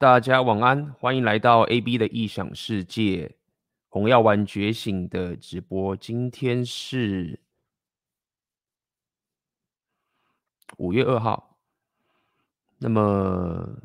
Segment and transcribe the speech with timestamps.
[0.00, 3.34] 大家晚安，欢迎来到 AB 的异想世界，
[3.88, 5.96] 红药丸觉醒的直播。
[5.96, 7.40] 今天是
[10.76, 11.58] 五月二号，
[12.78, 13.76] 那么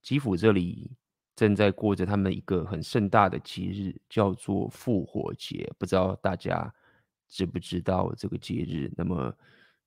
[0.00, 0.90] 基辅这里
[1.36, 5.70] 正在过着他们一个很盛大的节日，叫做复活节。
[5.78, 6.74] 不知道大家
[7.28, 8.90] 知不知道这个节日？
[8.96, 9.36] 那么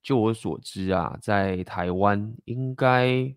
[0.03, 3.35] 就我所知啊，在台湾应该。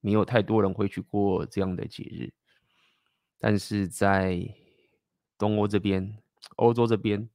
[0.00, 2.32] 没有太多人会去过这样的节日，
[3.38, 4.48] 但是在
[5.36, 6.16] 东欧这边、
[6.56, 7.28] 欧洲这边，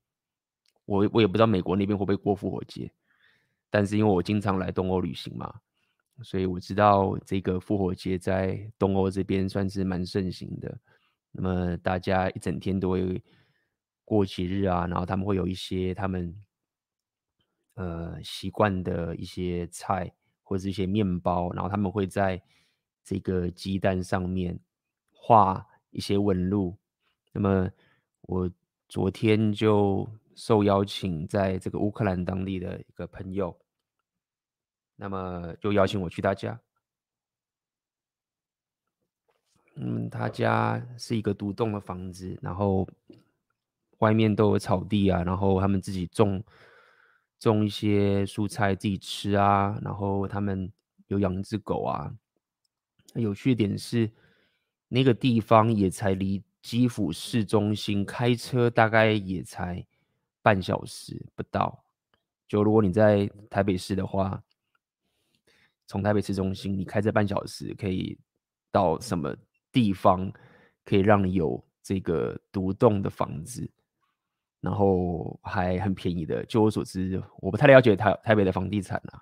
[0.85, 2.91] 我我也不知道美国那边会不会过复活节，
[3.69, 5.53] 但是因为我经常来东欧旅行嘛，
[6.21, 10.79] 所以我知道这个复活节在东欧这边算是蛮盛行的。
[11.31, 13.21] 那么大家一整天都会
[14.05, 16.33] 过节日啊，然后他们会有一些他们
[17.73, 20.13] 呃习惯的一些菜。
[20.53, 22.39] 或者一些面包，然后他们会在
[23.03, 24.59] 这个鸡蛋上面
[25.11, 26.77] 画一些纹路。
[27.31, 27.67] 那么
[28.21, 28.47] 我
[28.87, 33.57] 昨天就受邀请，在这个乌克兰当地的一个朋友，
[34.95, 36.61] 那么就邀请我去他家。
[39.73, 42.87] 嗯，他家是一个独栋的房子，然后
[43.97, 46.43] 外面都有草地啊，然后他们自己种。
[47.51, 50.71] 种一些蔬菜自己吃啊，然后他们
[51.07, 52.09] 有养一只狗啊。
[53.15, 54.09] 有趣的点是，
[54.87, 59.85] 那个地方也才离基辅市中心开车大概也才
[60.41, 61.83] 半小时不到。
[62.47, 64.41] 就如果你在台北市的话，
[65.85, 68.17] 从台北市中心你开车半小时可以
[68.71, 69.35] 到什么
[69.71, 70.31] 地方，
[70.85, 73.69] 可以让你有这个独栋的房子？
[74.63, 79.19] 然后还很便宜的，就我所知，我不太了解台台北的房地产啊，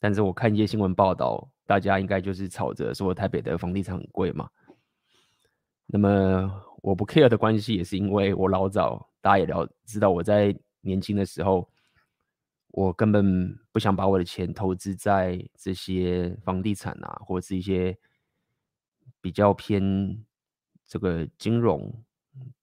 [0.00, 4.50] 但是我看一些新闻报道，大家应该就是吵着说台北的房地产很贵嘛。
[5.86, 11.70] 那么我不 care 的关系，也是因为我老早大家也了知道，我在年轻的时候，
[12.72, 17.96] 我根本不想把我的钱投资在这些房地产啊，或者是一些
[19.20, 20.24] 比较偏
[20.84, 22.04] 这个金融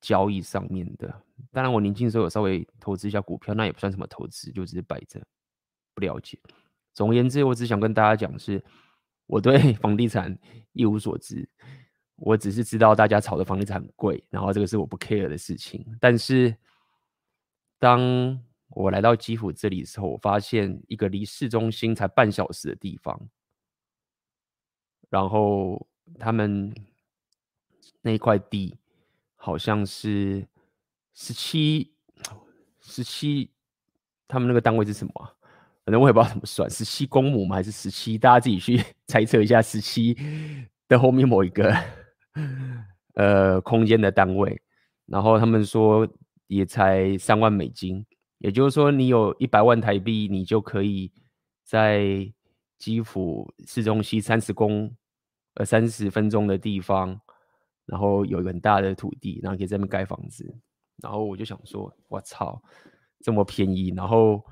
[0.02, 1.08] 交易上面的。
[1.52, 5.22] 当然，我年轻的时候有稍微投资一下股票，那也不算什么投资，就只是摆着，
[5.94, 6.40] 不了解。
[6.94, 8.64] 总而言之，我只想跟大家讲是，
[9.26, 10.38] 我对 房地产
[10.74, 11.48] 一无所知，
[12.16, 15.86] 我只是知道大家炒的房地产很贵，然后这个是我不 care 的事情。
[16.00, 16.56] 但是，
[17.78, 18.38] 当
[18.70, 23.30] 我来到基辅这里的时候，我发现一个离市中心才半小时的地方，
[25.10, 25.88] 然后
[26.20, 26.74] 他们
[28.02, 28.78] 那一块地
[29.40, 30.46] 好像是。
[31.22, 31.92] 十七，
[32.80, 33.52] 十七，
[34.26, 35.28] 他们那个单位是什么啊？
[35.84, 37.58] 反正我也不知道怎么算，十七公亩吗？
[37.58, 38.18] 还是十七？
[38.18, 40.16] 大家自己去 猜测一下，十七
[40.88, 41.76] 的后面某一个
[43.16, 44.62] 呃空间的单位。
[45.08, 46.08] 然后他们说
[46.48, 48.06] 也才三万美金，
[48.38, 51.12] 也就是说你有一百万台币，你就可以
[51.66, 52.32] 在
[52.78, 54.96] 基辅市中心三十公
[55.56, 57.20] 呃三十分钟的地方，
[57.90, 60.56] 然后有一个很大的土地，然后可以在那边盖房子。
[61.02, 62.62] 然后我就想说，我操，
[63.22, 63.94] 这么便宜！
[63.96, 64.44] 然后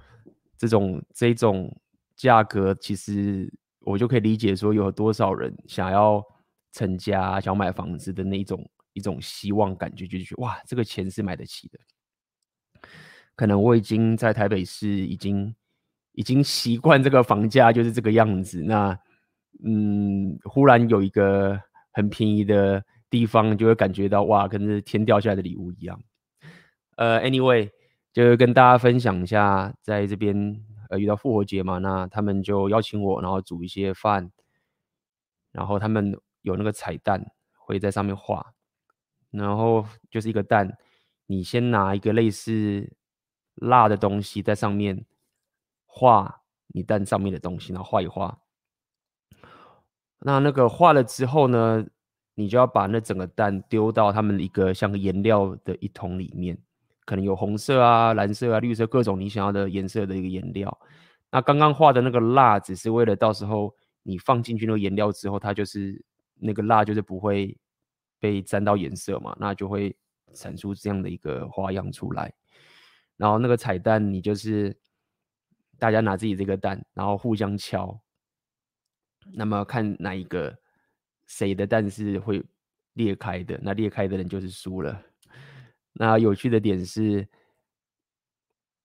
[0.57, 1.69] 这种这种
[2.15, 6.23] 价格，其实我就可以理解说，有多少人想要
[6.71, 11.79] 成家、想买房子的那一种一种希望感觉，就觉得哇，这个钱是买得起的。
[13.35, 15.53] 可能我已经在台北市已经
[16.13, 18.63] 已经习惯这个房价就是这个样子。
[18.63, 18.97] 那
[19.65, 21.59] 嗯，忽然有一个
[21.91, 26.01] 很便宜的地方，就会感觉到哇，跟是天掉下来的礼物一样。
[26.95, 27.69] 呃，anyway，
[28.13, 34.31] 就跟大家分享一下，在这边呃遇到复活节嘛，那他们就邀请我，然后煮一些饭，
[35.51, 38.54] 然后他们有那个彩蛋会在上面画，
[39.31, 40.77] 然后就是一个蛋，
[41.25, 42.94] 你先拿一个类似。
[43.59, 45.04] 蜡的东西在上面
[45.88, 48.38] 画你蛋上面的东西，然后画一画。
[50.19, 51.83] 那那个画了之后呢，
[52.39, 56.55] 你就要把那整个蛋丢到他们一个像颜料的一桶里面，
[57.03, 60.79] 可能有红色啊、蓝色啊、绿色各种你想要的颜色的一个颜料。
[61.31, 63.73] 那刚刚画的那个蜡，只是为了到时候
[64.03, 65.99] 你放进去那个颜料之后，它就是
[66.35, 67.57] 那个蜡就是不会
[68.19, 69.97] 被沾到颜色嘛，那就会
[70.35, 72.31] 产出这样的一个花样出来。
[73.15, 74.77] 然后那个彩蛋，你就是
[75.79, 77.99] 大家拿自己这个蛋，然后互相敲，
[79.33, 80.55] 那么看哪一个
[81.27, 82.44] 谁的蛋是会
[82.94, 85.00] 裂开的，那裂开的人就是输了。
[85.94, 87.27] 那有趣的点是，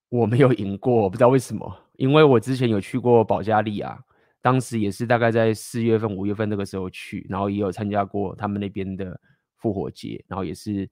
[0.09, 4.03] 我没有赢过，我不知道为什么，因为我之前有去过保加利亚，
[4.41, 9.19] 当时也是大概在四月份、五月份那个时候去，然后也有参加过他们那边的
[9.57, 10.89] 复活节，然后也是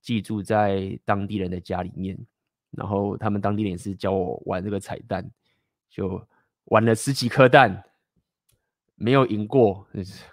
[0.00, 2.16] 寄住在当地人的家里面。
[2.70, 5.26] 然后他们当地人也是教我玩这个彩蛋，
[5.88, 6.22] 就
[6.66, 7.82] 玩了十几颗蛋，
[8.96, 9.86] 没有赢过。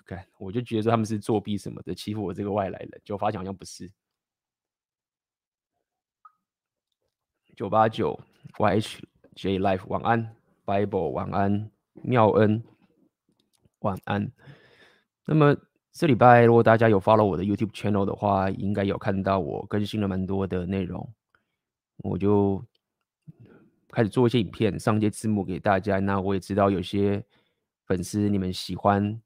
[0.06, 3.92] 看，我就觉得他们是作弊什么的，欺负我这个外来人，就发现好像不是。
[7.56, 8.20] 九八九
[8.58, 12.64] YHJ Life 晚安，Bible 晚安，妙恩
[13.80, 14.32] 晚安。
[15.26, 15.56] 那么
[15.92, 21.08] 这礼拜如果大家有 follow 我的 YouTube channel 的话，应该有看到我更新了蛮多的内容。
[21.98, 22.66] 我就
[23.90, 26.00] 开始做一些影片，上一些字幕给大家。
[26.00, 27.24] 那我也知道有些
[27.86, 29.22] 粉丝你们喜欢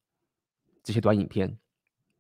[0.84, 1.58] 这些短影片，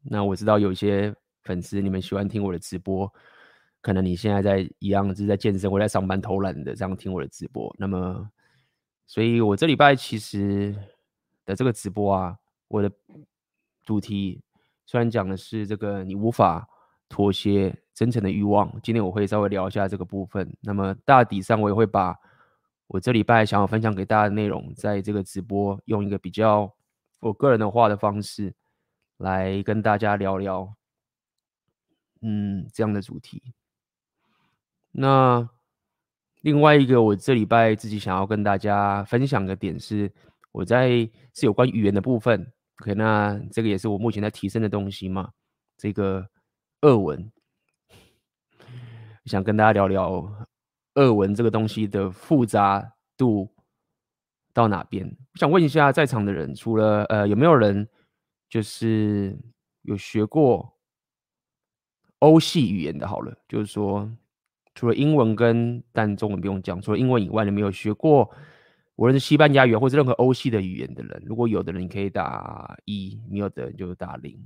[0.03, 1.13] 那我知道有一些
[1.43, 3.11] 粉丝你们喜欢听我的直播。
[3.81, 7.73] 可能你现在在一样就是在健身，我在上班偷懒的这样听我的直播。
[7.77, 8.29] 那么，
[9.05, 10.75] 所以我这礼拜其实
[11.45, 12.37] 的这个直播啊，
[12.67, 12.91] 我的
[13.85, 14.41] 主题
[14.85, 16.67] 虽然讲的是这个你无法
[17.09, 17.75] 妥协。
[17.97, 20.55] 真诚的欲望，今天我会稍微聊一下这个部分。
[20.61, 22.15] 那么大体上，我也会把
[22.87, 26.73] 我这礼拜想要分享给大家的内容，在这个直播用一个比较
[27.19, 28.53] 我个人的话的方式
[29.17, 30.73] 来跟大家聊聊，
[32.21, 33.53] 嗯，这样的主题。
[34.91, 35.49] 那
[36.41, 40.11] 另外一个，我这礼拜自己想要跟大家分享的点是，
[40.51, 40.89] 我在
[41.33, 42.53] 是有关语言的部分。
[42.81, 45.31] OK，那这个也是我目前在提升的东西嘛，
[45.77, 46.27] 这个
[46.81, 47.31] 俄文。
[49.25, 50.47] 想跟大家聊聊
[50.97, 53.47] 俄文这个东西的复杂度
[54.51, 55.07] 到哪边？
[55.07, 57.87] 我想问一下在场的人，除了呃有没有人
[58.49, 59.37] 就是
[59.83, 60.73] 有学过
[62.19, 63.07] 欧系语言的？
[63.07, 64.11] 好了，就是说
[64.73, 68.29] 除了英文跟但中文不用讲，除了英文以外，你没有学过
[68.95, 71.21] 无论是西班牙语或者任何欧系的语言的人？
[71.27, 74.43] 如果有的人，你可以打一；没有的人就打零。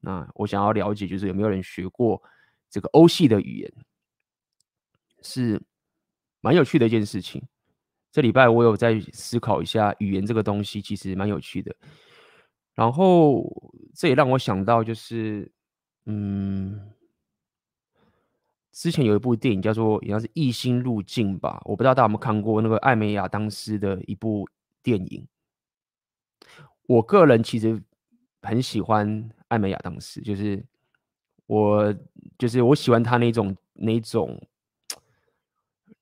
[0.00, 2.22] 那我想要了解，就是有没有人学过
[2.68, 3.72] 这个欧系的语言？
[5.22, 5.60] 是
[6.46, 7.42] 蛮有趣的一件事情。
[8.12, 11.74] 这礼拜我有在思考一下语言这个东西，其实蛮有趣的。
[12.72, 13.44] 然后
[13.96, 15.50] 这也让我想到，就是
[16.04, 16.92] 嗯，
[18.70, 24.48] 之前有一部电影叫做好像是《异星入境》吧，我不知道大家有没有看过那个艾美亚当斯的一部
[24.84, 25.26] 电影。
[26.86, 27.82] 我个人其实
[28.42, 30.64] 很喜欢艾美亚当斯，就是
[31.46, 31.92] 我
[32.38, 34.40] 就是我喜欢他那种那种。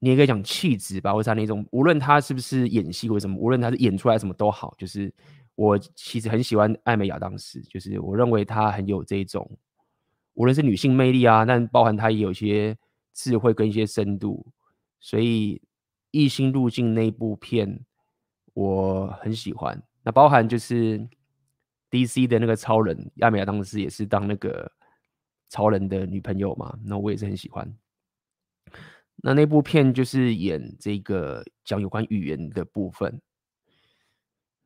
[0.04, 5.11] 你也可以讲气质吧，或者他那种，无论他是不是演戏或什么，无论他是演出来什么都好，就是
[5.54, 9.50] 我其实很喜欢艾美亚当时，就是我认为他很有这种，
[10.34, 12.76] 无论是女性魅力啊，但包含他也有一些
[13.14, 14.46] 智慧跟一些深度，
[15.00, 15.56] 所以
[16.11, 17.80] 《异星入境》那部片
[18.52, 19.82] 我很喜欢。
[20.02, 20.99] 那包含就是
[21.90, 24.70] DC 的那个超人艾美亚当时也是当那个
[25.49, 27.75] 超人的女朋友嘛，那我也是很喜欢。
[29.16, 33.21] 那那部片就是演这个讲有关语言的部分。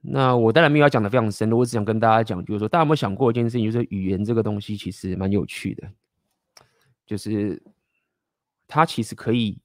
[0.00, 5.90] 那我当然没有要讲的非常深，我只想跟大家讲，就是说，大家有没有想过一件事情，就是语言这个东西其实蛮有趣的，
[7.04, 7.60] 就是
[8.68, 9.60] 它其实可以，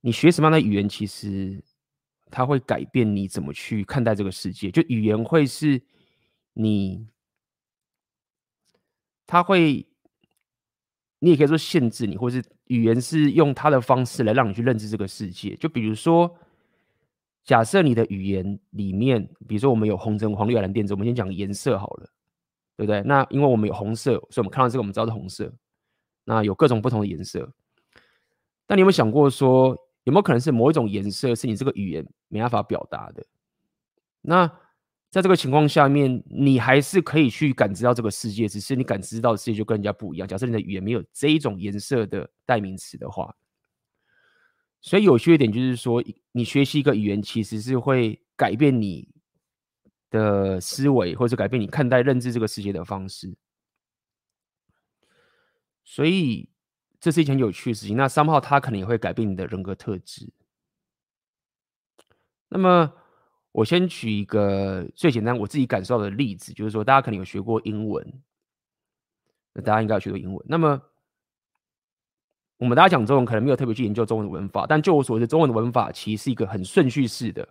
[0.00, 1.62] 你学什么样的语言，其实
[2.30, 4.70] 它会改变你怎么去看待这个世界。
[4.70, 5.82] 就语言会是
[6.54, 7.06] 你，
[9.26, 9.86] 它会，
[11.24, 15.54] 你也可以说限制你，或是语言是用它的方式来让你去认知这个世界。
[15.54, 16.28] 就比如说，
[17.44, 22.10] 假设你的语言里面，比如说我们有红橙黄绿蓝靛紫，我们先讲颜色好了，
[22.76, 23.04] 对不对？
[23.04, 25.52] 那因为我们有红色，所以我们看到这个，我们知道是红色。
[26.24, 27.48] 那有各种不同的颜色，
[28.66, 33.24] 但你有没有想过说，有没有可能是某一种颜色是你这个语言没办法表达的？
[34.22, 34.50] 那
[35.12, 40.26] 在这个情况下面，你还是可以去感知到这个世界，只是你感知到的世界就跟人家不一样。
[40.26, 43.36] 假设你的语言没有这一种颜色的代名词的话，
[44.80, 46.02] 所以有趣一点就是说，
[46.32, 49.06] 你学习一个语言其实是会改变你
[50.08, 53.36] 的思维，或者改变你看待、认知这个世界的方式。
[55.84, 56.48] 所以
[56.98, 57.98] 这是一件有趣的事情。
[57.98, 60.32] 那三号他可能也会改变你的人格特质。
[62.48, 62.94] 那么
[63.52, 68.22] 我先举一个最简单我自己感受到的例子，就是说大家可能有学过英文，
[69.52, 70.44] 那大家应该有学过英文。
[70.48, 70.80] 那么
[72.56, 77.46] 我们大家讲中文可能没有特别去研究中文的文法，但就我所知，中文的文法其实是一个很顺序式的。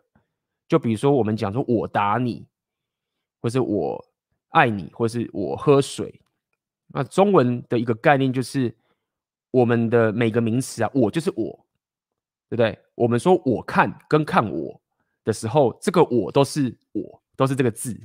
[0.67, 2.47] 就比如说我们讲说“我打你”，
[3.41, 4.03] 或是“我
[4.49, 6.21] 爱你”，或是“我喝水”。
[6.87, 8.73] 那中文的一个概念就是，
[9.51, 11.65] 我们的每个名词啊，我就是我，
[12.49, 12.79] 对不对？
[12.95, 14.80] 我们说我看跟看我
[15.23, 17.99] 的时候，这个我都是我，都是这个字。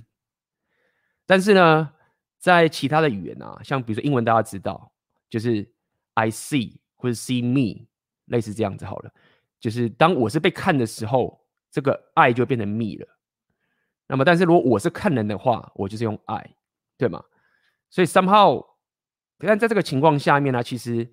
[1.27, 1.93] 但是呢，
[2.39, 4.93] 在其他的语言啊，像比如说英文，大家知道，
[5.29, 5.69] 就是
[6.15, 7.87] I see 或者 see me，
[8.27, 9.13] 类似这样子好了。
[9.59, 13.09] 就是当我是被看的时候，这个 I 就变成 me 了。
[14.07, 16.55] 那么，但是如果我是看人的话，我就是用 I，
[16.97, 17.25] 对吗？
[17.91, 18.65] 所以 somehow。
[19.39, 21.13] 但在这个情况下面呢，其实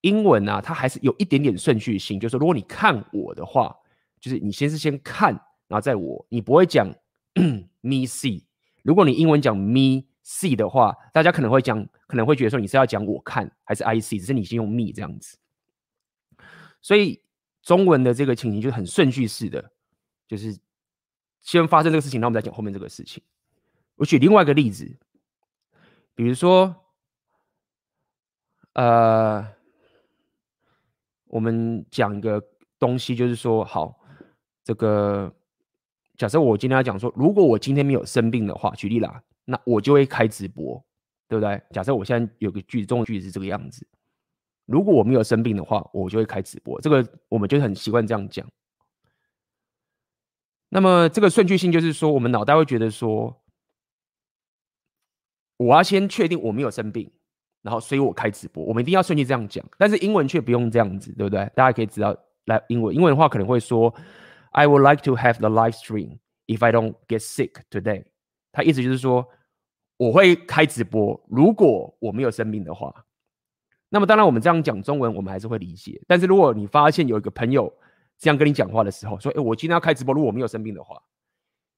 [0.00, 2.18] 英文、啊，它还是有一点点顺序性。
[2.18, 3.74] 就是，如果你看我的话，
[4.20, 5.32] 就是你先是先看，
[5.66, 6.86] 然后再我，你不会讲
[7.80, 8.44] me see。
[8.82, 15.38] 如果你英文讲 me see 的话，大家可能会讲，可能会觉得说你是要讲我看还是 I see，只是你先用 me 这样子。
[16.80, 17.22] 所以
[17.62, 19.72] 中文的这个情形就是很顺序式的，
[20.26, 20.58] 就是
[21.40, 23.22] 先发生这个事情，然后我们再讲后面这个事情。
[23.96, 24.98] 我举另外一个例子，
[26.14, 26.84] 比如说。
[28.74, 29.44] 呃，
[31.24, 32.40] 我们讲一个
[32.78, 33.97] 东西，就是说，好，
[34.68, 35.32] 这个
[36.18, 40.84] 假设我今天要讲说，如果我今天没有生病的话，举例啦，那我就会开直播，
[41.26, 41.58] 对不对？
[41.72, 43.86] 假设我现在有个句子，中文句子是这个样子，
[44.66, 46.78] 如果我没有生病的话，我就会开直播。
[46.82, 48.46] 这个我们就很习惯这样讲。
[50.68, 53.40] 那么这个顺序性就是说，我们脑袋会觉得说，
[55.56, 57.10] 我要先确定我没有生病。
[57.62, 59.64] 然后，所以我开直播，我们一定要顺序这样讲。
[59.78, 61.50] 但是英文却不用这样子，对不对？
[61.56, 63.94] 大家可以知道，来英文，英文的话可能会说
[64.50, 68.04] ，I would like to have the live stream if I don't get sick today。
[68.52, 69.28] 他意思就是说，
[69.96, 73.06] 我会开直播，如果我没有生病的话。
[73.88, 76.00] 那么当然，我们这样讲中文，我们还是会理解。
[76.06, 77.72] 但是如果你发现有一个朋友
[78.18, 81.02] 这样跟你讲话的时候，说，哎，我今天要开直播，如果我没有生病的话，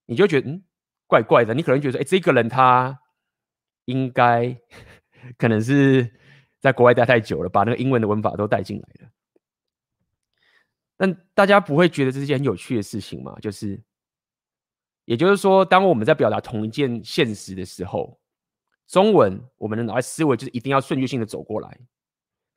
[0.07, 0.63] 你就觉得，嗯，
[1.07, 1.55] 怪怪的。
[1.55, 3.01] 你可能觉得，哎，这个人他
[3.85, 4.57] 应该。
[5.37, 6.11] 可能是
[6.61, 9.11] 在国外待太久了，把那个英文的文法都带进来了。
[11.01, 13.35] 但大家不会觉得这是件很有趣的事情吗？
[13.41, 13.81] 就是，
[15.07, 18.21] 也就是说，当我们在表达同一件现实的时候，
[18.87, 21.81] 中文我们的脑袋思维就是一定要顺序性的走过来，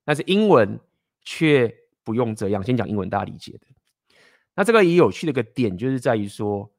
[0.03, 0.77] 但是英文
[1.21, 1.73] 却
[2.03, 2.61] 不用这样。
[2.61, 3.67] 先讲英文，大家理解的。
[4.53, 6.69] 那这个也有趣的一个点，就是在于说，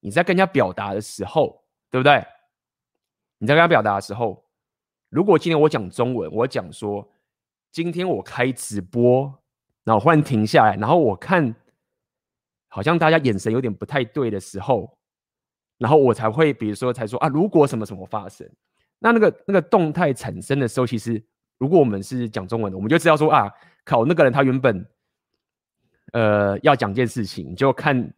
[0.00, 2.22] 你在跟人家表达的时候，对不对？
[3.38, 4.44] 你在跟他表达的时候。
[5.08, 7.10] 如果今天我讲中文，我讲说
[7.70, 9.42] 今天我开直播，
[9.86, 11.54] 然后忽然停下来，然后我看
[12.66, 14.98] 好像大家眼神有点不太对的时候，
[15.78, 18.50] 然后我才会比如说才说啊，如果什么什么发生，
[18.98, 21.22] 那那个那个动态产生的时候，其实
[21.58, 23.48] 如果我们是讲中文的，我们就知道说啊，
[23.84, 24.84] 靠，那个人他原本
[26.12, 28.12] 呃要讲件事情，就看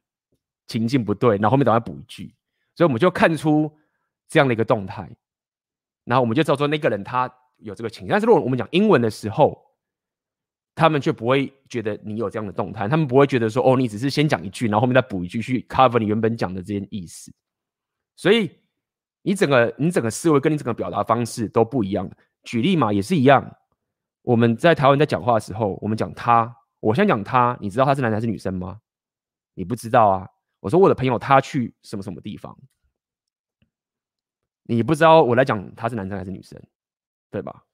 [0.66, 2.34] 情境不对，然后后面等下补一句，
[2.74, 3.70] 所以我们就看出
[4.26, 5.06] 这样的一个动态。
[6.04, 9.67] 然后我们就知道说那个人他有这个情，但是如果我们讲英文的时候，
[10.78, 17.32] 他们却不会觉得你有这样的动态，他们不会觉得说哦，你只是先讲一句，然后后面再补一句去 cover 你原本讲的这件意思。
[18.14, 18.48] 所以
[19.22, 22.08] 你整个你整个思维跟你整个表达方式都不一样。
[22.44, 23.56] 举例嘛，也是一样。
[24.22, 28.80] 我们在台湾在讲话的时候，我们讲他，我先讲他，你知道他是男生还是女生吗？
[29.54, 30.28] 你不知道啊。
[30.60, 32.56] 我说我的朋友他去什么什么地方。
[34.62, 36.62] 你不知道我来讲他是男生还是女生，
[37.30, 37.64] 对吧？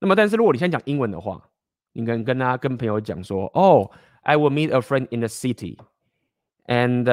[0.00, 1.48] 那么，但是如果你先讲英文的话，
[1.92, 3.90] 你可能跟他跟朋友讲说，哦、
[4.22, 7.04] ，I will meet a friend in the city，and、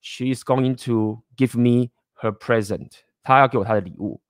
[0.00, 1.90] she is going to give me
[2.20, 3.00] her present。
[3.22, 4.20] 她要给我她的礼物。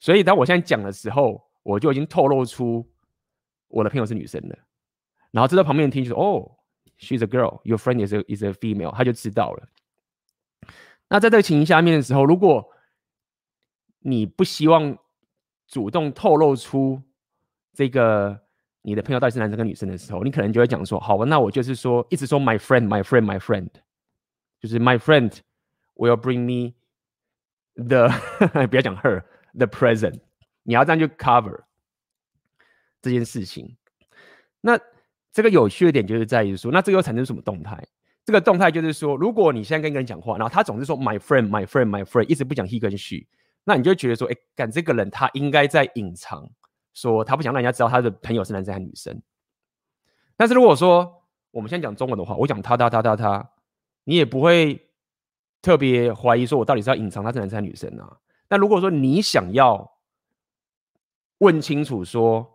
[0.00, 2.88] 所以当我现在讲的时候，我就已经透露出
[3.68, 4.58] 我的朋友是女生了。
[5.30, 6.50] 然后这在旁边听就说，哦、
[6.98, 9.68] ，She's a girl，your friend is a is a female，他就知道了。
[11.08, 12.70] 那在这个情形下面的时候，如果
[14.00, 14.96] 你不希望
[15.66, 17.02] 主动透露出
[17.72, 18.40] 这个
[18.86, 23.68] 你的朋友到底是男生跟女生的时候，你可能就会讲说：好吧，那我就是说，一直说 my friend, my friend, my friend，
[24.60, 25.38] 就是 my friend
[25.94, 26.74] will bring me
[27.82, 28.08] the
[28.68, 30.20] 不要讲 her，the present，
[30.64, 31.62] 你要这样去 cover
[33.00, 33.74] 这件事情。
[34.60, 34.78] 那
[35.32, 37.82] 这个有趣的点就是在于说，那这个又产生什么动态？
[38.26, 43.26] 这个动态就是说，如果你现在跟一个人讲话，然后他总是说 my friend, my friend, my friend，一直不讲 he 跟 she。
[43.64, 46.46] 那你就觉得说，哎，干这个人他应该在隐藏，
[46.94, 49.20] 说他不想让人家知道他的朋友是男生还是女生。
[50.36, 53.50] 但是如果说我们现在讲中文的话，我讲他他他他他，
[54.04, 54.88] 你也不会
[55.60, 58.16] 特别怀疑说我到底是要隐藏他是男生还是女生啊。
[58.48, 59.98] 但如果说你想要
[61.38, 62.48] 问清楚说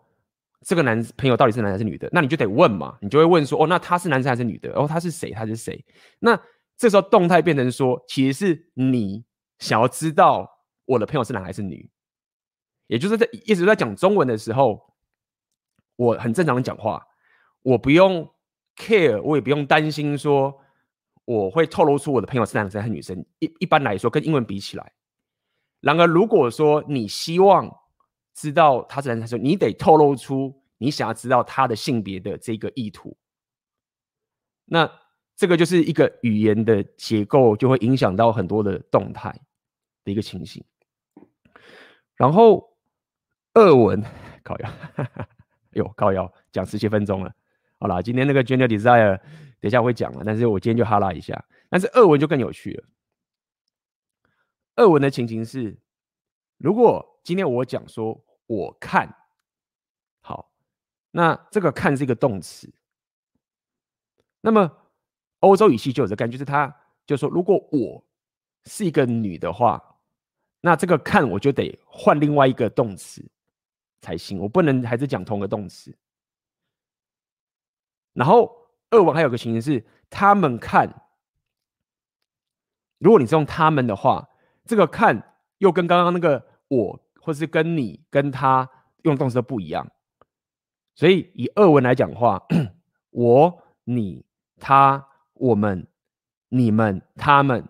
[0.61, 4.71] 这个男朋友到底是男还是女的，那你就得问嘛，你就会问说，哦，那他是男生还是女的？
[4.73, 5.31] 哦，他是谁？
[5.31, 5.85] 他是谁？
[6.19, 6.39] 那
[6.77, 9.25] 这时候动态变成说，其实是你
[9.57, 10.57] 想要知道。
[10.85, 11.87] 我的朋友是男还是女？
[12.89, 14.93] 也就是在一直在讲中文的时候，
[15.95, 17.05] 我很正常的讲话，
[17.61, 18.27] 我不用
[18.75, 20.59] care，我也不用担心说
[21.23, 23.23] 我会透露出我的朋友是男生还是女生。
[23.37, 24.91] 一一般来说，跟英文比起来，
[25.81, 27.71] 然而如果说你希望
[28.33, 33.15] 知道他是男生，你得透露出你想要知道他的性别的这个意图。
[34.65, 34.91] 那
[35.35, 39.29] 这个就是一个语言的结构，就会影响到很多的动态
[40.03, 40.63] 的一个情形。
[42.15, 42.68] 然后，
[43.59, 44.01] 俄文
[44.41, 44.69] 靠腰，
[45.75, 47.35] 哟靠腰，讲十七分钟了。
[47.77, 49.17] 好啦，今天那个 general Desire，
[49.59, 51.43] 等一下我会讲了，但是我今天就哈拉一下。
[51.69, 52.83] 但是俄文就更有趣了。
[54.77, 55.77] 俄文的情形是，
[56.57, 59.13] 如果今天我讲说我看，
[60.21, 60.53] 好，
[61.11, 62.73] 那这个看是一个动词。
[64.39, 64.71] 那么
[65.41, 66.73] 欧洲语系就有这感觉，就是他
[67.05, 68.05] 就说，如果我
[68.63, 69.83] 是一个女的话。
[70.61, 73.25] 那这个看我就得换另外一个动词
[74.01, 75.95] 才行，我不能还是讲同个动词。
[78.13, 81.03] 然后俄文还有个情形是他们看，
[82.97, 84.29] 如果你是用他们的话，
[84.65, 88.69] 这个看又跟刚刚那个我或是跟你跟他
[89.03, 89.91] 用动词都不一样。
[90.95, 92.45] 所以以俄文来讲话，
[93.11, 94.25] 我、你、
[94.57, 95.87] 他、我们、
[96.49, 97.67] 你们、他们，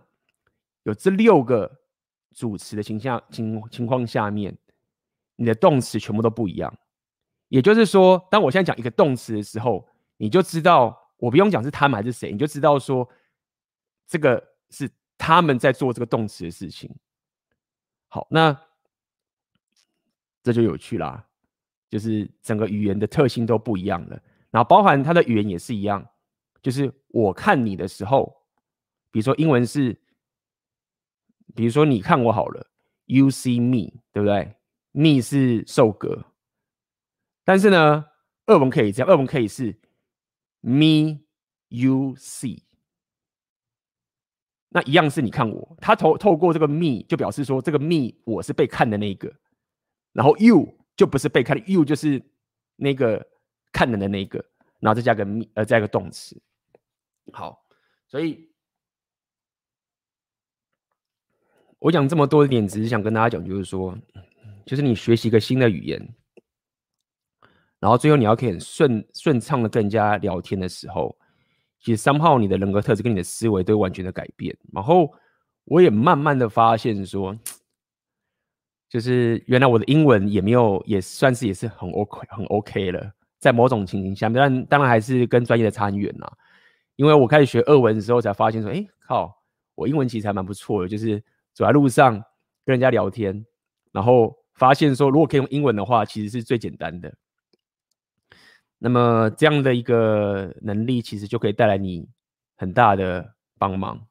[0.83, 1.77] 有这六个。
[2.31, 4.55] 主词的形象情情况下面，
[5.39, 6.71] 你的动词全部都不一样。
[7.47, 13.09] 也就是说，当我现在讲一个动词的时候，你就知道我不用讲是他们还是谁，你就知道说
[14.05, 16.93] 这个是他们在做这个动词的事情。
[18.09, 18.55] 好，那
[20.43, 21.25] 这就有趣啦，
[21.89, 24.21] 就是整个语言的特性都不一样了。
[24.51, 26.05] 然后包含它的语言也是一样，
[26.61, 28.43] 就是我看你的时候，
[29.09, 29.99] 比如说英文是。
[31.55, 32.67] 比如说，你看我好了
[33.05, 34.55] ，You see me，对不对
[34.91, 36.25] ？Me 是受格，
[37.43, 38.05] 但是呢，
[38.45, 39.79] 二文可以这样，二文可以是
[40.61, 41.19] Me
[41.67, 42.63] you see，
[44.69, 49.33] 那一样是你看我，他透透过这个 me 就表示说这个 me 我是被看的那一个，
[50.11, 52.21] 然后 you 就不是被看的，you 就是
[52.75, 53.25] 那个
[53.71, 54.43] 看人的那个，
[54.79, 56.41] 然后再加个 me，呃，再加个动词。
[57.31, 57.65] 好，
[58.07, 58.49] 所以。
[61.81, 63.97] 我讲这么多一点，只是想跟大家讲，就是说，
[64.69, 65.99] 就是你学习一个新的语言，
[67.79, 71.17] 然后最后你要可以很顺顺畅的跟人家聊天的时候，
[71.79, 74.55] 其实 somehow 你的人格特质跟你的思维都完全的改变。
[74.71, 75.11] 然后
[75.63, 77.35] 我也慢慢的发现说，
[78.87, 86.31] 就是原来我的英文也没有也算是也是很 OK 很 OK 了，在某种情形下面，但当然还是跟专业的差很远啦。
[86.95, 89.35] 因为我开始学俄文的时候，才发现说，哎靠，
[89.73, 91.23] 我英文其实还蛮不错的，就是。
[91.51, 92.13] 走在路上
[92.63, 93.45] 跟人家聊天，
[93.91, 97.17] 然后发现说，如果可以用英文的话，其实是最简单的。
[98.77, 102.07] 那么这样的一个能力，其实就可以带来你
[102.57, 104.05] 很大的帮忙。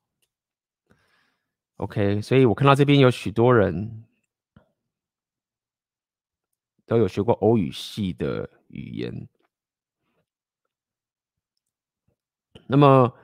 [1.76, 4.04] OK，所以我看到这边有许多人
[6.86, 9.28] 都有学过欧语系的语言。
[12.66, 13.14] 那么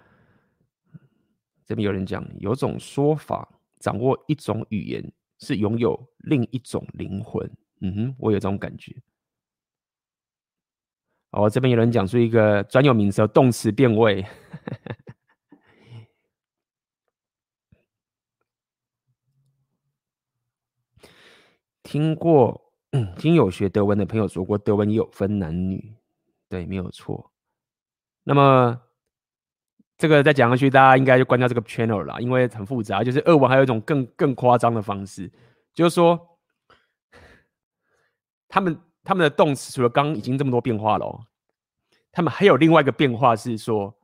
[1.64, 3.48] 这边有人讲，有种说法。
[3.80, 7.51] 掌握一种语言是拥有另一种灵魂。
[7.81, 8.94] 嗯哼，我有这种感觉。
[11.31, 14.25] 哦，这边有人讲出一个专有名词，动词变位。
[21.83, 25.94] 听过，嗯，听有学德文的朋友说过，德文也有分男女，
[26.49, 27.31] 对，没有错。
[28.23, 28.81] 那么
[30.05, 33.03] 这个再讲下去，大家应该就关掉这个 channel 了，因为很复杂。
[33.03, 35.31] 就是俄文还有一种更更夸张的方式，
[35.73, 36.38] 就是说，
[38.49, 38.79] 他们。
[39.07, 41.21] 他们的动词除了刚已经这么多变化了，哦，
[42.11, 43.95] 他们还有另外一个变化是说，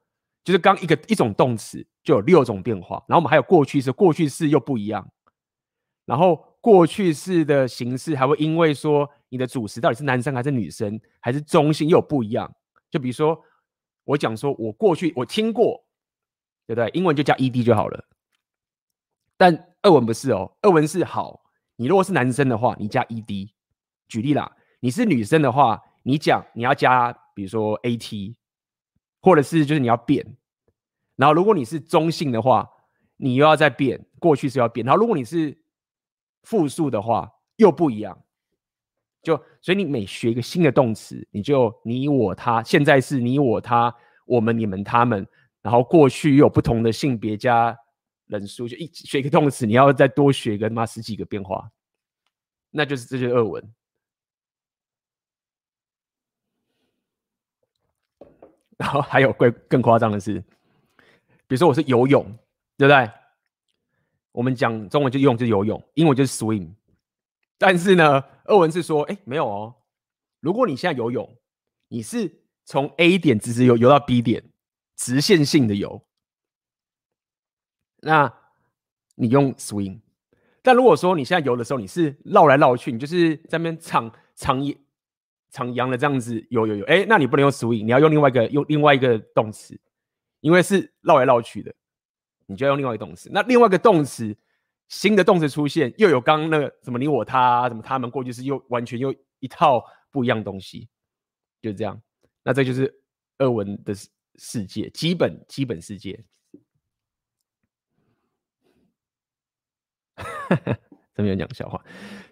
[0.44, 5.10] 就是刚一个一种动词就有六种变化，然后我们还有过去式，过去式又不一样，
[6.04, 12.54] 然后过去式的形式还会因为说你的主词到底是男生还是女生，还是中性又不一样。
[12.90, 13.42] 就比如说
[14.04, 15.82] 我讲说我过去我听过，
[16.70, 16.88] 对不对？
[16.96, 18.04] 英文就加 ed 就好了，
[19.36, 21.42] 但二文不是哦，二文是好，
[21.74, 23.50] 你如果是男生的话，你加 ed。
[24.06, 24.56] 举例啦。
[24.78, 28.34] 你是女生的话，你讲你要加，比如说 at，
[29.20, 30.24] 或者是就是你要变。
[31.16, 32.70] 然后如果你是中性的话，
[33.16, 34.86] 你又要再变，过去是要变。
[34.86, 35.60] 然后如果你是
[36.44, 38.16] 复数的话，又不一样。
[39.22, 43.92] 就所以你每学一个新的动词，你就你我他，现在是你我他，
[44.24, 45.26] 我们你们他们，
[45.62, 47.76] 然后过去又有不同的性别加
[48.26, 51.70] 人数，就一学一个动词，你要再多学个妈十几个变化，
[52.70, 53.74] 那就是这就是俄文。
[58.76, 60.40] 然后还有更更夸张的是，
[61.46, 62.24] 比如说我是游泳，
[62.78, 63.10] 对不对？
[64.32, 66.72] 我们讲中文就游泳就游泳，英文就是 swim。
[67.58, 69.74] 但是呢，俄文是说，哎，没有哦。
[70.40, 71.36] 如果你现在游泳，
[71.88, 74.49] 你是从 A 点直直游游到 B 点，
[75.00, 76.04] 直线性的游，
[78.00, 78.30] 那
[79.14, 79.98] 你用 swing。
[80.60, 84.78] 但如果说你现在游的时候，你是绕来绕去，你就是在那边长长一。
[85.52, 89.76] 徜徉的这样子游游游，哎，那你不能用 swing，你要用另外一个用另外一个动词，
[90.38, 91.74] 因为是绕来绕去的，
[92.46, 93.28] 你就要用另外一个动词。
[93.32, 94.36] 那另外一个动词，
[94.86, 100.88] 新的动词出现，又有刚刚那个什么你我他，什么他们过去式，又完全又一套不一样东西，
[101.60, 102.00] 就这样。
[102.44, 103.02] 那这就是
[103.38, 103.92] 二文的
[104.42, 106.24] 世界，基本基本世界。
[111.14, 111.78] 这边讲笑话。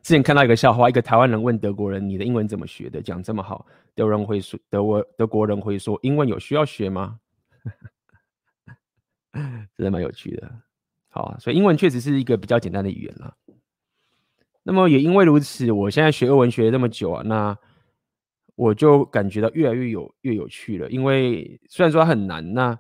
[0.01, 3.03] 之前看到一个笑话，一个台湾人问德国人：“你的英文怎么学的？
[3.03, 7.21] 讲这么好。”德人会说：“德国德国人会说，英文有需要学吗？”
[9.77, 10.51] 真的蛮有趣的。
[11.09, 13.37] 好啊，所以英文确实是一个比较简单的语言了。
[14.63, 17.55] 那么也因为如此，我现在学俄文学了这么久啊，那
[18.59, 20.91] 我就感觉到越来越有越有趣了。
[20.91, 22.77] 因为虽然说它很难，那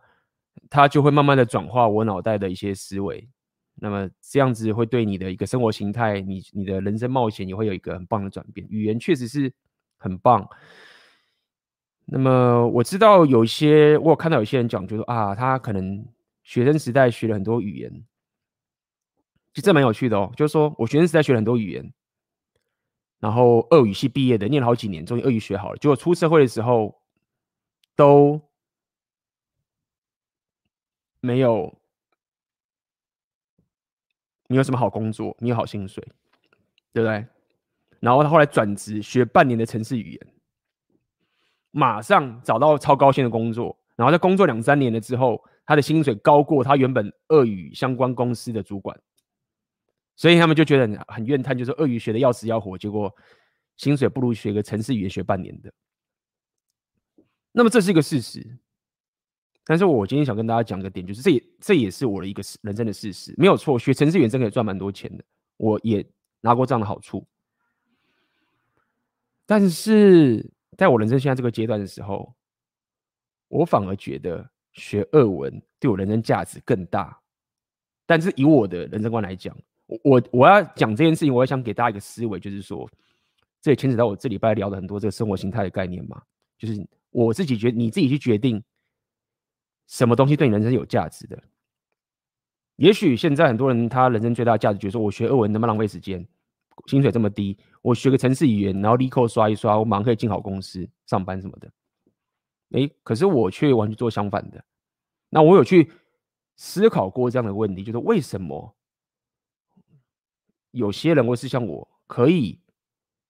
[0.68, 3.28] 它就会慢慢的转化我脑袋的一些思维。
[3.76, 8.66] 那么这样子会对你的一个生活形态，你你的人生冒险也会有一个很棒的转变。
[8.68, 9.52] 语言确实是
[9.98, 10.48] 很棒。
[12.04, 16.04] 那么我知道有些，我有看到有些人讲，就说啊，他可能
[16.42, 18.04] 学生时代学了很多语言，
[19.52, 20.32] 就这蛮有趣的哦。
[20.34, 21.92] 就是说我学生时代学了很多语言，
[23.18, 25.78] 然后俄语系毕业的，念了好几年，终于俄语学好了。
[25.78, 27.00] 结果出社会的时候
[27.96, 28.40] 都
[31.20, 31.74] 没有。
[34.50, 35.36] 你有什么好工作？
[35.40, 36.02] 你有好薪水，
[36.92, 37.26] 对不对？
[38.00, 40.26] 然后他后来转职学半年的城市语言，
[41.70, 43.76] 马上找到超高薪的工作。
[43.94, 48.98] 然后在工作两三年了之后，他的薪水高过他原本俄语相关公司的主管，
[50.18, 53.14] 所以他们就觉得很怨叹，就是鳄鱼学的要死要活，结果
[53.76, 55.72] 薪水不如学个程式语言学半年的。
[57.52, 58.58] 那么这是一个事实。
[59.64, 63.78] 但是我今天想跟大家讲个点，就是这也这也是我的一个人生的事实，没有错。
[63.78, 65.22] 学程式语言真可以赚蛮多钱的，
[65.56, 66.04] 我也
[66.40, 67.24] 拿过这样的好处。
[69.46, 72.34] 但是在我人生现在这个阶段的时候，
[73.46, 77.20] 我反而觉得学俄文对我人生价值更大。
[78.04, 79.56] 但是以我的人生观来讲，
[80.04, 82.88] 我我要讲这件事情，我也想给大家一个思维，就是说，
[83.60, 86.22] 这也牵扯到我这礼拜聊了很多这个生活形态的概念嘛，
[86.58, 88.62] 就是我自己觉得，你自己去决定。
[89.86, 91.42] 什么东西对你人生有价值的？
[92.76, 96.28] 也许现在很多人他人生最大的价值，就是说我学俄文那么浪费时间，
[96.84, 101.72] 薪水这么低，我学个城市语言，然后立刻刷一刷，我马上可以进好公司上班什么的。
[102.72, 104.62] 诶，可是我却完全做相反的。
[105.30, 105.90] 那我有去
[106.56, 108.76] 思考过这样的问题，就是为什么
[110.70, 112.60] 有些人会是像我，可以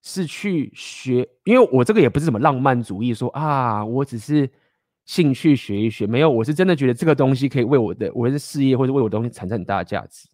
[0.02, 1.28] 是去学？
[1.44, 4.50] 因为我这个也不是什么浪漫主义，说啊，我只是。
[5.08, 10.28] 兴趣学一学，没有，我是真的觉得这个东西可以为我的我的事业或者为我的东西产生很大的价值。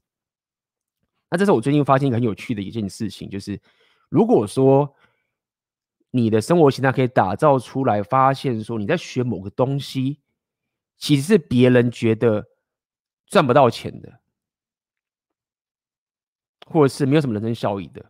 [1.30, 3.56] 那这是我最近发现一个很有趣的一件事情，就是
[4.08, 4.92] 如果说
[6.10, 10.18] 你的生活形态可以打造出来，发现说你在学某个东西，
[10.98, 12.44] 其实是别人觉得
[13.28, 14.18] 赚不到钱的，
[16.66, 18.04] 或者是没有什么人生效益的，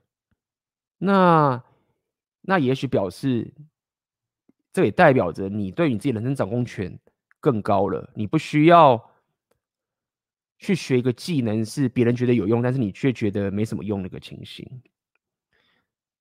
[0.98, 1.62] 那
[2.40, 3.52] 那也许表示，
[4.72, 6.98] 这也代表着你对你自己人生掌控权
[7.40, 9.10] 更高了，你不需要
[10.58, 14.82] 去学一个技能是别人觉得有用，但是你却觉得没什么用的一个情形。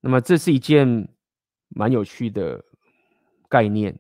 [0.02, 1.08] 那么这是一件
[1.70, 2.64] 蛮有趣的
[3.48, 3.98] 概念，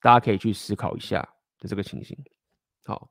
[0.00, 1.22] 大家可以去思考一下
[1.58, 2.18] 的这个情形。
[2.84, 3.10] 好，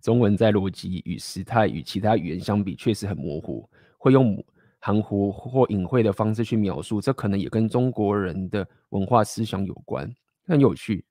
[0.00, 4.42] 中文在逻辑与时态与其他语言相比，确实很模糊，会用
[4.78, 10.12] 含糊或隐晦的方式去描述，这可能也跟中国人的文化思想有关，
[10.46, 11.04] 很有趣。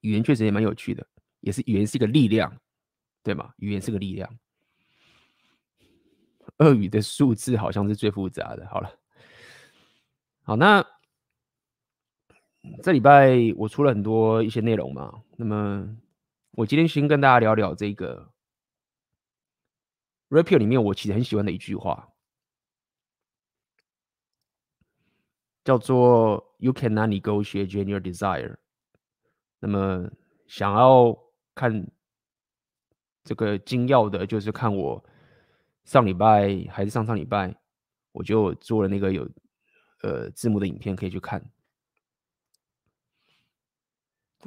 [0.00, 1.06] 语言确实也蛮有趣的，
[1.40, 2.52] 也是语言是一个力量，
[3.22, 3.52] 对吗？
[3.58, 4.28] 语言是个力量。
[6.58, 8.66] 俄语的数字好像是最复杂的。
[8.68, 8.90] 好了，
[10.42, 10.84] 好，那
[12.82, 15.88] 这礼拜我出了很多一些内容嘛，那么
[16.52, 18.30] 我今天先跟大家聊聊这个
[20.28, 22.12] Red Pill 里面我其实很喜欢的一句话，
[25.64, 28.56] 叫做 “You cannot negotiate your desire”。
[29.60, 30.10] 那么
[30.46, 31.16] 想要
[31.54, 31.90] 看
[33.24, 35.02] 这个精要的，就是看我
[35.84, 37.54] 上礼拜还是上上礼拜，
[38.12, 39.26] 我就做了那个有
[40.02, 41.42] 呃字幕的影片，可以去看。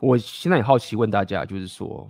[0.01, 2.09] 我现在也好奇问大家，就是说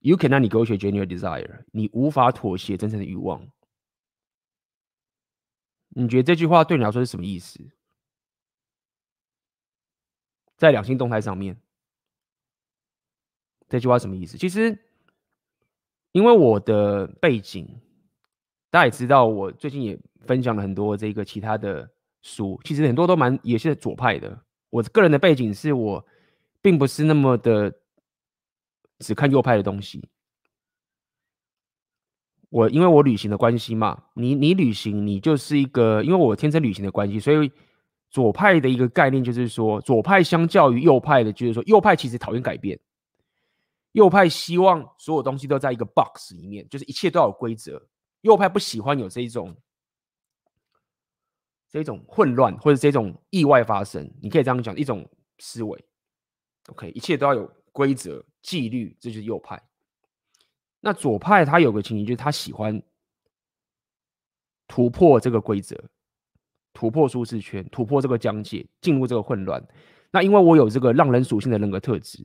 [0.00, 3.46] ，You cannot negotiate genuine desire，你无法妥协真正的欲望。
[5.90, 7.58] 你觉得这句话对你来说是什么意思？
[10.56, 11.60] 在两性动态上面，
[13.68, 14.36] 这句话什么意思？
[14.36, 14.76] 其实，
[16.12, 17.66] 因为我的背景，
[18.70, 21.88] 大家也知道，我最近也分享了很多这个其他的
[22.22, 24.45] 书，其实很多都蛮也是左派的。
[24.70, 26.06] 我个人的背景是我
[26.60, 27.72] 并不是那么的
[28.98, 30.08] 只看右派的东西。
[32.48, 37.50] 我因为我旅行的关系嘛，你你旅行，你就是一个，因为我天生旅行的关系，所以。
[38.08, 42.78] 左派的一个概念就是说，左派相较于右派的，就是说，右派其实讨厌改变，
[43.92, 47.82] 右派希望所有东西都在一个 box 里面，就是一切都要有规则。
[48.20, 49.54] 右派不喜欢有这一种
[51.80, 54.10] 这种混乱或者这种意外发生。
[54.22, 55.08] 你可以这样讲，一种
[55.38, 55.84] 思维。
[56.68, 59.62] OK，一切都要有规则、纪律，这就是右派。
[60.80, 62.82] 那左派他有个情形，就是他喜欢
[64.66, 65.76] 突破这个规则。
[66.72, 69.66] 突破舒适圈，突破这个疆界，进入这个混乱。
[70.10, 72.22] 那因为我有这个浪人属性的人格特质，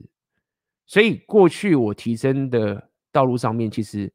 [0.86, 4.12] 所以过去我提升的道路上面，其实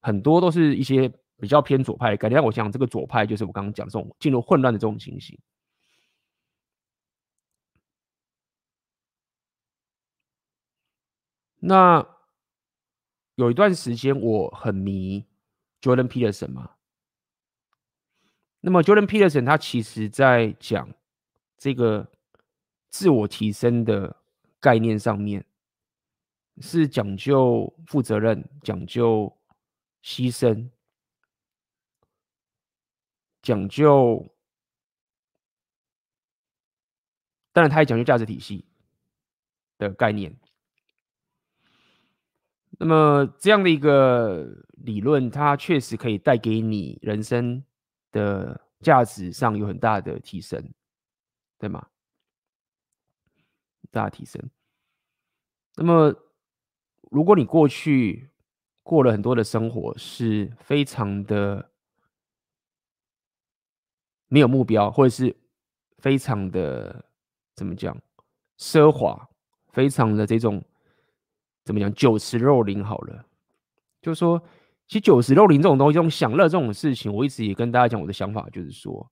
[0.00, 2.42] 很多都是一些比较偏左派的概念。
[2.42, 5.38] 我想这个左派就是我刚刚讲这种进入混乱的这种情形。
[11.60, 12.06] 那
[13.36, 15.24] 有一段时间我很迷
[15.80, 16.70] Jordan Peterson 嘛。
[18.60, 20.88] 那么，Jordan Peterson 他其实在讲
[21.58, 22.10] 这个
[22.90, 24.16] 自我提升的
[24.60, 25.44] 概念上面，
[26.60, 29.36] 是讲究负责任、讲究
[30.02, 30.70] 牺牲、
[33.44, 34.34] 讲究，
[37.52, 38.64] 当然他也讲究价值体系
[39.78, 40.36] 的概念。
[42.72, 47.62] 那么，这样的一个理论，它确实可以带给你人生。
[48.14, 50.72] 的价值上有很大的提升，
[51.58, 51.88] 对吗？
[53.90, 54.40] 大提升。
[55.74, 56.14] 那么，
[57.10, 58.30] 如果你过去
[58.84, 61.72] 过了很多的生活，是非常的
[64.34, 65.34] 没有目标，或者是
[65.98, 67.04] 非常的
[67.54, 67.96] 怎么讲
[68.58, 69.28] 奢华，
[69.68, 70.60] 非常的这种
[71.64, 73.24] 怎么讲酒池肉林好了，
[74.02, 74.42] 就是说。
[74.86, 79.10] 其实酒池肉林这种东西，这种享乐这种事情，我一直也跟大家讲我的想法，就是说，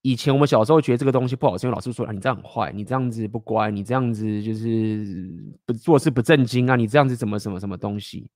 [0.00, 5.30] 以前我们小时候觉得这个东西不好，是因为老师说啊，你这样很坏，你这样子不乖，你这样子就是
[5.66, 8.26] 不做事不正经啊，你这样子怎么什么什么东西，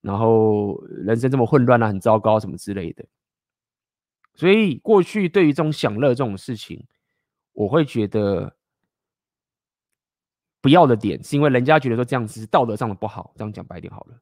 [0.00, 3.04] 然后人生这么混乱啊，很糟糕什么之类的。
[4.38, 6.86] 所以过去对于这种享乐这种事情，
[7.52, 8.56] 我会觉得
[10.60, 14.16] 不要的点，是因为人家觉得说这样子是道德上的不好，这样讲白一点好了。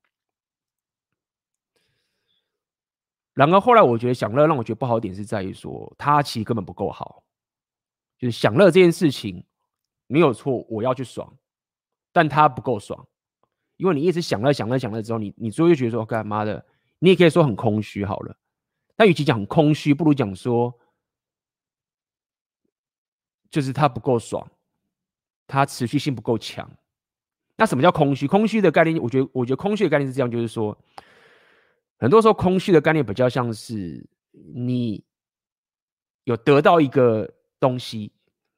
[3.34, 7.22] 然而后来，我觉得享乐让我觉得不好点是在于说，他其实根本不够好。
[8.18, 9.44] 就是享乐这件事情
[10.06, 11.36] 没有错，我要去爽，
[12.10, 13.06] 但它不够爽，
[13.76, 16.64] 因为你一直想了想了想了之后，你你最后就觉得说，干妈的，
[17.00, 18.34] 你也可以说很空虚好了。
[18.96, 20.74] 但与其讲很空虚，不如讲说，
[23.50, 24.50] 就是它不够爽，
[25.46, 26.68] 它持续性不够强。
[27.56, 28.26] 那什么叫空虚？
[28.26, 30.76] 空虚的概念，我觉得，我觉得空虚的概念是这样，就是说，
[31.98, 35.04] 很多时候空虚的概念比较像是你
[36.24, 38.12] 有得到一个东西，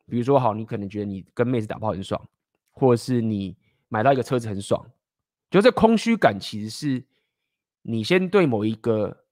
[0.06, 2.26] 比如说，好，你可能觉得你跟妹子打炮很爽。
[2.80, 3.56] 或者是你
[3.88, 4.88] 买到一个车子很爽，
[5.50, 7.04] 就这空虚感其实是
[7.82, 9.24] 你先对某一个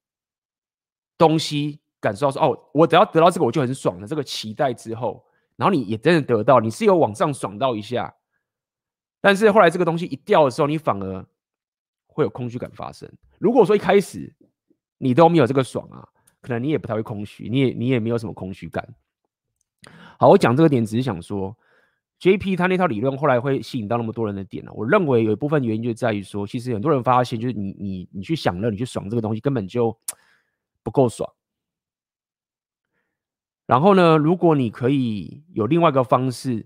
[1.18, 5.24] 东西感受到说，哦，我只要得到这个我就很爽的这个期待之后，
[5.56, 8.14] 然后你也真的得到，你是有往上爽到一下，
[9.20, 11.26] 但是后来这个东西一掉的时候，你反而
[12.06, 13.10] 会有空虚感发生。
[13.38, 14.34] 如果说一开始
[14.98, 16.08] 你都没有这个爽啊，
[16.40, 18.86] 可能你也不太会空虚，你也你也没有什么空虚感。
[20.18, 21.56] 好，我讲这个点只是想说。
[22.18, 24.70] JP 他那套理论后来会吸引到那么多人的点呢？
[24.74, 29.94] 我认为有一部分原因就在于说，其实很多人发现，就是你你你去享乐，你去爽这个东西根本就
[30.86, 31.28] 不够爽。
[33.66, 36.64] 然后呢，如果你可以有另外一个方式，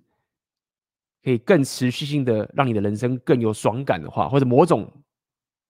[1.25, 4.93] 可以更持续性的让你的人生更有爽感的话，或者某种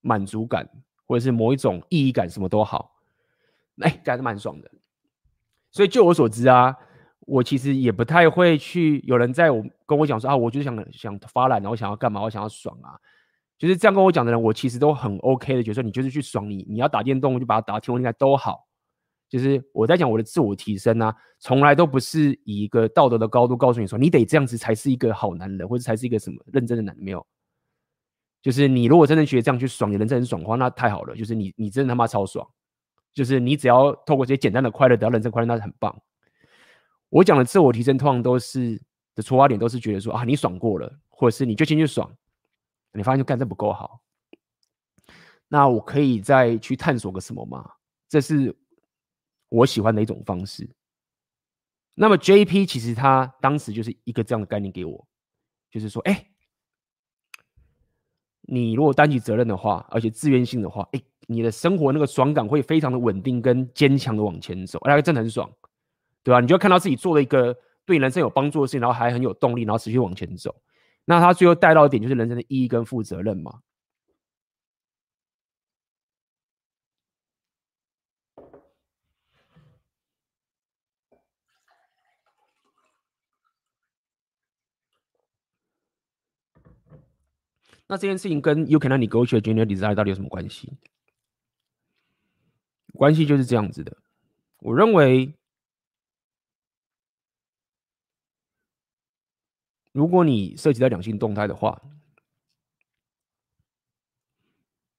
[0.01, 0.69] 满足感，
[1.07, 3.01] 或者是某一种意义感，什么都好，
[3.79, 4.69] 哎，感觉蛮爽的。
[5.71, 6.77] 所以就我所知啊。
[7.21, 12.99] 我其实也不太会去有人在我跟我讲说啊，我就是想想发懒，然后想要干嘛，我想要爽啊，
[13.61, 18.67] 就是这样跟我讲的人，我其实都很 OK 的，觉得说你就是去爽你，你要打电动就把它打到天昏地暗都好，
[19.29, 27.27] 就是我在讲我的自我提升啊，从来都不是以一个道德的高度告诉你说你得这样子才是一个好男人，或者才是一个什么认真的男人，没有，
[28.41, 32.49] 就是你如果真的觉得这样去爽，你人生很爽的话，那太好了，就是你你真的他妈超爽，
[33.13, 35.95] 就是你只要透过这些简单的快乐得到人生快乐，那是很棒。
[37.11, 38.81] 我讲的自我提升，通常都是
[39.15, 42.11] 的出发点都是觉得说啊，你爽过了，或者是你就先去爽，
[42.93, 44.01] 你发现就干这不够好，
[45.49, 47.71] 那我可以再去探索个什么吗？
[48.09, 48.57] 这是
[49.49, 50.69] 我喜欢的一种方式。
[51.95, 55.09] 那么 JP 其实他当时就是一个这样的概念给我，
[55.71, 56.27] 就是说，哎，
[58.43, 65.51] 你如果担起责任的话，而且自愿性的话，哎，你的生活那个爽感会非常的稳定跟坚强的往前走，哎，真的很爽。
[66.23, 70.55] 对吧、你就看到自己做了一个对人生有帮助的事情，然后还很有动力，然后持续往前走。
[71.11, 73.63] 那他最后带到一点就是人生的意义跟负责任嘛。
[87.89, 90.79] 那这件事情跟 You cannot negotiate gender desire 到底有什么关系？
[92.93, 93.97] 关系就是这样子的。
[94.59, 95.35] 我认为。
[99.93, 101.83] 如果你涉及到两性动态的话，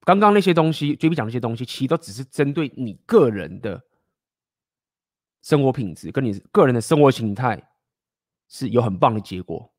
[0.02, 3.82] 刚刚那些东西，JP 讲那些东西，其实都只是针对你个人的
[5.42, 7.72] 生活品质，跟你个人的生活形态
[8.50, 9.72] 是有很棒的结果。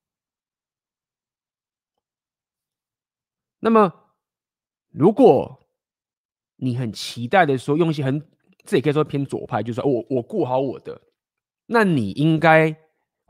[3.59, 3.93] 那么，
[4.91, 5.69] 如果
[6.57, 8.19] 你很期待的说，用一些很，
[8.65, 10.99] 这也可以说偏左派，就是说我我顾好我的，
[11.67, 12.82] 那你应该。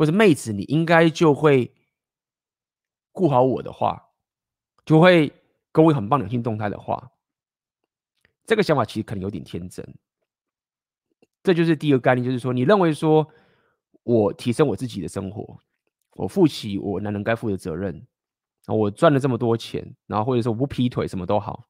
[0.02, 1.72] 或者妹子，你应该就会
[3.12, 4.08] 顾好我的话，
[4.84, 5.32] 就会
[5.70, 7.12] 跟我很棒两性动态的话，
[8.44, 9.94] 这个想法其实可能有点天真。
[11.44, 13.28] 这就是第一个概念，就是说你认为说
[14.02, 15.56] 我提升我自己的生活，
[16.14, 18.04] 我负起我男人该负的责任，
[18.66, 21.68] 我赚了这么多钱，然后或者说我不劈腿，什么都好。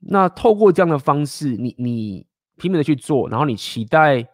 [0.00, 4.28] 那透过这样的方式，你你拼命的去做，然后你期待。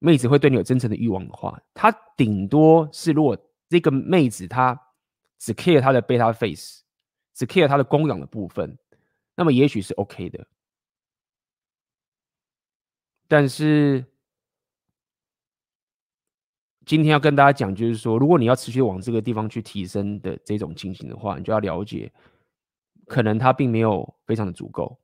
[0.00, 3.38] 妹子会对你有真诚的欲望的话，她顶多是如果
[3.68, 4.78] 这个妹子她
[5.38, 6.82] 只 care 她的 beta face，
[7.34, 8.76] 只 care 她的供养的部分，
[9.36, 10.46] 那么也许是 OK 的。
[13.28, 14.04] 但是
[16.84, 22.10] 今天要跟大家讲，就是说，如果你要持续往这个地方去提升的这种情形的话，你就要了解，
[23.06, 24.98] 可能它并没有非常的足够。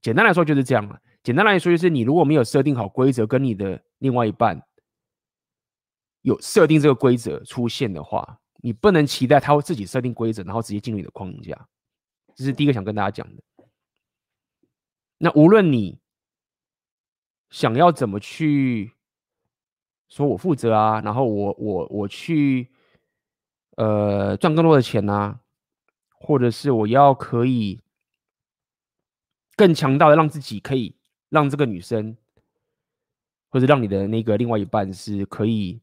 [0.00, 0.98] 简单来说就是这样了。
[1.22, 4.60] 简单来说，就是你如果没有设定好规则，跟你的另外一半
[6.22, 11.68] 有设定这个规则出现的话，你不能期待他会自己设定规则，然后直接进入你的框架。
[12.34, 13.42] 这是第一个想跟大家讲的。
[15.18, 16.00] 那无论你
[17.50, 18.92] 想要怎么去
[20.08, 22.70] 说我负责啊，然后我我我去
[23.76, 25.40] 呃赚更多的钱啊，
[26.18, 27.80] 或者是我要可以
[29.56, 30.96] 更强大的让自己可以。
[31.32, 32.14] 让这个女生，
[33.52, 35.78] 或者让你的那个另外一半是可以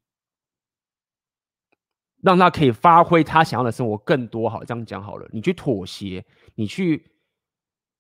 [2.22, 4.50] 让他可以发挥他想要的生活更多。
[4.50, 7.06] 好，这样讲好了，你去妥协，你去，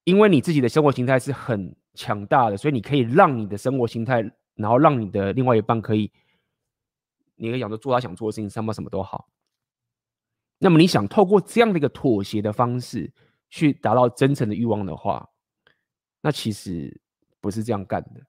[0.03, 6.11] 因为你自己的生活形态是很强大的，所以你可以让你的生活形态，然后让你的另外一半可以，
[7.35, 9.29] 你可以想着做他想做的事情，什么什么都好。
[10.57, 13.13] 那么你想透过这样的一个妥协的方式
[13.49, 15.29] 去达到真诚的欲望的话，
[16.21, 16.99] 那其实
[17.39, 18.21] 不是这样干的，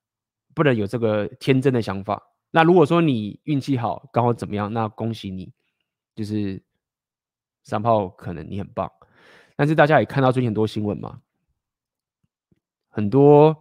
[0.54, 2.22] 不能有这个天真的想法。
[2.50, 5.52] 那如果说你运气好，刚好怎么样，那恭喜你，
[6.14, 6.62] 就是
[7.62, 8.90] 三炮可能你很棒。
[9.56, 11.20] 但是大家也看到最近很多新闻嘛，
[12.88, 13.54] 很多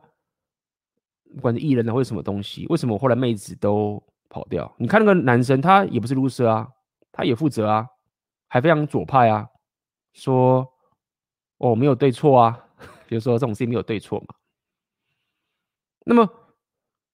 [1.35, 4.73] 不管是艺人啊，或者什么东西，为什么后来妹子都跑掉？
[4.77, 6.67] 你看那个男生，他也不是 loser 啊，
[7.11, 7.87] 他也负责啊。
[8.51, 9.47] 还非常左派啊，
[10.11, 10.67] 说
[11.59, 12.65] 哦没有对错啊，
[13.07, 14.33] 比如说这种事情没有对错嘛。
[16.03, 16.27] 那么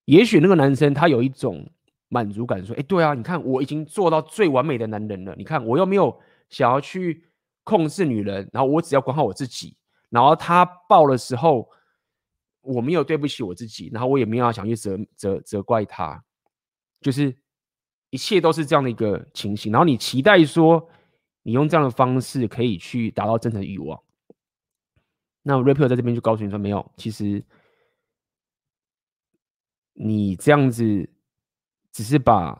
[0.06, 1.70] 也许那个男生他有一种
[2.08, 7.24] 满足感，说，哎，对啊，你看我已经做到最完美的男人了，你看我又没有想要去
[7.64, 9.76] 控制女人，然后我只要管好我自己，
[10.10, 11.70] 然后他抱的时候
[12.62, 16.24] 我没有对不起我自己，然后我也没有想去责责责怪他，
[17.02, 17.36] 就是
[18.10, 20.90] 一切都是这样的一个情形，然后你期待说。
[21.48, 24.02] 你用这样的方式可以去达到真诚的欲望。
[25.44, 27.46] 那 Rapper 在这边就告诉你说，没有，其实
[29.96, 31.10] 你这样子
[31.92, 32.56] 只是把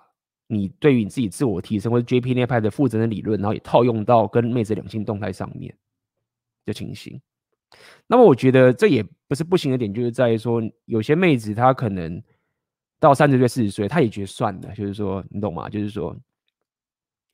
[0.48, 5.78] 你对于你自己自我提升或者 JP 那派的负责任理论，然后也套用到跟妹子两性动态上面
[6.66, 7.22] 的情形。
[8.08, 12.22] 那么我觉得这也不是不行的点，就是在于说，有些妹子她可能
[13.00, 15.70] 到三十岁、四十岁，她也觉得算了，就是说，你懂吗？
[15.70, 16.16] 就是说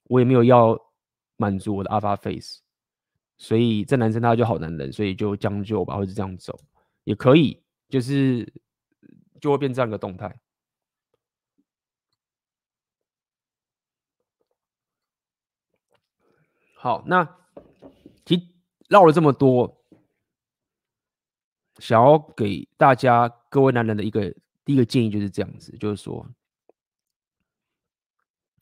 [0.03, 0.77] 我也没有要。
[1.37, 2.59] 满足我的 alpha face，
[3.39, 6.55] 所以这男生他就好男人，所以就将就吧，或者这样走
[7.03, 8.47] 也可以，就是
[9.41, 10.39] 就会变这样一个动态。
[16.75, 17.27] 好，那
[18.25, 18.55] 其
[18.87, 19.83] 绕了这么多，
[21.79, 24.33] 想要给大家各位男人的一个
[24.63, 26.25] 第一个建议就是这样子，就是说，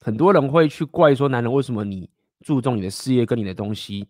[0.02, 2.10] 很多人会去怪说男人为什么你。
[2.46, 4.08] 注重你的事业跟你的东西，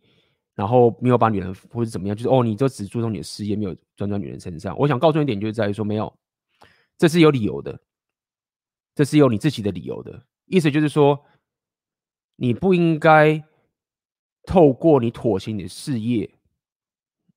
[0.53, 4.77] 然后没有把女人或者怎么样，就是哦，你就只注重你的事业，没有专专女人身上。
[4.77, 6.15] 我想告诉你一点，就在于说，没有，
[6.99, 7.81] 这是有理由的，
[8.93, 10.27] 这是有你自己的理由的。
[10.45, 11.25] 意思就是说，
[12.35, 13.41] 你不应该
[14.43, 16.29] 透过你妥协你的事业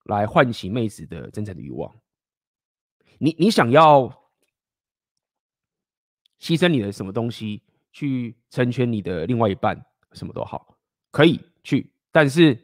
[0.04, 1.94] 来唤起妹子的真诚的欲望。
[3.18, 4.08] 你你想要
[6.40, 10.76] 牺牲你的什么东西去成全你的另外一半，什么都好。
[11.12, 12.58] 可以去，但是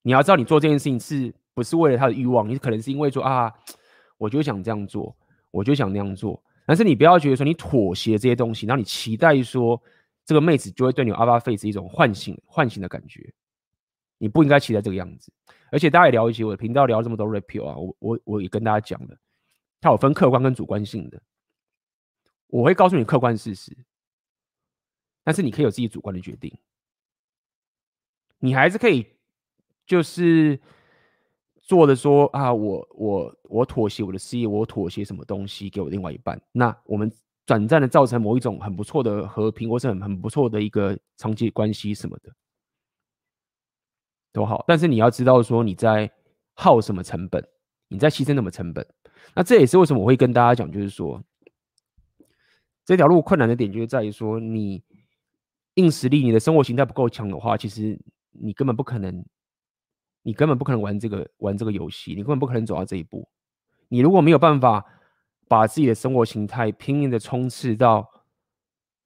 [0.00, 2.48] 你要知道，你做这件事情是不是为了他的欲望？
[2.48, 3.52] 你可能是因为说啊，
[4.16, 5.14] 我就想这样做，
[5.52, 6.42] 我就想那样做。
[6.66, 9.80] 但是你不要觉得说你妥协这些东西，然后你期待说
[10.24, 13.32] 这个妹子就会对你有 alpha face 一种唤醒、唤醒的感觉。
[14.18, 15.32] 你不应该期待这个样子。
[15.70, 19.16] 而且大家也了解我的频道聊这么多 rapio 啊，我我我也跟大家讲了，
[19.80, 21.20] 它有分客观跟主观性的。
[22.46, 23.76] 我会告诉你客观事实，
[25.24, 26.52] 但是你可以有自己主观的决定。
[28.38, 29.06] 你还是可以，
[29.86, 30.60] 就是
[31.62, 37.10] 做的说啊，我我我妥协我的事业，我妥协什么东西给我另外一半，那我们
[37.46, 42.30] 短暂的造成某一种很不错的和平，或是很很不错的一个长期关系什么的，
[44.32, 44.64] 都好。
[44.66, 46.10] 但是你要知道说你在
[46.54, 47.42] 耗什么成本，
[47.88, 48.86] 你在牺牲什么成本。
[49.34, 51.22] 那这也是为什么我会跟大家讲，就是说
[52.84, 54.82] 这条路困难的点就是在于说你
[55.74, 57.98] 硬实力，你的生活形态不够强的话，其实。
[58.34, 59.22] 你根本不可能，
[60.22, 63.28] 你根本不可能玩这个玩这个游戏，你根本不可能走到这一步。
[63.88, 64.84] 你如果没有办法
[65.48, 68.08] 把自己的生活形态拼命的冲刺到，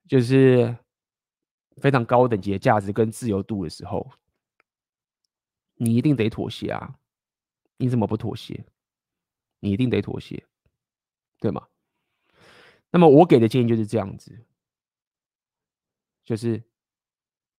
[0.06, 0.76] 就是
[1.78, 4.08] 非常高等级的价值跟自由度的时候，
[5.74, 6.94] 你一定得妥协啊！
[7.78, 8.64] 你怎么不妥协？
[9.58, 10.44] 你一定得妥协，
[11.40, 11.66] 对吗？
[12.90, 14.38] 那么我给的建议就是这样子，
[16.24, 16.62] 就是。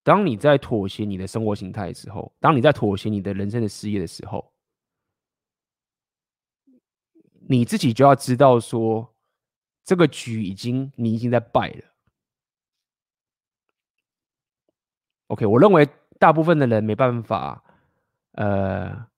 [0.07, 4.53] 当你在妥协你的生活形态的时候，当你在妥协你的人生的事业的时候，
[7.49, 9.13] 你自己就要知道说，
[9.83, 11.83] 这个局已经你已经在败了。
[15.27, 15.85] OK，我认为
[16.17, 17.61] 大部分的人没办法，
[18.31, 19.09] 呃，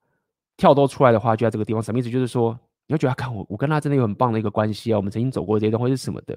[0.57, 1.83] 跳脱出来的话，就在这个地方。
[1.83, 2.09] 什么意思？
[2.09, 6.35] 就是说，你会觉得，看我，我跟他真的有很棒的一个关系啊，我们曾经走过这些东西是什么的。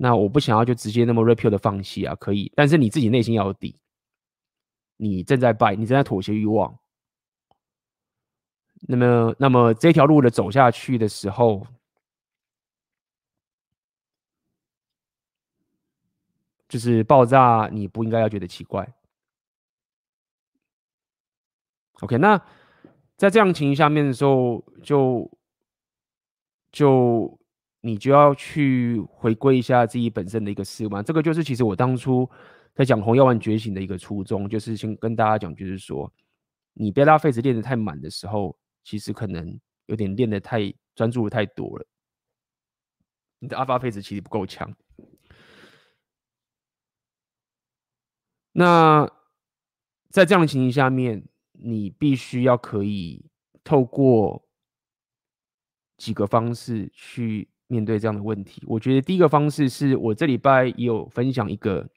[0.00, 3.74] 那我不想要就直接那么 repeal 的放弃啊，可以，但是你自己内心要有底，
[4.96, 6.78] 你正在败，你正在妥协欲望，
[8.82, 11.66] 那么，那么这条路的走下去的时候，
[16.68, 18.88] 就是爆炸，你不应该要觉得奇怪。
[22.00, 22.40] OK，那
[23.16, 25.28] 在这样情形下面的时候，就
[26.70, 27.37] 就
[27.80, 31.02] 你就要去回归一下自己本身的一个思路嘛。
[31.02, 32.28] 这个就是其实我当初
[32.74, 36.12] 在讲红药丸觉醒的一个初衷，就是先跟大家讲，就是说
[36.74, 41.86] 你贝塔 phase 练得太满的时候，其实可能有点练得太专注的太多了，
[43.38, 44.74] 你的 alpha phase 其实不够强。
[48.52, 49.08] 那
[50.10, 53.30] 在这样的情形下面，你必须要可以
[53.62, 54.48] 透过
[55.96, 58.60] 几个方式去面对这样的问题。
[58.66, 61.88] 我觉得第一个方式是我这礼拜也有分享一个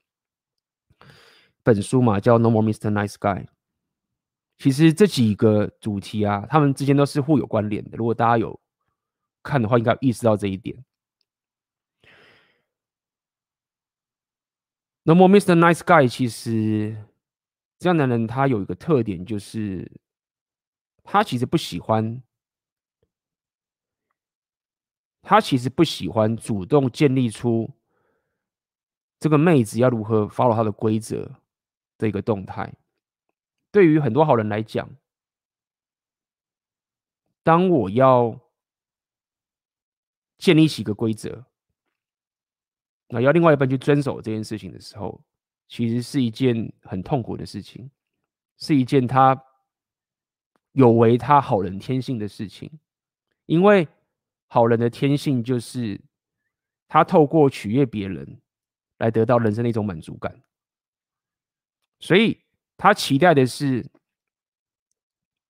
[1.63, 2.91] 本书嘛，叫《No More Mr.
[2.91, 3.45] Nice Guy》。
[4.59, 7.97] 其实这几个主题啊，他们之间都是互有关联的。
[7.97, 8.59] 如果大家有
[9.41, 10.77] 看的话，应该有意识到这一点。
[15.03, 15.55] 《No More Mr.
[15.57, 16.95] Nice Guy》其实。
[17.79, 19.91] 这样的人，他有一个特点，就是
[21.03, 22.21] 他其实不喜欢，
[25.21, 27.69] 他其实不喜欢主动建立出
[29.19, 31.39] 这个妹子要如何 follow 他的规则
[31.97, 32.73] 的一个动态。
[33.71, 34.89] 对于很多好人来讲，
[37.43, 38.39] 当我要
[40.37, 41.45] 建立起一个规则，
[43.07, 45.23] 那要另外一半去遵守这件事情的时候，
[45.67, 47.89] 其实是一件很痛苦的事情，
[48.57, 49.41] 是一件他
[50.73, 52.71] 有违他好人天性的事情，
[53.45, 53.87] 因为
[54.53, 56.01] 好人的天性就是
[56.85, 58.41] 他透过取悦别人
[58.97, 60.41] 来得到人生的一种满足感，
[62.01, 62.37] 所以
[62.75, 63.89] 他期待的是，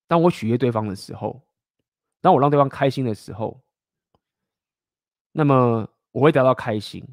[0.06, 1.42] 当我取悦对方的时候，
[2.20, 3.60] 当我让对方开心的时候，
[5.32, 7.04] 那么我会得到开心。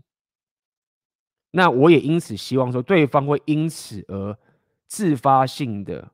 [1.49, 4.37] 那我也因此希望说，对方会因此而
[4.85, 6.11] 自发性的，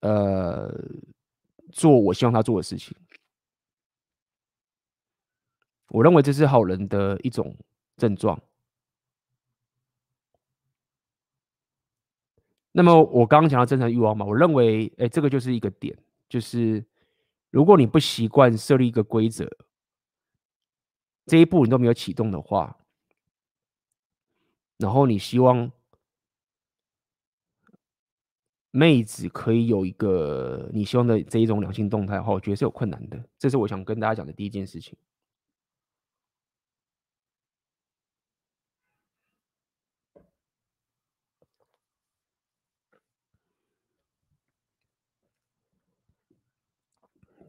[0.00, 0.72] 呃，
[1.72, 2.96] 做我希望他做的事情。
[5.88, 7.56] 我认为这是好人的一种
[7.96, 8.40] 症状。
[12.72, 15.96] 那么我刚刚讲到真诚欲望嘛，我认为，哎，这个就是一个点，
[16.28, 16.84] 就是
[17.50, 19.48] 如果你不习惯设立一个规则。
[21.26, 22.76] 这一步你都没有启动的话，
[24.78, 25.70] 然后你希望
[28.70, 33.22] 妹子可以有一个你希望的这一种两性动态的话，我觉得是有困难的。
[33.38, 34.96] 这是我想跟大家讲的第一件事情。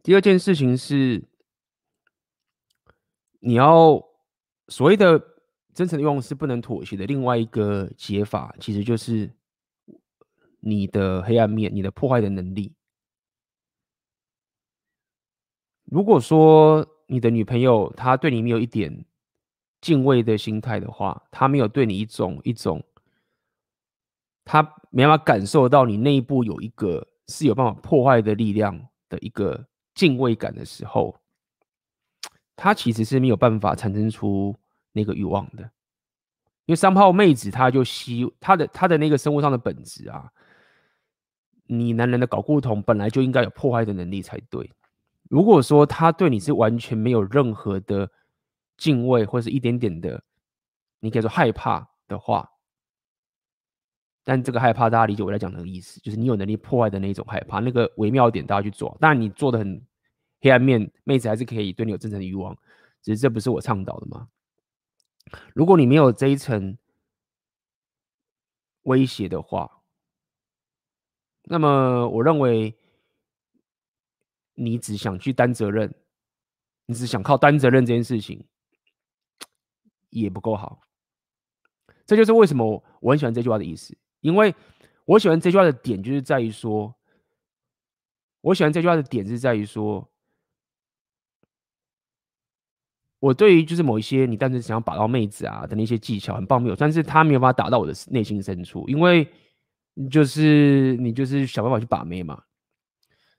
[0.04, 1.30] 第二件事情是。
[3.44, 4.00] 你要
[4.68, 5.20] 所谓的
[5.74, 7.08] 真诚的欲望是不能妥协的。
[7.08, 9.28] 另外一个解法，其实就是
[10.62, 12.74] 你的黑暗面，你的破坏的能力。
[15.84, 19.06] 如果说你的女朋友她对你没有一点
[19.82, 22.82] 敬畏的心态的话，她没有对你一种一种，
[24.46, 31.20] 她没办法感受到你内部有一个是有办法破坏的力量的一个敬畏感的时候。
[32.56, 34.56] 她其实是没有办法产生出
[34.92, 35.64] 那个欲望的，
[36.66, 40.32] 因为三炮妹子，她就希她的她的那个生活上的本质啊，
[41.74, 44.72] 你男人的睾固酮本来就应该有破坏的能力才对。
[45.30, 48.12] 如果说他对你是完全没有任何的
[48.78, 50.24] 敬畏或是一点点的，
[51.00, 52.50] 你可以说害怕的话，
[54.24, 59.82] 但这个害怕大家理解我来讲的意思，就是你有能力破坏的那种害怕，那个微妙点大家去做，当然你做的很。
[60.44, 62.58] 黑暗面，妹子还是可以对你有真诚的欲望，
[63.04, 64.28] 只是这不是我倡导的吗？
[65.54, 66.76] 如果你没有这一层
[68.82, 69.81] 威胁的话，
[71.44, 72.76] 那么我认为
[74.54, 75.94] 你只想去担责任，
[76.86, 78.46] 你只想靠担责任这件事情
[80.10, 80.82] 也不够好。
[82.06, 84.54] 这就是为什么我很喜欢这句话的意思，因为
[85.06, 86.96] 我喜欢这句话的点就是在于说，
[88.42, 90.08] 我喜欢这句话的点是在于说。
[93.20, 99.32] 我对于就是某一些你单纯想要把到妹子啊的那些技巧很棒没有，但是他没有办法打到我的内心深处，因为
[100.10, 102.44] 就是你就是想办法去把妹嘛。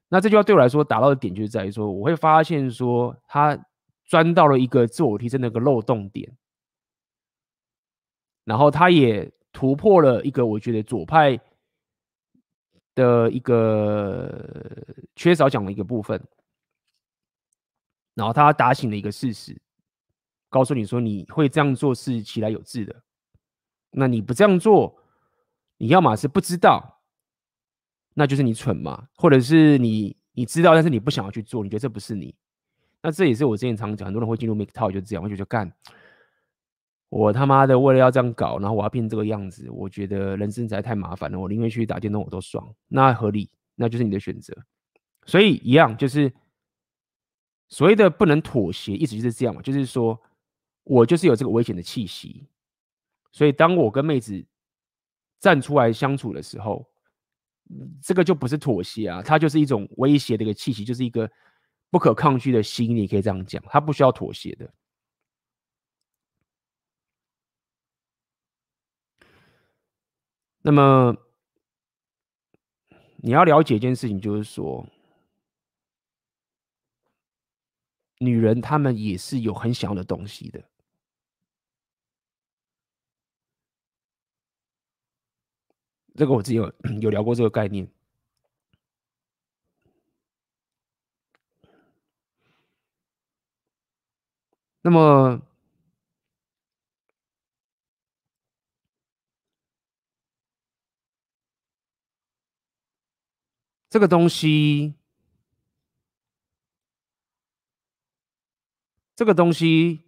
[0.09, 3.59] 那这句话对我来说打到的点就是在于说，我会发现说他
[4.05, 6.37] 钻到了一个自我提升的一个漏洞点，
[8.45, 11.41] 然后他也突破了一个我觉得左派
[12.95, 14.31] 的一个
[15.17, 16.23] 缺少讲的一个部分，
[18.15, 19.59] 然后他打醒了一个事实。
[20.51, 23.03] 告诉你说你会这样做是其来有自的。
[23.93, 25.02] 那你不这样做，
[25.83, 27.01] 你要么是不知道，
[28.15, 32.33] 那就是你蠢嘛，或者是你你知道，但是你不想要去做，你觉得这不是你。
[33.03, 35.73] 那这也是我之前常讲，很多人会进入 MGTOW 就这样，我就觉得干，
[37.09, 44.57] 我他妈的为了要这样搞，然后我要变这个样子，我觉得人生实在太麻烦了，我宁愿去打电动我都爽，那合理，那就是你的选择。
[45.27, 46.33] 所以一样就是
[47.71, 50.17] 所谓的不能妥协，意思就是这样嘛，就是说
[50.85, 52.47] 我就是有这个危险的气息。
[53.33, 54.45] 所以，当我跟妹子
[55.43, 56.89] 站出来相处的时候，
[58.01, 61.29] 这个就不是妥协啊，它就是一种威胁的一个气息，就是一个
[61.91, 64.73] 不可抗拒的心，你可以这样讲，它不需要妥协的。
[70.63, 71.17] 那么，
[73.17, 74.87] 你要了解一件事情，就是说，
[78.19, 80.72] 女人她们也是有很想要的东西的。
[86.15, 87.89] 这个我自己有有聊过这个概念。
[94.85, 95.41] 那么，
[103.89, 104.95] 这个东西，
[109.15, 110.03] 这个东西，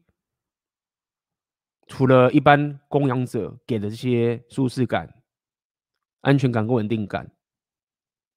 [1.87, 5.24] 除了一般供养者给的这些舒适感。
[6.25, 7.31] 安全感跟稳定感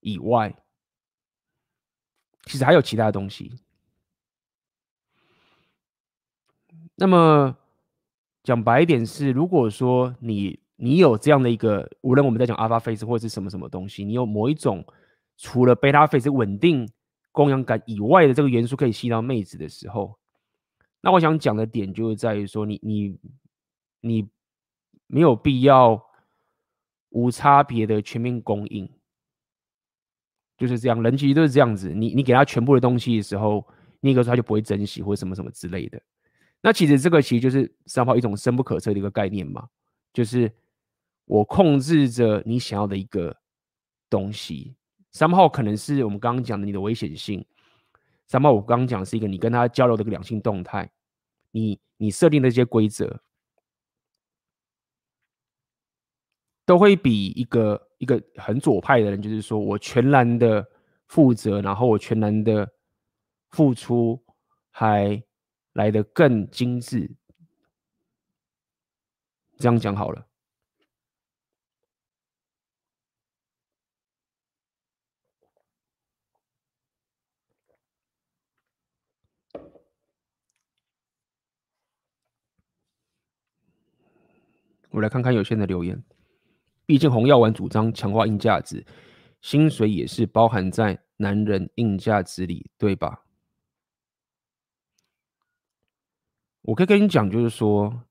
[0.02, 0.54] 以外，
[2.44, 3.60] 其实还有其他的东西。
[6.96, 7.58] 那么
[8.44, 14.86] 讲白一点是，如果说你你有这样的一个，无论我们在讲 Alpha Face 或者是什么什么东西，你有某一种
[15.38, 16.92] 除了 Beta Face 稳定
[17.32, 20.20] 供养感以外的这个元素可以吸到妹子的时候，
[21.00, 23.18] 那我想讲的点就是在于说，你你
[24.02, 24.30] 你
[25.08, 26.07] 没有必要。
[27.10, 28.90] 无差别的全面供应，
[30.58, 31.02] 就是这样。
[31.02, 33.66] 人其实都是这样子，你你给他全部的东西的时候，
[34.02, 36.02] 那个时候他就不会珍惜或者什么什么之类的。
[36.62, 39.68] 那其实这个其实就是三号一种深不可测的一个概念嘛，
[40.12, 40.52] 就是
[41.26, 43.36] 我控制着你想要的一个
[44.10, 44.76] 东西。
[45.12, 47.46] 三号可能是我们刚刚讲的你的危险性，
[48.28, 50.92] 三号我刚刚讲是一个你跟他交流的一个两性动态，
[51.52, 53.22] 你你设定的一些规则。
[56.68, 60.70] 都会比一个一个很左派的人，就是说我全然的
[61.08, 62.70] 负责，然后我全然的
[63.52, 64.22] 付出，
[64.70, 65.24] 还
[65.72, 67.10] 来得更精致。
[69.58, 70.28] 这样讲好了。
[84.90, 86.04] 我来看看有限的留言。
[86.88, 88.84] 毕竟红药丸主张强化硬价值，
[89.42, 93.24] 薪水也是包含在男人硬价值里，对吧？
[96.62, 98.04] 我可以跟你讲，就是说，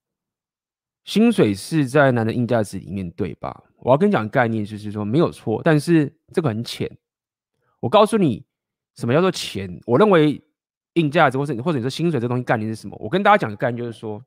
[1.04, 3.64] 薪水是在男人硬价值里面，对吧？
[3.78, 6.98] 我要跟你讲概念，就是说没有错，但是这个很浅。
[7.80, 8.44] 我告诉你，
[8.94, 9.80] 什么叫做钱？
[9.86, 10.42] 我认为
[10.92, 12.94] 硬价值，或者或者你说薪水这东西概念是什么？
[13.00, 14.22] 我跟大家讲的概念就是说，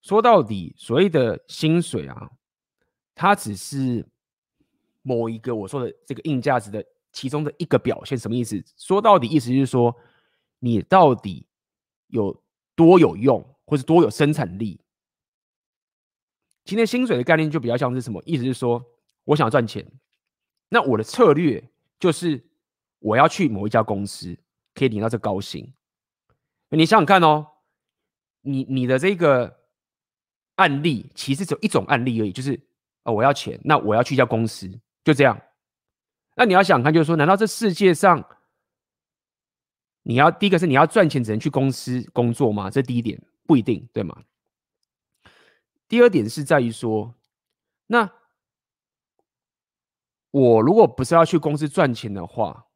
[0.00, 2.30] 说到底，所谓的薪水啊。
[3.20, 4.02] 它只是
[5.02, 8.64] 某一个我说的这个硬价值的其中的一个表现，什么意思？
[8.78, 9.94] 说到底，意思就是说
[10.58, 11.46] 你到底
[12.06, 12.42] 有
[12.74, 14.80] 多有用，或是多有生产力。
[16.64, 18.22] 今天薪水的概念就比较像是什么？
[18.24, 18.82] 意思是说，
[19.24, 19.86] 我想赚钱，
[20.70, 21.62] 那我的策略
[21.98, 22.42] 就是
[23.00, 24.34] 我要去某一家公司
[24.74, 25.70] 可以领到这高薪。
[26.70, 27.46] 你想想看哦，
[28.40, 29.58] 你你的这个
[30.54, 32.58] 案例其实只有一种案例而已，就是。
[33.04, 34.68] 哦，我要钱，那我要去一家公司，
[35.02, 35.40] 就这样。
[36.36, 38.24] 那你要想看，就是说，难道这世界上，
[40.02, 42.68] 你要第一个是你要赚钱，只能去公司工作吗？
[42.70, 44.22] 这第一点不一定，对吗？
[45.88, 47.14] 第二点是在于说，
[47.86, 48.10] 那
[50.30, 52.66] 我如果不是要去公司赚钱的话，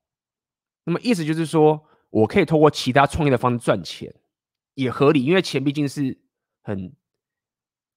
[0.84, 4.14] 那么意思就是说我可以通过其他创业的方式赚钱，
[4.74, 6.18] 也合理，因为钱毕竟是
[6.62, 6.94] 很。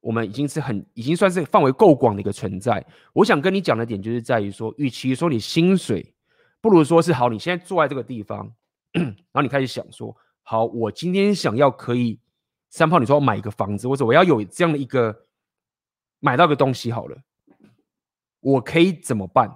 [0.07, 2.81] 我们已经是很，已经算是范围够广的一个存在。
[3.11, 6.15] 我想跟你讲的点就是在于说，与其说你薪水，
[6.61, 8.49] 不如说是好，你现在坐在这个地方，
[8.95, 12.17] 然后你开始想说，好，我今天想要可以
[12.69, 15.13] 三炮，你说要买一个房子，或者我要有这样的一个
[16.21, 17.17] 买到个东西好了，
[18.39, 19.51] 我可以怎么办？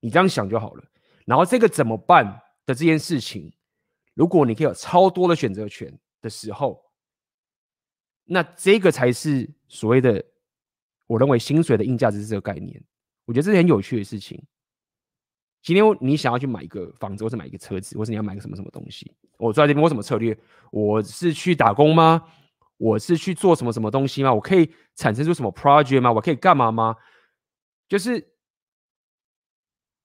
[0.00, 0.84] 你这样想就好了。
[1.24, 2.26] 然后这个怎么办
[2.66, 3.50] 的这件事情，
[4.12, 6.78] 如果你可以有超多的选择权的时候，
[8.26, 10.22] 那这个才是所谓的，
[11.06, 12.82] 我认为薪水的硬价值是这个概念。
[13.24, 14.42] 我觉得这是很有趣的事情。
[15.62, 20.36] 今天你想要去买一个房子，或是买一个车子，或是你要买个什么什么东西，我坐在这边，我什么策略？
[20.70, 22.22] 我是去打工吗？
[22.76, 24.32] 我是去做什么什么东西吗？
[24.32, 26.12] 我可以产生出什么 project 吗？
[26.12, 26.94] 我可以干嘛吗？
[27.88, 28.24] 就是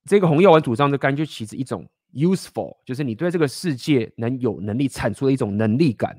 [0.05, 6.17] 这个红药丸主张的感觉，其实一种 useful，就是你对这个世界能有能力产出的一种能力感。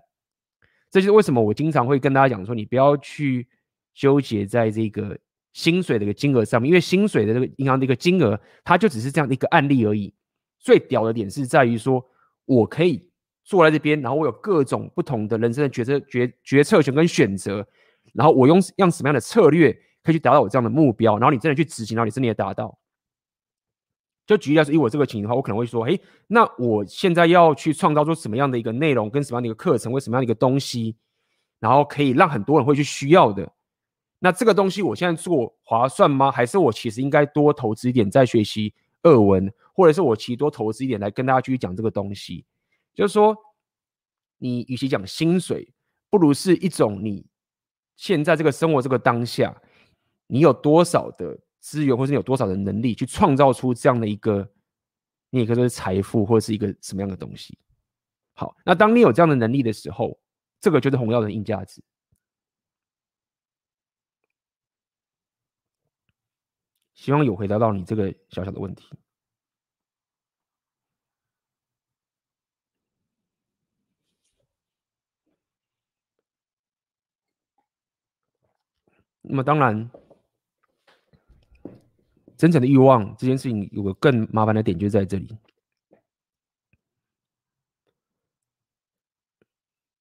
[0.93, 3.49] 这就是为什么我经常会跟大家讲说，你不要去
[3.95, 5.18] 纠结在这个
[5.55, 10.12] 薪水的一个金额上面，因为薪水的这个银行的一个金额，它就只是这样的一个案例而已。
[10.59, 12.05] 最屌的点是在于说，
[12.45, 13.09] 我可以
[13.43, 17.66] 坐在这边，然后我有各种不同的人生的决策决决策权跟选择，
[18.12, 19.72] 然后我用用什么样的策略
[20.03, 22.78] 可以去达到我这样的目标，然后你真的去执行，然后你真的也达到。
[24.25, 30.95] 就举例来说，以我这个情形的话，我可能会说，诶，那我现在要去创造出什么样的一个内容，跟什么样的一个课程，或什么样的一个东西，
[31.59, 33.53] 然后可以让很多人会去需要的。
[34.20, 36.31] 那这个东西我现在做划算吗？
[36.31, 42.45] 还是我其实应该多投资一点在学习俄文，或者是我其实多投资一点来跟大家继续讲这个东西？
[42.95, 43.37] 就是说，
[44.39, 45.73] 你与其讲薪水，
[46.09, 47.27] 不如是一种你
[47.97, 49.61] 现在这个生活这个当下，
[50.29, 51.37] 你有多少的。
[51.62, 54.52] 资源，或是你有多少的能力去创造出这样的一个，
[55.30, 57.56] 你也可以说是财富，或者是一个什么样的东西。
[58.34, 60.18] 好，那当你有这样的能力的时候，
[60.60, 61.80] 这个就是红药的硬价值。
[66.94, 68.88] 希望有回答到你这个小小的问题。
[79.20, 79.88] 那么当然。
[82.43, 85.38] 真诚的欲望这件事情有个更麻烦的点，就在这里。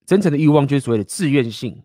[0.07, 1.83] 真诚的欲望就是所谓的自愿性。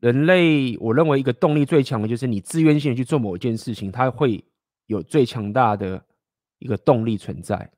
[0.00, 4.44] 人类，我认为一个动力最强的就是你自愿性去做某一件事情，它会
[4.84, 6.04] 有最强大的
[6.58, 7.72] 一个动力存在。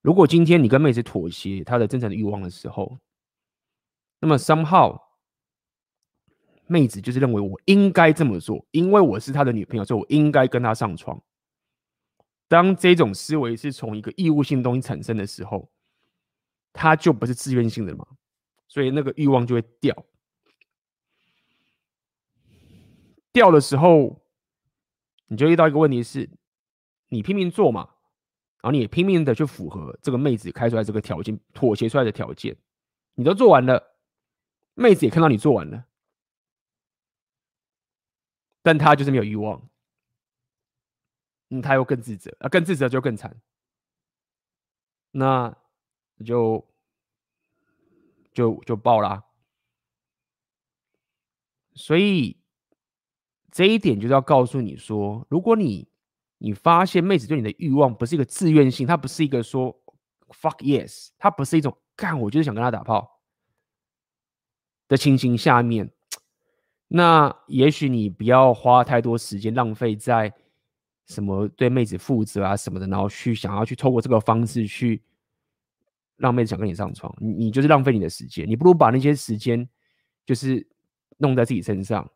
[0.00, 2.98] 如果今天你跟妹子妥协她的真诚的欲望的时候，
[4.20, 4.98] 那么 somehow。
[6.66, 11.20] 妹子就是认为我应该这么做，因为我是他的女朋友，所以我应该跟他上床。
[12.48, 15.70] 当这种思维是从一个义务性东西产生的时候，
[16.72, 18.06] 他就不是自愿性的嘛，
[18.68, 20.04] 所以那个欲望就会掉。
[23.32, 24.22] 掉的时候，
[25.26, 26.30] 你就遇到一个问题是，
[27.08, 27.88] 你拼命做嘛，
[28.60, 32.56] 然后你也拼命的去符合这个妹子开出来这个条件，妥协出来的条件，
[33.14, 33.96] 你都做完了，
[34.74, 35.84] 妹子也看到你做完了。
[38.64, 39.62] 但他就是没有欲望，
[41.50, 43.38] 嗯，他又更自责啊，更自责就更惨，
[45.10, 45.54] 那
[46.24, 46.66] 就
[48.32, 49.22] 就就爆啦。
[51.74, 52.40] 所以
[53.52, 55.86] 这一点就是要告诉你说，如果你
[56.38, 59.78] 你发现妹子对你的欲望不是一个自愿性，她不是一个说
[60.28, 63.20] fuck yes，她不是一种干我就是想跟他打炮
[64.88, 65.93] 的情形下面。
[66.88, 70.32] 那也许你不要花太多时间浪费在
[71.06, 75.02] 什么对妹子负责啊什么的，然后去想要去透过这个方式去
[76.16, 79.68] 让妹子想跟你上床，你你就是浪费你的时间，你不如把那些时间
[80.24, 80.66] 就是
[81.18, 82.08] 弄在自己身上，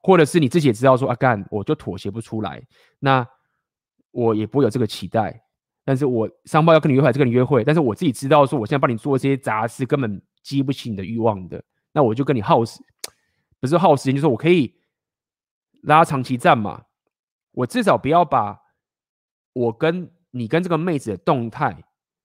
[0.00, 2.62] 或者是你自己也知道说啊干我就妥协不出来，
[2.98, 3.26] 那
[4.10, 5.42] 我也不会有这个期待，
[5.84, 12.78] 但是我上报要跟你约会还是跟你约会，但是我自己知道说我现在帮你做这些杂事根本激不起你的欲望的，那我就跟你耗时。
[13.60, 14.74] 不是耗时间，就是我可以
[15.82, 16.84] 拉长期战嘛。
[17.52, 18.60] 我至少不要把
[19.52, 21.84] 我跟你跟这个妹子的动态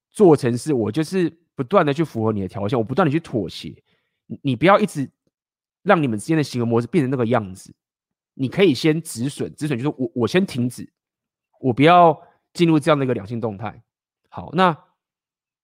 [0.09, 3.83] 做成是我就是不断的去符合你的条件，我不断的去妥协。
[4.41, 5.09] 你不要一直
[5.83, 7.73] 让你们之间的行为模式变成那个样子。
[8.33, 10.91] 你可以先止损，止损就是我我先停止，
[11.59, 12.19] 我不要
[12.53, 13.83] 进入这样的一个两性动态。
[14.29, 14.75] 好，那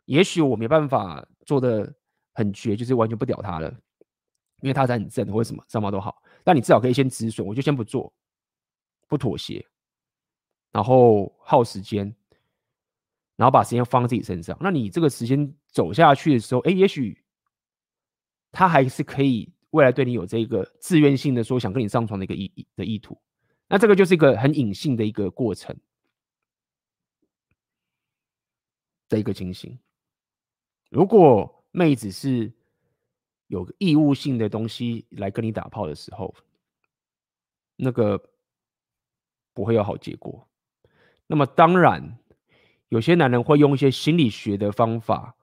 [0.06, 1.94] 也许我没办法做的
[2.34, 3.74] 很绝，就是完全不屌他了。
[4.62, 8.12] 因为他才很正，或者什么什么都好，但你至少可以先止损，我就先不做，
[9.08, 9.64] 不妥协，
[10.72, 12.16] 然后耗时间，
[13.36, 14.58] 然后把时间放在自己身上。
[14.60, 17.22] 那你这个时间走下去的时候，哎，也许
[18.52, 23.16] 他还是可以未来对你有这个自愿性的说想跟你上床的一个意的意图。
[23.68, 25.76] 那这个就是一个很隐性的一个过程
[29.10, 29.78] 的一个情形。
[30.90, 32.52] 如果妹子是。
[33.48, 36.34] 有个义务性的东西来跟你打炮的时候，
[37.76, 38.22] 那个
[39.54, 40.48] 不会有好结果。
[41.28, 42.18] 那么当然，
[42.90, 45.36] 有些男人会用一些心理学的方法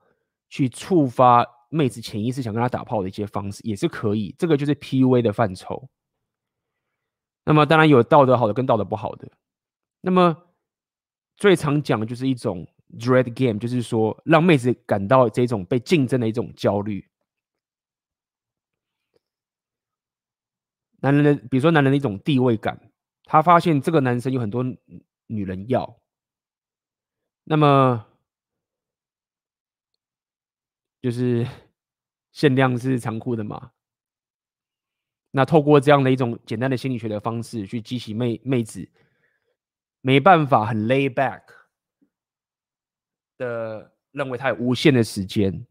[0.49, 4.35] 去触发妹子潜意识想跟他打炮的一些方式，也是可以。
[4.37, 5.89] 这个就是 PUA 的范畴。
[7.45, 9.29] 那么当然有道德好的跟道德不好的。
[10.01, 10.35] 那么
[11.35, 12.67] 最常讲的就是一种
[12.99, 17.05] dread game，就是说让妹子感到这种被竞争的一种焦虑。
[21.03, 22.79] 男人的，比如说男人的一种地位感，
[23.25, 24.63] 他发现这个男生有很多
[25.27, 25.99] 女人要，
[27.43, 28.05] 那么
[31.01, 31.45] 就是
[32.31, 33.71] 限量是残酷的嘛。
[35.31, 38.89] 那透过这样的一种简单的心理学的方式去激起妹妹子，
[39.99, 41.41] 没办法很 lay back
[43.37, 45.67] 的认为他有无限的时间，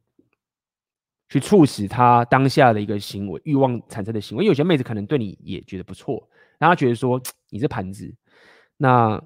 [1.33, 4.45] 去促使他当下的一个行为欲望产生的行为。
[4.45, 6.29] 有些妹子可能对你也觉得不错，
[6.59, 7.19] 然后觉得说
[7.49, 8.15] 你是盘子，
[8.77, 9.19] 那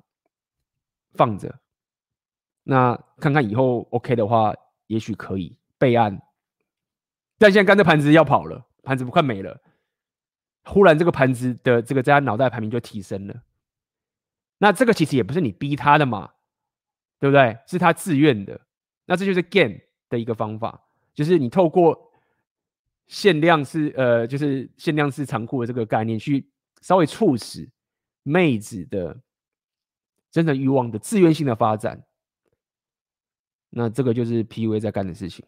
[1.14, 1.52] 放着，
[2.62, 4.54] 那看看以后 OK 的话，
[4.86, 6.22] 也许可以备案。
[7.38, 9.60] 但现在干这盘子要跑了，盘子不快没了。
[10.62, 13.42] 忽然，这个盘子的这个在他脑袋排名就提升了。
[14.58, 16.30] 那这个其实也不是你逼他的嘛，
[17.18, 17.58] 对不对？
[17.66, 18.60] 是他自愿的。
[19.06, 20.85] 那这就是 game 的一个方法，
[21.16, 22.12] 就是你透过
[23.06, 26.46] 限量是呃，就是限量是残酷的这个概念，去
[26.82, 27.66] 稍微促使
[28.22, 29.18] 妹子的
[30.30, 32.04] 真正欲望的自愿性的发展。
[33.70, 35.44] 那这个就是 PUA 在干的事情。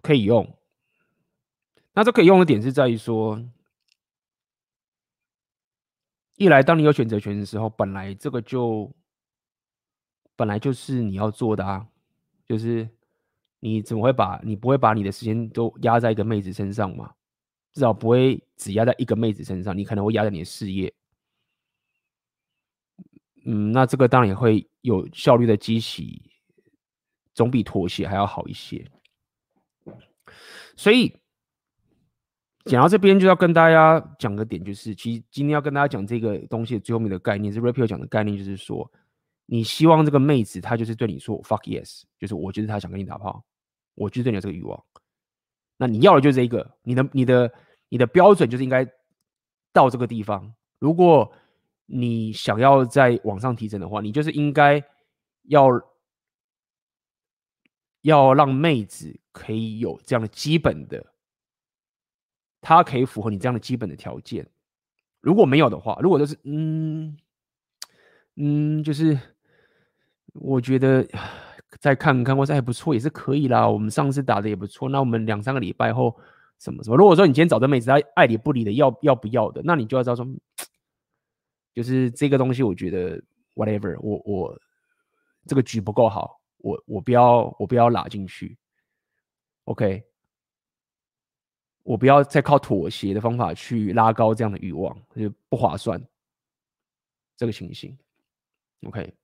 [0.00, 0.58] 可以用，
[1.94, 3.40] 那这可以用的点是在于说，
[6.36, 8.92] 一来当你有选择权的时候，本来这个就
[10.36, 11.86] 本来就是你要做的啊，
[12.46, 12.88] 就是
[13.60, 17.14] 你怎么会把你不会把你的时间都压在一个妹子身上嘛？
[17.72, 20.92] 至少不会只压在一个妹子身上，你可能会压在你的事业。
[23.44, 26.30] 嗯，那这个当然也会有效率的激起，
[27.34, 28.90] 总比妥协还要好一些。
[30.76, 31.16] 所以
[32.64, 38.90] 讲到这边，就要跟大家讲个点，就是其实今天要跟大家讲这个东西的最后面的概念是 Rapio 讲的概念，就是说
[39.46, 43.44] 你希望这个妹子她就是对你说 fuck yes，就是我觉得她想跟你打炮，
[43.94, 44.82] 我就是对你有这个欲望。
[45.76, 47.52] 那你要的就是这一个，你的你的
[47.88, 48.86] 你的标准就是应该
[49.72, 50.54] 到这个地方。
[50.78, 51.30] 如果
[51.86, 54.82] 你想要在网上提升的话，你就是应该
[55.44, 55.68] 要。
[58.04, 61.13] 要让妹子可以有这样的基本的，
[62.64, 64.48] 他可以符合你这样的基本的条件。
[65.20, 67.14] 如果没有的话，如果就是嗯
[68.36, 69.18] 嗯，就是
[70.32, 71.06] 我觉得
[71.78, 73.68] 再看看，或者还不错，也是可以啦。
[73.68, 76.18] 我们上次打的也不错，那我们两三个礼拜后
[76.58, 76.96] 什么什么？
[76.96, 80.26] 如果说你今天找的妹子她爱理不理的，要要不要的，那你就要知道说，
[81.74, 83.22] 就是这个东西，我觉得
[83.54, 84.58] whatever，我我
[85.46, 86.40] 这个局不够好。
[86.58, 88.56] 我我不要我不要拉进去
[89.64, 90.02] ，OK，
[91.84, 96.02] 我不要再靠妥协的方法去拉高这样的欲望，就不划算。
[97.36, 97.96] 这个情形
[98.86, 99.14] ，OK。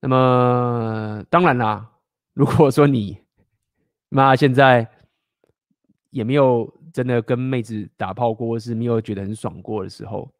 [0.00, 1.90] 那么当然啦，
[2.34, 3.18] 如果说你
[4.08, 4.88] 妈现在
[6.10, 10.30] 也没有真的跟妹子打炮过，或是没有觉得很爽过的时候，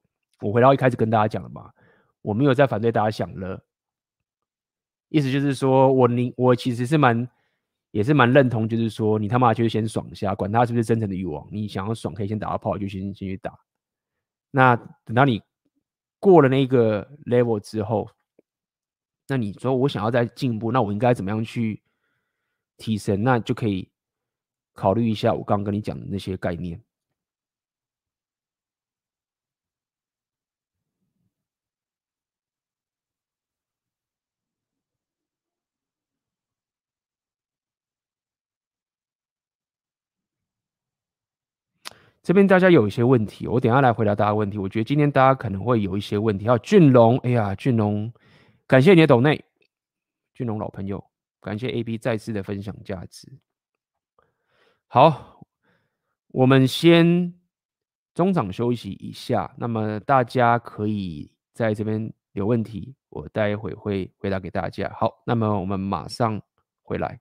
[0.41, 1.73] 我回到一开始跟大家讲的嘛，
[2.21, 3.61] 我没有在反对大家享乐。
[5.09, 7.29] 意思就是说，我你我其实是蛮，
[7.97, 13.59] 也是蛮认同，就是说，你他妈就先爽一下，管他是不是真诚的欲望，你想要爽可以先打个炮，就先先去打。
[14.51, 15.41] 那等到你
[16.21, 18.07] 过了那个 level 之后，
[19.29, 21.83] 那你说我想要再进步，那我应该怎么样去
[22.77, 23.23] 提升？
[23.23, 23.91] 那就可以
[24.75, 26.79] 考虑一下我刚刚跟你讲的那些概念。
[42.27, 44.59] 这边大家有一些问题，我等下来回答大家问题。
[44.59, 46.45] 我觉得今天大家可能会有一些问题。
[46.45, 48.13] 还有俊龙，哎呀，俊龙，
[48.67, 49.45] 感谢你的抖内，
[50.35, 51.05] 俊龙老朋友，
[51.41, 53.29] 感谢 AB 再次的分享价值。
[54.89, 55.47] 好，
[56.33, 57.33] 我们先
[58.13, 59.55] 中场休息一下。
[59.57, 64.93] 那么大家可以在这边有问题，我待会会回答给大家。
[64.99, 66.43] 好，那么我们马上
[66.83, 67.21] 回来。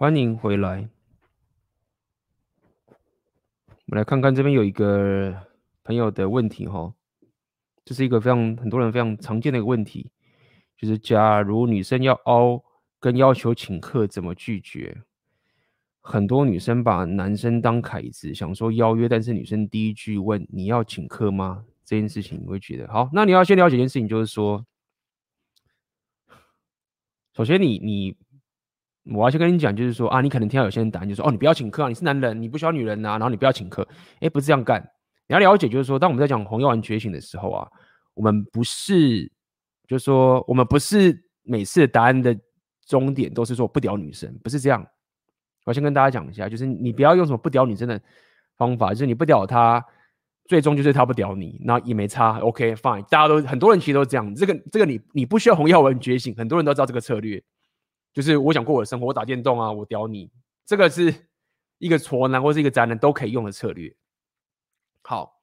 [0.00, 0.88] 欢迎回来。
[2.88, 2.94] 我
[3.84, 5.46] 们来看看这边有一个
[5.84, 6.94] 朋友的问题哈，
[7.84, 10.10] 这是一个非常很多人非常常见的一个问题，
[10.74, 12.64] 就是假如女生要凹
[12.98, 15.02] 跟要求请客，怎么拒绝？
[16.00, 21.62] 很多女生把男生当凯子，想说邀约，但是女生第一句问你要请客吗？
[21.84, 23.10] 这件事情你会觉得好？
[23.12, 24.64] 那你要先了解一件事情，就是说，
[27.34, 28.16] 首先你你，
[29.12, 33.86] 我要先跟你讲，就是说啊，你可能听到有些人答案就是说哦，你不要请客啊，你是男人，你不需要女人呐、啊，然后你不要请客。
[34.20, 34.80] 哎，不是这样干。
[35.28, 37.68] 你要了解，就是说，当我们在讲红药丸觉醒的时候啊，
[38.14, 39.30] 我们不是，
[39.86, 42.36] 就是说，我们不是每次答案的
[42.86, 44.86] 终点都是说不屌女生，不是这样。
[45.66, 48.00] 我先跟大家讲一下，就是你不要用什么不屌女生的
[48.56, 49.84] 方法，就是你不屌她，
[50.46, 52.38] 最终就是她不屌你，那也没差。
[52.40, 54.34] OK fine，大家都很多人其实都是这样。
[54.34, 57.40] 这个这个你你不需要红药丸觉醒，很多人都知道这个策略，
[58.12, 60.30] 就是我想过我的生活，我打电动啊，我屌你，
[60.64, 61.28] 这个是
[61.78, 63.94] 一个挫男或是一个宅男都可以用的策略。
[65.02, 65.40] 好，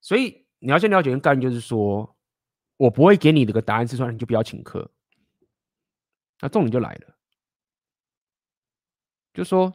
[0.00, 2.16] 所以你要先了解一个概念，就是说
[2.76, 4.90] 我不会给你这个答案是说你就不要请客，
[6.40, 7.16] 那重点就来了。
[9.32, 9.72] 就说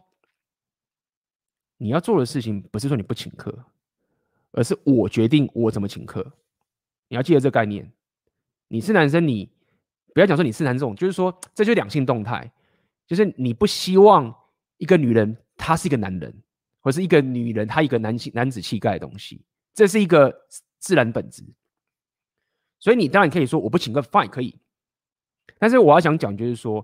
[1.77, 3.65] 你要做的事情不是说你不请客，
[4.51, 6.33] 而是我决定我怎么请客。
[7.07, 7.91] 你要记得这个概念。
[8.67, 9.49] 你是男生，你
[10.18, 12.51] 不要讲说你是男这种，就是说这就是两性动态，
[13.05, 14.36] 就是你不希望
[14.78, 16.34] 一个女人她是一个男人，
[16.82, 19.45] 或是一个女人她一个男性男子气概的东西，
[19.76, 20.36] 这是一个
[20.80, 21.43] 自然本质。
[22.80, 24.59] 所以你当然可以说我不请个饭可以。
[25.59, 26.84] 但是我要想讲就是说，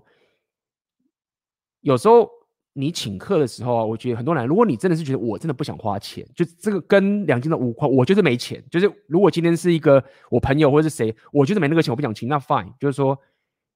[1.80, 2.30] 有时候。
[2.76, 8.62] 你请客的时候啊，我觉得很多人，如果你真的是觉得我真的不想花钱，就这个跟两斤的无关，我就是没钱。
[8.68, 13.16] 就是如果今天是一个我朋友或者是谁，我就是没那个钱，我不想请，那 fine，就是说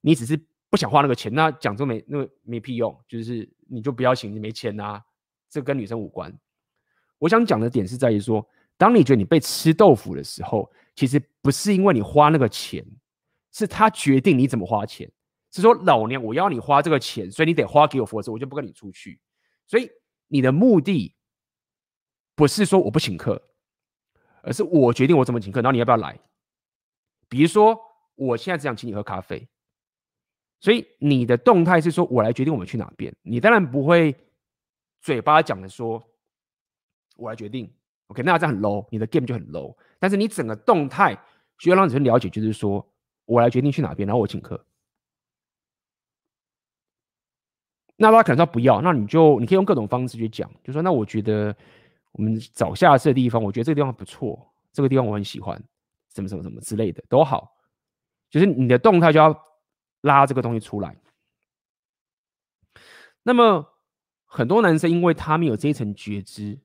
[0.00, 0.36] 你只是
[0.68, 5.00] 不想花那个钱，那讲这没那个没屁用，就是你就不要请，你没钱啊，
[5.48, 6.36] 这跟女生无关。
[7.20, 8.44] 我想讲的点是在于说，
[8.76, 12.84] 当你觉得你被吃豆腐的时候，其实不是因为你花那个钱，
[13.52, 15.08] 是他决定你怎么花钱。
[15.50, 19.20] 是说老娘我要你花这个钱，所以你得花给我，否则我就不跟你出去。
[19.66, 19.90] 所以
[20.26, 21.14] 你的目的
[22.34, 23.42] 不是说我不请客，
[24.42, 26.18] 而是我决定我怎么请客，然后你要不要来？
[27.28, 27.78] 比如说
[28.14, 29.48] 我现在只想请你喝咖啡，
[30.60, 33.14] 所以你的动态是说我来决定我们去哪边。
[33.22, 34.16] 你当然不会
[35.00, 36.02] 嘴巴讲的说，
[37.16, 37.70] 我来决定。
[38.06, 39.76] OK，那这样很 low，你的 game 就很 low。
[39.98, 41.14] 但是你整个动态
[41.58, 42.86] 需要让人了解，就是说
[43.26, 44.64] 我来决定去哪边，然后我请客。
[48.00, 51.54] 那他可能说不要，那你就你可以用各种方式去讲，就说那我觉得
[52.12, 54.40] 我们找下次的地方，我觉得这个地方不错，
[54.72, 55.60] 这个地方我很喜欢，
[56.14, 57.56] 什么什么什么之类的都好，
[58.30, 59.36] 就是你的动态就要
[60.02, 60.96] 拉这个东西出来。
[63.24, 63.66] 那么
[64.26, 66.56] 很多男生因为他没有这一层觉知，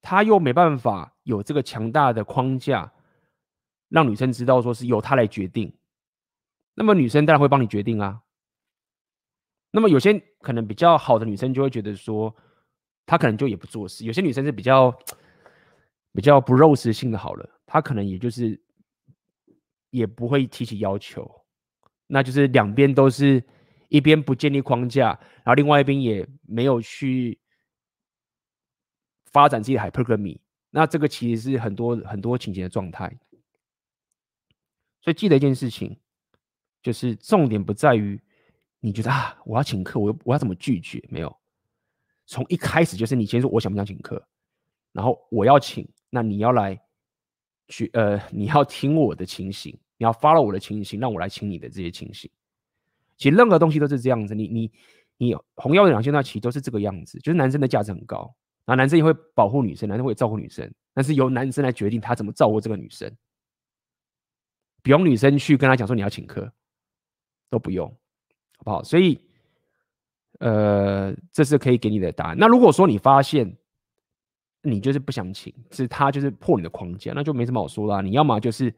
[0.00, 2.90] 他又没办法有这个强大的框架，
[3.90, 5.76] 让女生知道说是由他来决定，
[6.72, 8.22] 那么女生当然会帮你决定啊。
[9.76, 12.32] 那么有些可能比较好的女生就会觉得说，
[13.04, 14.04] 她可能就也不做事。
[14.04, 14.96] 有些女生是比较
[16.12, 18.62] 比较不肉食性的，好了，她可能也就是
[19.90, 21.28] 也不会提起要求。
[22.06, 23.42] 那就是两边都是
[23.88, 25.08] 一边不建立框架，
[25.38, 27.36] 然后另外一边也没有去
[29.32, 30.38] 发展自己的 hypergamy。
[30.70, 33.12] 那这个其实是很多很多情节的状态。
[35.00, 35.98] 所以记得一件事情，
[36.80, 38.20] 就是重点不在于。
[38.84, 41.02] 你觉得啊，我要请客，我我要怎么拒绝？
[41.08, 41.34] 没有，
[42.26, 44.22] 从一开始就是你先说我想不想请客，
[44.92, 46.78] 然后我要请，那你要来
[47.68, 52.30] 去呃，你要听我的情形，你要 follow 我的情形，让我来请你的这些情形。
[53.16, 54.70] 其实任何东西都是这样子，你你
[55.16, 63.10] 你红药的两性那其实都是这个样子，就是男生的价值很高，然后男生也会保护女生，男生会照顾女生，但是由男生来决定他怎么照顾这个女生，
[64.82, 66.52] 不用女生去跟他讲说你要请客，
[67.48, 67.90] 都不用。
[68.64, 68.82] 好不好？
[68.82, 69.20] 所以，
[70.40, 72.36] 呃，这是可以给你的答案。
[72.38, 73.56] 那如果说你发现
[74.62, 78.00] 你就是不想请，是他就是破你的框架，那就没什么好说啦。
[78.00, 78.74] 你要么就是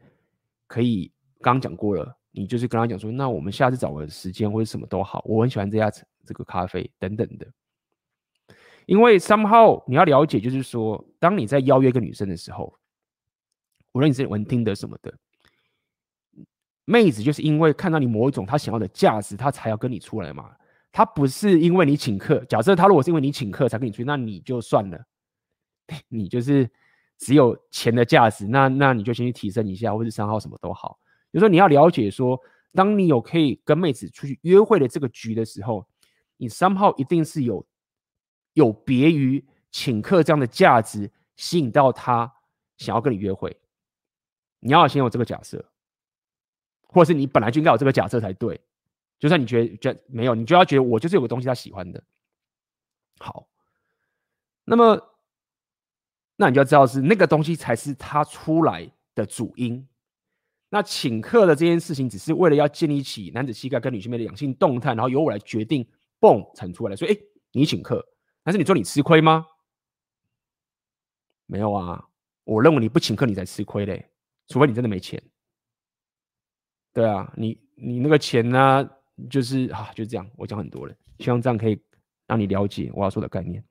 [0.67, 1.09] 可以
[1.39, 5.89] 刚刚讲过了，你就是跟他讲说，那我们下次找个时间或者什么都好，我很喜欢这家
[6.25, 7.47] 这个咖啡等等的。
[8.85, 12.73] 因为 somehow 你要了解，就是说，当你在邀约一个女生的时候，
[13.93, 15.13] 无论你是玩听的什么的。
[16.89, 20.49] 妹子就是因为看到你某一种她想要的价值，她才要跟你出来嘛。
[20.89, 24.97] 她不是因为你请客，假设她如果是因为你请客才跟你出去，那你就算了，
[26.07, 26.69] 你就是
[27.17, 30.97] 只有钱的价值，那那你就先去提升一下，或者是三号什么都好。
[31.33, 32.39] 就说你要了解说，
[32.73, 35.85] 当你有可以跟妹子出去约会的这个局的时候，
[36.37, 37.67] 你三号一定是有
[38.53, 42.33] 有别于请客这样的价值，吸引到他
[42.77, 43.55] 想要跟你约会。
[44.61, 45.63] 你要先有这个假设，
[46.87, 48.59] 或者是你本来就应该有这个假设才对。
[49.19, 52.03] 就算你觉得觉得没有，你就要觉得我就是有个东西他喜欢的。
[53.19, 53.47] 好，
[54.63, 55.15] 那么
[56.35, 59.87] 那你就要知道是那个东西才是他出来的主因。
[60.69, 65.87] 那请客的这件事情，只是为了要建立起男子气概跟女性妹的两性动态，然后由我来决定，
[66.19, 66.95] 蹦产出来。
[66.95, 67.17] 所以，哎，
[67.53, 68.05] 你请客，
[68.43, 69.47] 但是你说你吃亏吗？
[71.45, 72.07] 没有啊，
[72.43, 74.11] 我认为你不请客你才吃亏嘞，
[74.47, 75.23] 除非你真的没钱。
[76.97, 78.89] 对啊，你你那个钱呢、
[79.29, 80.27] 就是啊，就这样。
[80.35, 81.79] 我讲很多了，希望这样可以
[82.25, 83.63] 让你了解我要说的概念。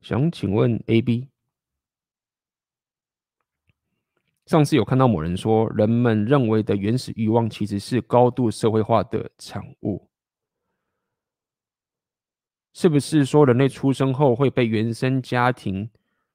[0.00, 1.28] 想请问 AB，
[4.46, 10.08] 上次有看到某人说，人们认为的原始欲望其实是高度社会化的产物，
[12.72, 15.88] 是不是说人类出生后会被原生家庭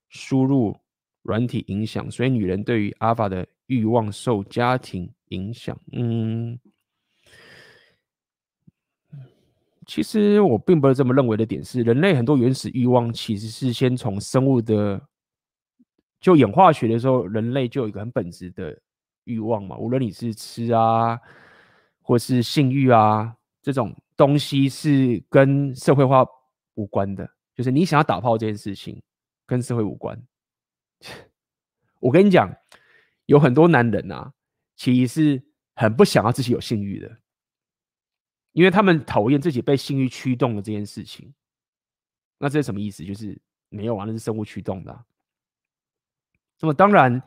[0.09, 0.76] 输入
[1.23, 5.77] 软体影响，所以女人对于阿法的欲望受家庭影响？
[5.91, 6.59] 嗯。
[9.85, 15.01] 其实我并不是这么认为的点是，人类很多原始欲望其实是先从生物的，
[16.19, 18.77] 就演化学的时候，人类就有一个很本质的
[19.23, 19.77] 欲望嘛。
[19.77, 21.18] 无论你是吃啊，
[22.01, 26.26] 或是性欲啊，这种东西是跟社会化
[26.73, 29.02] 无关的，就是你想要打炮这件事情
[29.45, 30.22] 跟社会无关。
[32.02, 32.53] 我跟你讲，
[33.27, 34.34] 有很多男人啊，
[34.76, 35.44] 其实是
[35.76, 37.18] 很不想要自己有性欲的。
[38.53, 41.31] 因为他们讨厌自己被性欲驱动的这件事情，
[42.39, 43.06] 那这是什么意思？
[43.06, 43.39] 就是
[43.69, 45.06] 没有啊，那是生物驱动的。
[46.60, 47.22] 那么当然，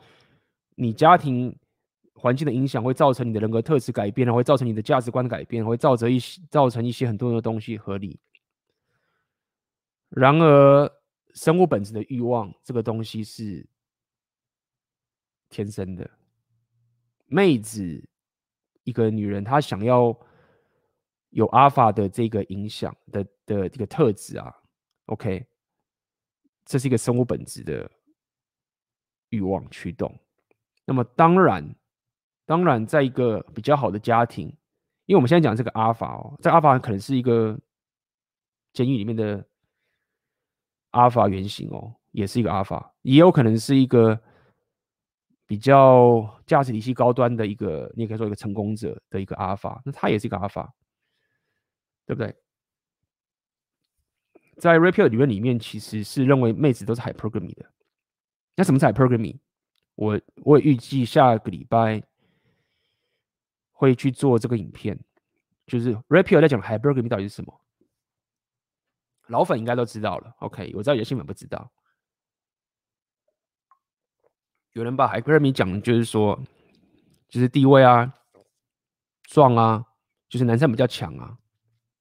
[0.75, 1.57] 你家庭
[2.13, 8.19] 环境的影响会造成你的人格特质改变，会造成你的价值观改变，会造成一些造成一些很多的东西合理。
[10.09, 10.91] 然而，
[11.33, 13.67] 生物本质的欲望这个东西是
[15.49, 16.09] 天生的。
[17.27, 18.03] 妹子，
[18.83, 20.17] 一个女人，她想要。
[21.33, 24.53] 有阿法的这个影响的的这个特质啊
[25.05, 25.45] ，OK，
[26.65, 27.89] 这是一个生物本质的
[29.29, 30.13] 欲望驱动。
[30.83, 31.73] 那么当然，
[32.45, 34.47] 当然，在一个比较好的家庭，
[35.05, 37.59] 因为我们现在讲这个阿法哦，在阿法可能是一个
[38.73, 39.45] 监狱里面的
[40.91, 44.19] 阿法原型哦，也是一个阿法，也有可能是一个
[45.45, 50.73] 比较价值体系高端的一个，你也可以说一个成功者的一个阿法，那他也是一个阿法。
[52.03, 52.35] 对不对？
[54.57, 57.71] 在 Rapio 理论里面，其实是认为妹子都是 Hypergamy 的。
[58.57, 59.39] 那什么是 Hypergamy？
[59.95, 62.03] 我我也预计下个礼拜
[63.81, 64.95] 会去做这个影片，
[65.65, 67.61] 就是 Rapio 在讲 Hypergamy 到底是什么。
[69.25, 70.35] 老粉应该都知道了。
[70.37, 71.71] OK，我知道有些新粉不知道。
[74.73, 76.39] 有人把 Hypergamy 讲的就是说，
[77.27, 78.13] 就是地位啊、
[79.23, 79.83] 壮啊，
[80.29, 81.35] 就是男生比较强啊。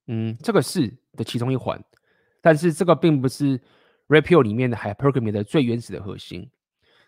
[0.09, 1.83] 嗯，这个是的其中一环，
[2.43, 3.59] 但是这个并不是
[4.09, 6.51] Rapio 里面的 Hypergamy 的最原始的核心。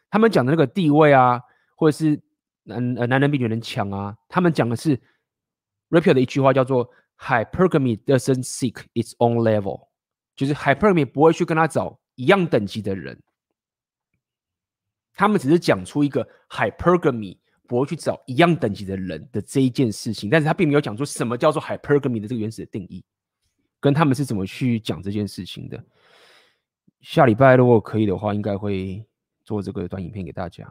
[0.09, 1.43] 他们讲的那个地位啊，
[1.77, 2.23] 或者是
[2.65, 5.01] 男呃男人比女人强啊，他们讲的是
[5.91, 9.89] Rapio 的一句话叫做 Hypergamy doesn't seek its own level，
[10.35, 13.21] 就是 Hypergamy 不会去跟他找一样等级的人，
[15.15, 17.39] 他们只是讲出一个 Hypergamy。
[17.69, 23.03] 不会去找一样等级的人的这一件事情，但是他并没有讲出什么叫做 hypergamy 的这个原始的定义，
[23.81, 25.83] 跟他们是怎么去讲这件事情的。
[27.01, 29.03] 下礼拜如果可以的话，应该会
[29.43, 30.71] 做这个短影片给大家。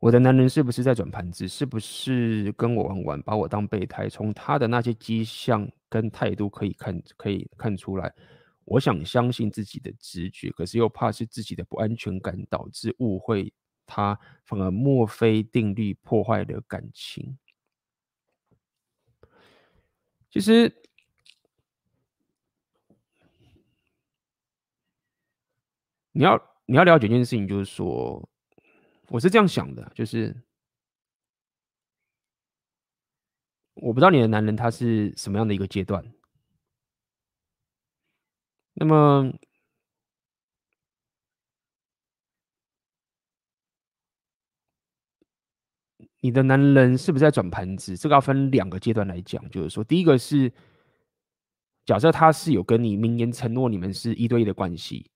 [0.00, 1.46] 我的男人是不是在转盘子？
[1.46, 4.08] 是不是跟我玩玩，把我当备胎？
[4.08, 8.10] 从他的那些迹象跟态度可以看，可以看出来。
[8.64, 13.52] 我想相信自己的直觉，可是又怕是自己的不安全感导致误会
[13.84, 17.36] 他，反而墨菲定律破坏了感情。
[20.30, 20.72] 其实，
[26.12, 28.29] 你要你要了解一件事情，就是说。
[29.10, 30.34] 我是这样想的，就是
[33.74, 36.04] 我不知道你的男人他是什么样的一个阶段。
[38.74, 39.32] 那么，
[46.20, 47.96] 你的男人是不是在转盘子？
[47.96, 50.52] 这个要分两个阶段来讲，就是说，第一个是
[51.84, 55.10] 假设他是有跟你明言承诺，你们是一对一的关系，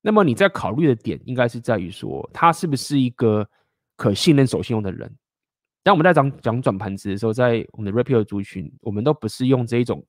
[0.00, 3.48] 那么你在考虑的点应该是在于说，他是不是一个
[3.96, 5.12] 可信任、守信用的人。
[5.82, 10.04] 当我们在讲讲转盘子的时候，在我们的 Red Pill 族群，我们都不是用这一种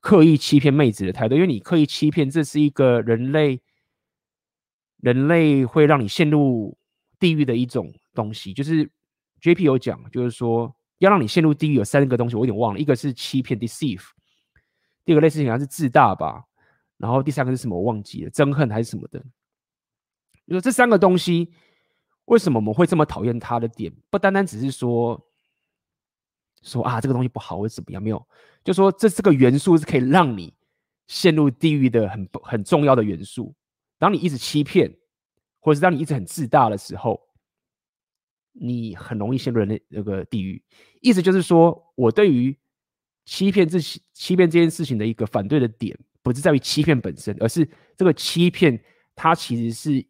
[0.00, 3.60] 刻意欺骗妹子的态度，因为你刻意欺骗，这是一个人类
[5.00, 6.76] 人类会让你陷入
[7.18, 8.52] 地狱的一种东西。
[8.52, 8.90] 就是
[9.40, 14.02] JP 有讲，就是说要让你陷入地狱有三个东西，我有点忘了，一个是欺骗 deceive，
[15.04, 16.44] 第二个类似好像是自大吧，
[16.98, 19.18] 然后第三个是什么我忘记了，憎恨还是什么的，
[20.46, 21.52] 就说这三个东西。
[22.26, 25.18] 为什么我们会这么讨厌他的点，不单单只是说
[26.62, 28.28] 说啊这个东西不好或者怎么样，没有，
[28.62, 30.54] 就说这这个元素是可以让你
[31.06, 33.54] 陷入地狱的很很重要的元素。
[33.98, 34.94] 当你一直欺骗，
[35.58, 37.18] 或者是当你一直很自大的时候，
[38.52, 40.62] 你很容易陷入那那个地狱。
[41.00, 42.54] 意思就是说，我对于
[43.24, 45.98] 欺骗这欺骗这件事情的一个反对的点，
[46.28, 48.80] 不是在于欺骗本身，而是这个欺骗
[49.14, 50.06] 它其实是。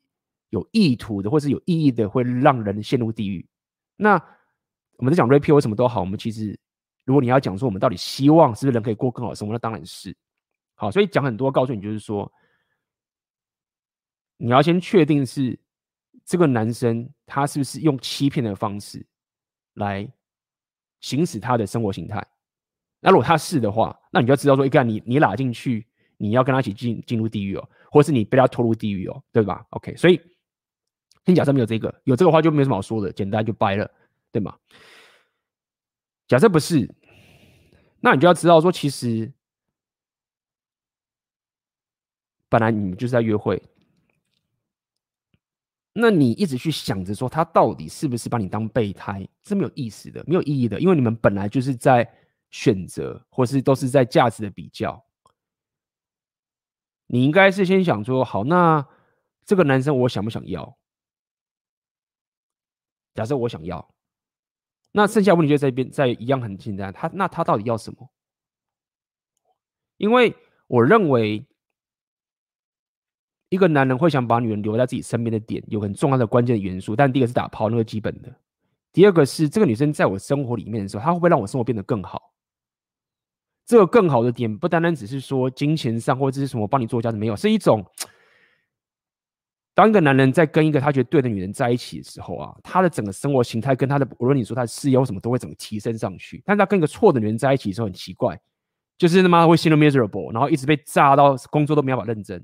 [0.50, 3.46] 有意图的，或是有意义的，会让人陷入地狱。
[3.96, 4.14] 那
[4.96, 6.00] 我们在讲 rapio 什么都好？
[6.00, 6.58] 我们其实，
[7.04, 10.16] 如果你要讲说我们到底希望是不是人可以过更好的生活，那当然是
[10.74, 10.90] 好。
[10.90, 12.32] 所以讲很多，告诉你就是说，
[14.38, 15.60] 你要先确定是
[16.24, 19.06] 这个男生他是不是用欺骗的方式
[19.74, 20.10] 来
[21.00, 22.26] 行使他的生活形态。
[23.00, 25.86] 那如果他是的话，那你就要知道说，一看你你拉进去，
[26.18, 30.20] 你要跟他一起进进入地狱哦，或是你被他拖入地狱哦，对吧？OK，所以。
[31.26, 33.90] 先假设没有这个，有这个话就没什么好说的，简单就掰了，
[34.32, 34.56] 对吗？
[36.26, 36.90] 假设不是，
[38.00, 39.30] 那你就要知道说，其实
[42.48, 43.62] 本来你们就是在约会，
[45.92, 52.10] 那你一直去想着说他到底是不是把你当备胎，是没有意思的，没有意义的，因为你们本来就是在
[52.50, 55.04] 选择，或是都是在价值的比较。
[57.08, 58.86] 你应该是先想说，好，那
[59.44, 60.78] 这个男生我想不想要？
[63.14, 63.92] 假设我想要，
[64.92, 66.92] 那剩下问题就在边，在一样很简单。
[66.92, 68.08] 他那他到底要什么？
[69.96, 70.36] 因为
[70.68, 71.44] 我认为，
[73.48, 76.94] 一个男人会想把女人留在自己身边的点，有很重要的关键的元素。
[76.94, 78.30] 但第一个是打炮，那个基本的；
[78.92, 82.34] 第二个是这个女生在我生活里面的时候，她会不会让我生活变得更好？
[83.68, 87.84] 这个更好的点不单单只是说金钱上或者是什么帮你做家事，没有，是一种。
[89.76, 96.42] 当一个男人在跟一个他觉得对的女人在一起的时候啊，他的整个生活形态跟他的，无论你说他的事业或什么，都会整个提升上去。
[96.46, 98.40] 但是他跟一个错的女人在一起的时候很奇怪，
[98.96, 102.42] 就是他妈会陷入 miserable，然后一直被炸到工作都没办法认真。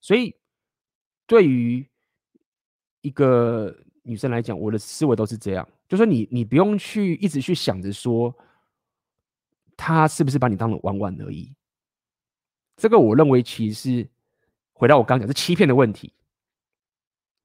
[0.00, 0.34] 所以，
[1.26, 1.86] 对于
[3.02, 8.34] 一个女生来讲，我的思维都是这样，就是说你你不用去一直去想着说，
[9.76, 11.54] 他是不是把你当了玩玩而已。
[12.76, 14.08] 这个我认为其实。
[14.78, 16.12] 回到我刚讲，是欺骗的问题。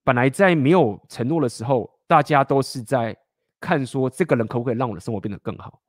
[0.03, 3.15] 本来在没有承诺的时候，大家都是在
[3.57, 5.81] 看说这个人可不可以让我的生活变得更好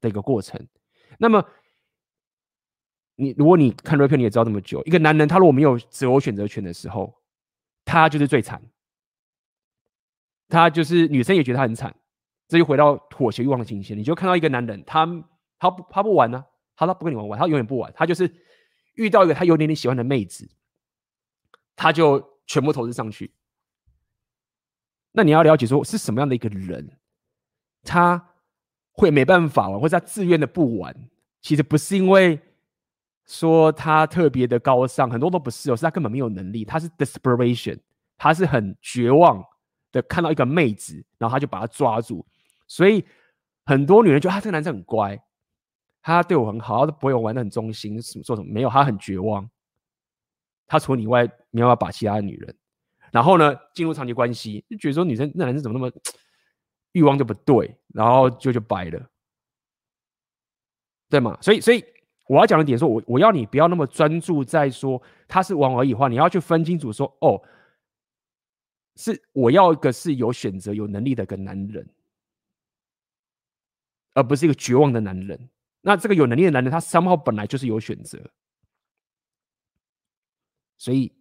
[0.00, 0.60] 的一个过程。
[1.16, 1.46] 那么，
[3.14, 7.22] 你如果你看 Red Pill，你也知道这么久，一个男人他如果没有自我选择权的时候，
[7.84, 8.60] 他就是最惨。
[10.48, 11.94] 他就是女生也觉得他很惨。
[12.48, 15.06] 这就回到妥协欲望的情形，你就看到一个男人，他
[15.58, 16.44] 他不他不玩呢、
[16.76, 18.32] 他他不跟你玩玩，他永远不玩，他就是
[18.94, 20.48] 遇到一个他有点点喜欢的妹子。
[21.76, 23.34] 他就全部投资上去。
[25.10, 26.98] 那你要了解说是什么样的一个人，
[27.82, 28.30] 他
[28.92, 30.94] 会没办法玩，或者他自愿的不玩。
[31.42, 32.40] 其实不是因为
[33.26, 36.64] 说他特别的高尚，很多都不是哦，是他根本没有能力。
[36.64, 37.80] 他是 desperation，
[38.16, 39.44] 他是很绝望
[39.90, 42.24] 的看到一个妹子，然后他就把她抓住。
[42.68, 43.04] 所以
[43.64, 45.20] 很多女人觉得他这个男生很乖，
[46.06, 49.48] 他对我很好，他都不会玩得很忠心，什么做什么没有，他很绝望。
[50.66, 52.54] 他除了你外，没有办法把其他的女人，
[53.10, 55.90] 然后呢，进入长期关系，就觉得说女生那男生怎么那么
[56.92, 59.10] 欲望就不对，然后就就掰了，
[61.08, 61.38] 对吗？
[61.40, 61.82] 所以，所以
[62.28, 67.42] 我要讲的点说，我我要你不要那么专注在说他是玩而已话，你要去分清楚说，哦，
[68.96, 71.88] 是我要一个是有选择、有能力的一个男人，
[74.12, 75.48] 而不是一个绝望的男人。
[75.86, 78.18] 那这个有能力的男人，他三号本来就是有选择。
[80.78, 81.12] 所以，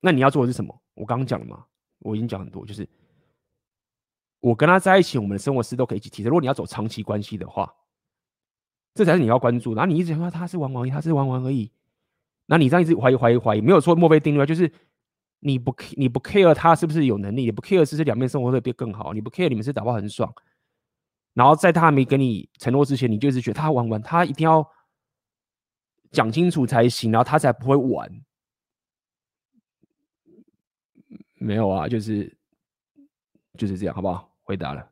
[0.00, 0.82] 那你要做的是什么？
[0.92, 1.64] 我刚刚讲了嘛，
[2.00, 2.86] 我已经讲很多，就是
[4.40, 6.28] 我跟他在一起，我们的生活是都可以一起提升。
[6.28, 7.74] 如果你要走长期关系的话，
[8.94, 9.74] 这才是你要关注。
[9.74, 11.72] 然后你一直说他是玩玩，他是玩玩而已。
[12.44, 14.70] 那你这样一直怀疑、怀疑、怀疑，没有说墨菲定律，就是
[15.40, 20.32] 你不你不 care 他是不是有能力，你不 care 是不是两边生活会变更好，你不 care 你们是打炮很爽，
[21.36, 24.66] 然后在他还没跟你承诺之前，你就是觉得他玩玩，他一定要
[26.10, 28.10] 讲清楚才行，然后他才不会玩。
[31.34, 32.34] 没有啊，就是
[33.58, 34.34] 就是这样，好不好？
[34.44, 34.90] 回答了。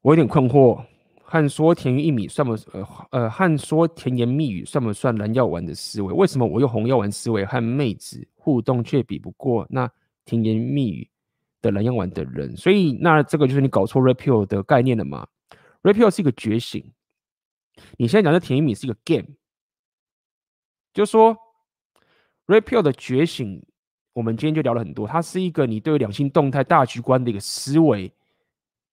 [0.00, 0.82] 我有点困惑，
[1.32, 6.12] 和说甜言蜜语算不呃呃，和说甜言蜜语算不算蓝药丸的思维？
[6.12, 9.90] 为什么我用红药丸思维和妹子互动却比不过那
[10.26, 11.08] 甜言蜜语
[11.62, 12.54] 的蓝药丸的人？
[12.54, 15.26] 所以那这个就是你搞错 repeal 的概念了嘛
[15.82, 16.84] ？repeal 是一个觉醒，
[17.96, 19.28] 你现在讲的甜言蜜语是一个 game，
[20.92, 21.34] 就是说
[22.46, 23.64] repeal 的觉醒，
[24.12, 28.12] 我们今天就聊了很多，它是一个你对两性动态大局观的一个思维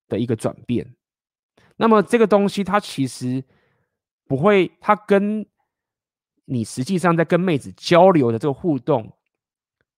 [0.08, 0.94] 的一个转变。
[1.78, 3.44] 那么这个东西，它其实
[4.26, 5.46] 不会，它跟
[6.46, 9.16] 你实际上在跟妹子交流的这个互动，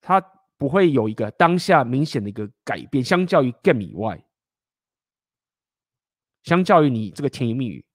[0.01, 0.19] 它
[0.57, 3.03] 不会有一个当下明显的一个改变。
[3.03, 4.23] 相较于 game 以外，
[6.43, 7.85] 相较于你这个甜言蜜语，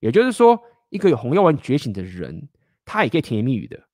[0.00, 2.48] 也就是说，一个有红药丸觉醒的人，
[2.84, 3.88] 他也可以甜言蜜语的。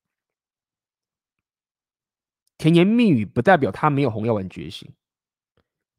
[2.59, 4.93] 甜言蜜语不代表他没有红药丸觉醒。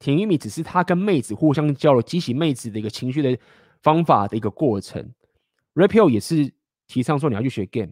[0.01, 3.37] 甜玉米只是他跟妹子互相交流，激起妹子的一个情绪的
[3.81, 5.13] 方法的一个过程。
[5.75, 6.51] Rapio 也是
[6.87, 7.91] 提倡说你要去学 game，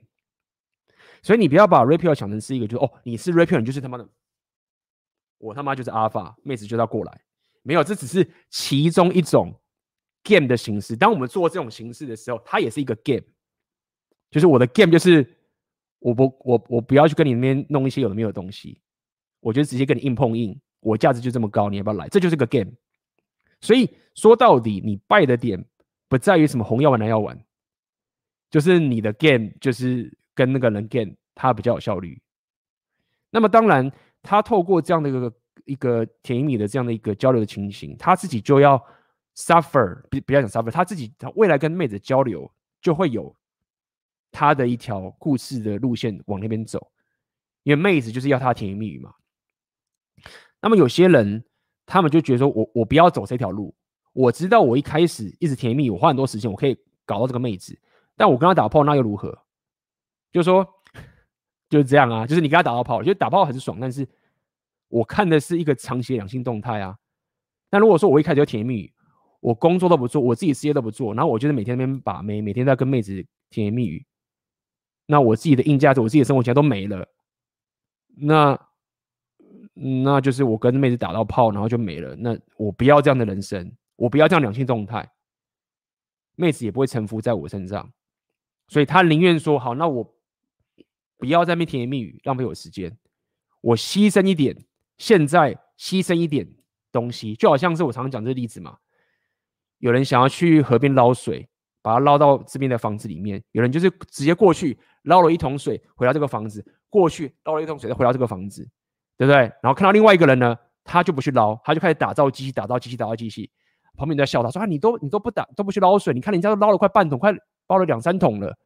[1.21, 4.09] 所以你不要把 Rapio 想成是一个，就哦，你是 Rapio，你就是他妈的，
[5.37, 7.21] 我他妈就是 Alpha，妹子就要过来。
[7.61, 9.53] 没有，这只是其中一种
[10.23, 10.95] game 的形式。
[10.95, 13.23] 当我们做这种形式的时候，它也是一个 game，
[14.31, 15.37] 就是我的 game 就是
[15.99, 18.81] 我不我我不要去跟你那边弄一些有的没有的东西，
[19.39, 20.59] 我就直接跟你硬碰硬。
[20.81, 22.07] 我价值就这么高，你要不要来？
[22.09, 22.71] 这就是个 game。
[23.61, 25.65] 所以说到底，你败的点
[26.07, 27.37] 不在于什么红药丸、蓝药丸，
[28.49, 32.21] 就是你的 game 就是跟那个人 game，他比较有效率。
[33.29, 33.91] 那么当然，
[34.21, 35.33] 他透过这样的一个
[35.65, 38.81] 一个甜言蜜语的这样的一个交流的情形，他自己就要
[39.35, 42.49] suffer，不不要讲 suffer，他自己他未来跟妹子交流
[42.81, 43.35] 就会有
[44.31, 46.91] 他的一条故事的路线往那边走，
[47.63, 49.13] 因为妹子就是要他甜言蜜语嘛。
[50.61, 51.45] 那么有些人，
[51.85, 53.73] 他们就觉得说我，我不要走这条路。
[54.11, 57.79] 我知道我一开始一直甜蜜，我花很多时间，我可以搞到这个妹子。
[58.17, 59.37] 但我跟他打炮，那又如何？
[60.31, 60.67] 就说，
[61.69, 62.27] 就是这样啊。
[62.27, 64.05] 就是你跟他打到炮，就打炮很爽，但是
[64.89, 66.97] 我看的是一个长期的两性动态啊。
[67.69, 68.91] 但如果说我一开始就甜蜜，
[69.39, 74.05] 我工作都不做，我自己事业都不做，然后我就是每天那边把妹，每天在跟妹子甜言蜜语，
[75.05, 77.07] 那我自己的硬价值，我自己的生活钱都没了，
[78.17, 78.68] 那。
[79.81, 82.13] 那就是我跟妹子打到炮，然后就没了。
[82.17, 85.09] 那我不要这样的人生，我不要这样两性动态，
[86.35, 87.89] 妹子也不会臣服在我身上，
[88.67, 90.15] 所以他宁愿说好，那我
[91.17, 92.97] 不要在那边甜言蜜语，浪费我时间，
[93.61, 94.55] 我牺牲一点，
[94.97, 96.45] 现在牺牲一点
[96.91, 98.77] 东西，就好像是我常常讲这个例子嘛。
[99.77, 101.47] 有人想要去河边捞水，
[101.81, 108.67] 把它捞到这边的房子里面，有人就是直接过去捞了一桶水回到这个房子，过去捞了一桶水再回到这个房子。
[109.19, 109.39] 对不对？
[109.61, 113.51] 然后看到另外一个人呢，他就不去捞，他就开始打造机器，打造机器，打造机器。
[113.97, 117.33] 旁边人在笑他，说：“啊，你都你都不打，都不去捞水，你看人家都捞了快半桶，快
[117.67, 118.57] 捞了两三桶了，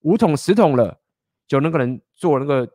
[0.00, 0.98] 五桶十桶了。”
[1.46, 2.66] 就那个人做那个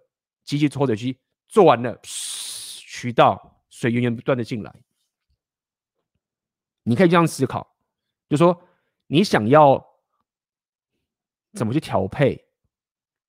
[0.44, 1.18] 机器抽水机，
[1.48, 4.72] 做完了，渠道水源源不断的进来。
[6.84, 7.68] 你可以这样思考，
[8.30, 8.62] 就说
[9.08, 9.84] 你想要
[11.54, 12.46] 怎么去调配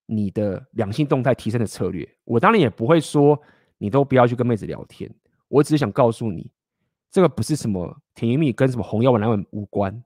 [0.05, 2.07] 你的两性动态提升的策略。
[2.25, 3.43] 我当然也不会说。
[3.79, 5.11] 你都不要去跟妹子聊天，
[5.49, 6.51] 我只是想告诉你，
[7.11, 10.05] 这个不是什么甜蜜蜜，跟什么红药丸、蓝丸无关。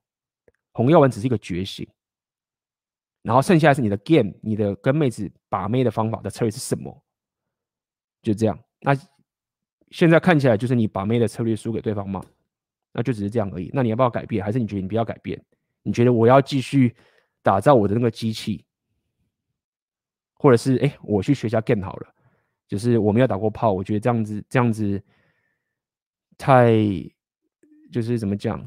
[0.72, 1.86] 红药丸只是一个觉醒，
[3.22, 7.02] 然后剩下是你的 game，你的跟妹子把妹的方法的策略是什么？
[8.22, 8.58] 就这样。
[8.80, 8.96] 那
[9.90, 12.24] 现在看起来就是你把妹的策略输给对方吗？
[12.92, 13.70] 那就只是这样而已。
[13.72, 14.44] 那你要不要改变？
[14.44, 15.42] 还是你觉得你不要改变？
[15.82, 16.94] 你觉得我要继续
[17.42, 18.64] 打造我的那个机器，
[20.34, 22.14] 或者是哎，我去学一下 game 好了？
[22.72, 24.98] 就是我没有打过炮，我觉得这样子这样子
[26.38, 26.72] 太
[27.92, 28.66] 就是怎么讲，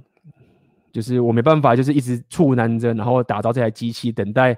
[0.91, 4.55] 就是我没办法，就是一直处男着，然后打造这台机器，等待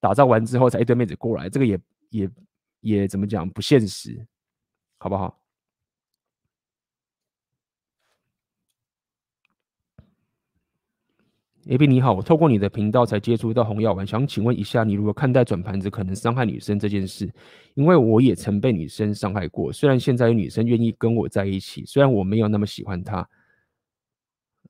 [0.00, 1.78] 打造完之后才一堆妹子过来，这个也
[2.10, 2.30] 也
[2.80, 4.26] 也怎么讲不现实，
[4.98, 5.40] 好不好？
[11.68, 17.30] ？A B 你好，我透过你的频道才接触到红药丸，想请问一下，你如何看待转盘子可能伤害女生这件事？
[17.74, 23.28] 因为我也曾被女生伤害过，虽然现在有女生愿意跟我在一起，虽然我没有那么喜欢她，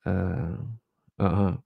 [0.05, 0.59] 嗯、
[1.19, 1.59] 嗯，嗯，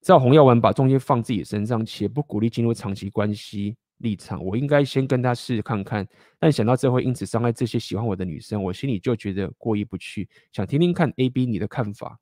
[0.00, 6.06] 赵红药丸把重心放自己身上，且不鼓励进入长期关系立场，我应该先跟他试试看看。
[6.38, 10.28] 但想到这会因此伤害这些喜欢我的女生，我心里就觉得过意不去。
[10.52, 12.18] 想听听看 A、B 你的看法。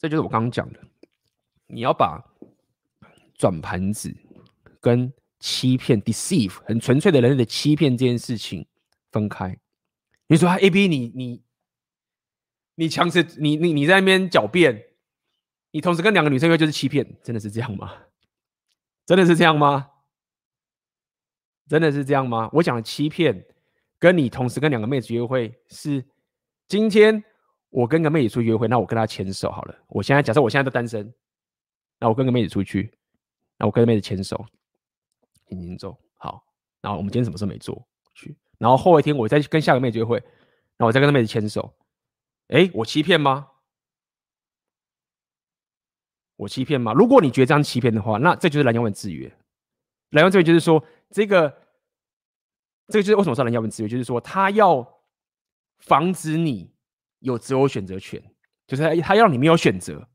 [0.00, 0.80] 这就是我刚刚讲的，
[1.66, 2.24] 你要把
[3.34, 4.10] 转盘子
[4.80, 8.66] 跟欺骗 （deceive） 很纯粹的人类的欺骗这件事情
[9.12, 9.58] 分开。
[10.26, 11.44] 你说，A、B，你你
[12.76, 14.82] 你强势，你你你在那边狡辩，
[15.70, 17.92] 你同时跟两个女生约就是欺骗，真的是这样吗？
[19.04, 19.90] 真的是这样吗？
[21.68, 22.48] 真的是这样吗？
[22.54, 23.44] 我讲的欺骗，
[23.98, 26.02] 跟你同时跟两个妹子约会是
[26.68, 27.22] 今天。
[27.70, 29.74] 我跟个妹子出去约会，那我跟她牵手好了。
[29.88, 31.12] 我现在假设我现在都单身，
[31.98, 32.92] 那我跟个妹子出去，
[33.56, 34.44] 那我跟妹子牵手，
[35.46, 36.44] 轻轻走，好。
[36.80, 40.16] 然后我们今天什么事没做去，然后后一天我再跟下个妹子约会，
[40.76, 41.74] 然后我再跟那妹子牵手，
[42.48, 43.48] 哎，我欺骗吗？
[46.36, 46.92] 我欺骗吗？
[46.94, 49.28] 如果你觉得这样欺骗的话，那这就是蓝药丸制约。
[50.10, 51.50] 蓝药丸制约就是说，这个，
[52.88, 55.00] 这个就是为什么说蓝药丸制约，就是说他要
[55.78, 56.74] 防止你。
[57.20, 58.22] 有择偶选择权，
[58.66, 60.06] 就是他，要你没有选择。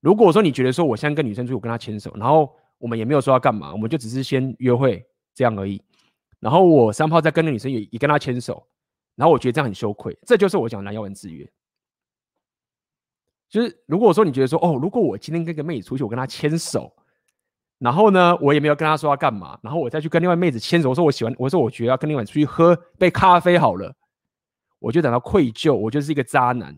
[0.00, 5.04] 如果说你觉得说，我现在跟女生出去，我跟她牵手，然后我们也没有说要干嘛，我们就只是先约会
[5.34, 5.82] 这样而已。
[6.38, 8.64] 然后我三炮再跟那女生也也跟她牵手，
[9.16, 11.50] 然后我觉得这样很羞愧，这就是我讲的蓝药丸制约。
[13.48, 16.94] 就是如果说你觉得说，哦，如果我今天跟个妹子出去，我跟她牵手，
[17.78, 23.92] 然后呢，我也没有跟她说要干嘛，然后我再去跟另外妹子牵手，我说我喜欢，我说我觉得要跟另外出去喝杯咖啡好了。
[24.86, 26.72] 我就感到愧疚，我就是一个渣男，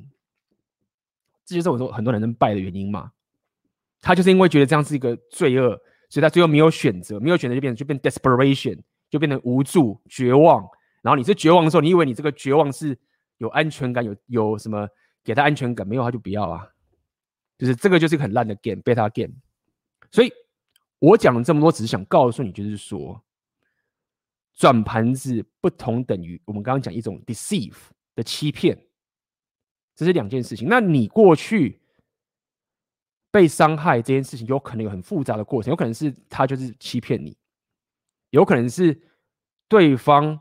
[1.44, 3.12] 这就是我说很多男生败的原因嘛。
[4.00, 5.78] 他就是因为觉得这样是一个罪恶，
[6.08, 8.80] 所以他最后没有选择，没有选择就变成就变 desperation，
[9.10, 10.66] 就变成无助、绝望。
[11.02, 12.98] 然后你是绝望的时候，你以为你这个绝望是
[13.36, 14.88] 有安全感，有有什么
[15.22, 15.86] 给他安全感？
[15.86, 16.66] 没有，他就不要啊。
[17.58, 19.34] 就是这个就是很烂的 game，beta game。
[20.10, 20.32] 所以
[20.98, 23.22] 我讲了这么多，只是想告诉你，就是说。
[24.54, 27.76] 转盘子不同等于我们刚刚讲一种 deceive
[28.18, 28.76] 的欺骗，
[29.94, 30.66] 这是两件事情。
[30.68, 31.80] 那你过去
[33.30, 37.36] 被伤害这件事情，有可能有很复杂的过程，有可能是他就是欺骗你，
[38.30, 39.00] 有可能是
[39.68, 40.40] 对方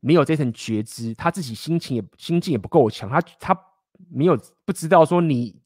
[0.00, 3.56] 没有这层觉知，他自己心情也心境也不够强，他他
[4.08, 5.62] 没有不知道说你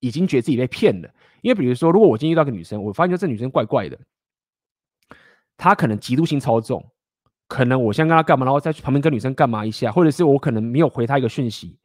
[0.00, 1.08] 已经觉得自己被骗了。
[1.40, 3.98] 因为比如说，如果我今天遇到个女生，我发现这女生怪怪的，
[5.56, 6.84] 她可能嫉妒心超重。
[7.48, 11.76] 可能我先跟他干嘛，然后再去旁边跟女生干嘛一下，或者是我可能没有回他一个讯息，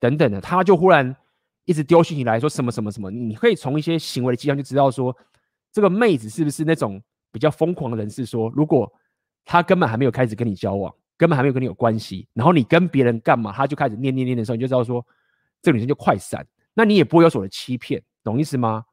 [0.00, 1.16] 等等的，他就忽然
[1.64, 5.16] 一直丢讯息来说什么什么什么，你可以从一些行为的迹象就知道说，
[5.72, 7.00] 这个妹子是不是那种
[7.30, 8.10] 比较疯狂的人？
[8.10, 8.92] 是说，如果
[9.44, 15.06] 他根本还没有开始跟你交往，根本还没有跟你有关系，然后你跟别人干嘛，他就开始念念念的时候，你就知道说，
[15.62, 18.84] 这女生就快闪，那你也不会有所的欺骗，懂意思吗？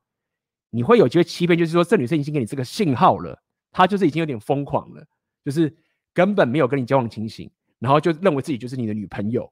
[0.69, 3.41] 你会有机会欺骗，就是说这女生已经给你这个信号了，
[3.72, 5.03] 她就是已经有点疯狂了，
[5.43, 5.76] 就是。
[6.14, 9.52] 根本没有跟你交往情形，然后就认为自己就是你的女朋友，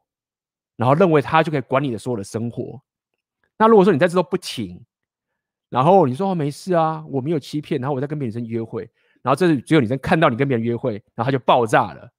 [0.75, 2.81] 然后认为他就可以管你的所有的生活。
[3.57, 4.83] 那如果说你在这都不停，
[5.69, 8.89] 然后你说哦没事啊，我没有欺骗，然后我在跟别人约会，
[9.21, 12.11] 然后这是只有女生看到你跟别人约会，然后他就爆炸了。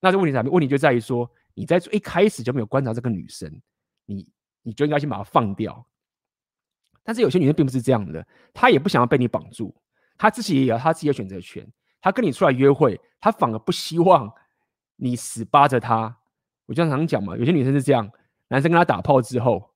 [0.00, 0.50] 那这问题在哪？
[0.50, 3.48] 问题就在于说你在一开始就没有观察这个女生，
[4.06, 4.28] 你
[4.62, 5.86] 你就应该先把她放掉。
[7.04, 9.74] 但是有些女生并不是这样的，她也不想要被你绑住，
[10.16, 11.66] 她自己也有她自己的选择权。
[12.02, 14.30] 他跟你出来约会，他反而不希望
[14.96, 16.18] 你死扒着他。
[16.66, 18.10] 我经常讲嘛，有些女生是这样，
[18.48, 19.70] 男生跟她打炮之后，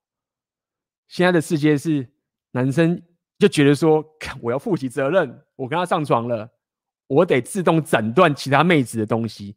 [1.08, 2.08] 现在的世界是
[2.50, 3.00] 男生
[3.38, 4.04] 就觉得说，
[4.42, 6.50] 我要负起责任，我跟她上床了，
[7.06, 9.56] 我得自动斩断其他妹子的东西。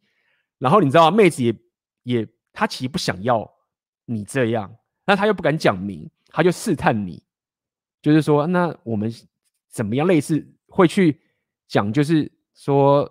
[0.58, 1.10] 然后你知道？
[1.10, 1.56] 妹子也
[2.04, 3.52] 也，她其实不想要
[4.06, 4.76] 你这样，
[5.06, 7.24] 那她又不敢讲明，她就试探你，
[8.02, 9.12] 就是说，那我们
[9.70, 10.06] 怎么样？
[10.06, 11.20] 类似会去
[11.68, 12.32] 讲，就是。
[12.60, 13.10] 说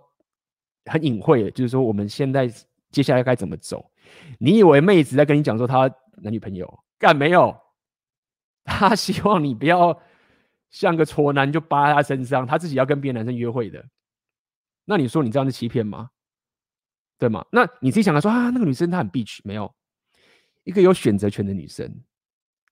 [0.85, 2.47] 很隐晦，就是说我们现在
[2.91, 3.91] 接下来该怎么走？
[4.39, 7.57] 你以为妹子在跟你讲说她男女朋友干没有？
[8.63, 9.99] 她希望你不要
[10.69, 13.83] 像个挫男就扒在她身上，她自己要跟别的男生约会的。
[14.85, 16.11] 那你说你这样是欺骗吗？
[17.19, 17.43] 对吗？
[17.51, 19.75] 那你自己想来说啊，那个女生她很 bitch，没有
[20.65, 21.91] 一个有选择权的女生，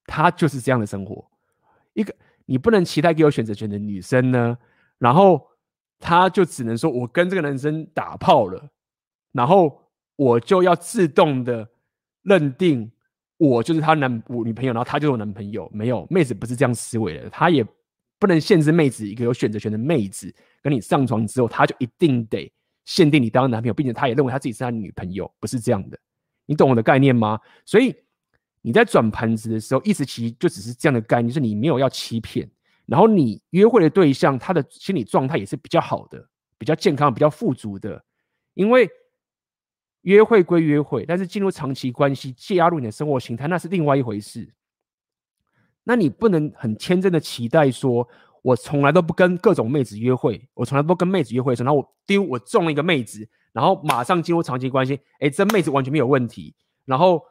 [0.04, 1.26] 她就是这样的生活。
[1.94, 4.58] 一个你不能期待一个有选择权的女生呢，
[4.98, 5.55] 然后。
[5.98, 8.70] 他就只能说，我跟这个男生打炮了，
[9.32, 9.80] 然后
[10.16, 11.68] 我就要自动的
[12.22, 12.90] 认定
[13.38, 15.70] 我就是他男我女朋友，然后他就是我男朋友。
[15.72, 17.64] 没有，妹子不是这样思维的，他也
[18.18, 22.50] 不能限制妹子一个有选择权的妹子跟你上床之后，他就一定得
[22.84, 25.98] 限定你当男朋友，并且他也认为他自己是他女朋友，不是这样的。
[26.46, 27.38] 你懂我的概念吗？
[27.64, 27.94] 所以
[28.62, 32.48] 你在转盘子的时候，意思其实就只是这样的概念，就是你没有要欺骗，
[32.86, 38.02] 然后你约会的对象他的心理状态也是比较好的、比较健康、比较富足的。
[38.54, 38.88] 因为
[40.02, 44.54] 约会归约会，但是进入长期关系、介入你的生活形态，那是另外一回事。
[45.84, 48.08] 那你不能很天真的期待说，
[48.42, 56.54] 我从来都不跟各种妹子约会，我从来不跟妹子约会的时候，然后我丢我中了一个妹子，然后马上进入长期关系，哎，这妹子完全没有问题，
[56.84, 57.22] 然后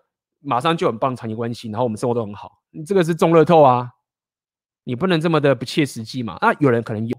[0.42, 3.90] 马上就很棒长期关系，然后我们生活都很好，你这个是中乐透啊，
[4.86, 6.38] 你不能这么的不切实际嘛。
[6.42, 7.18] 那有人可能有，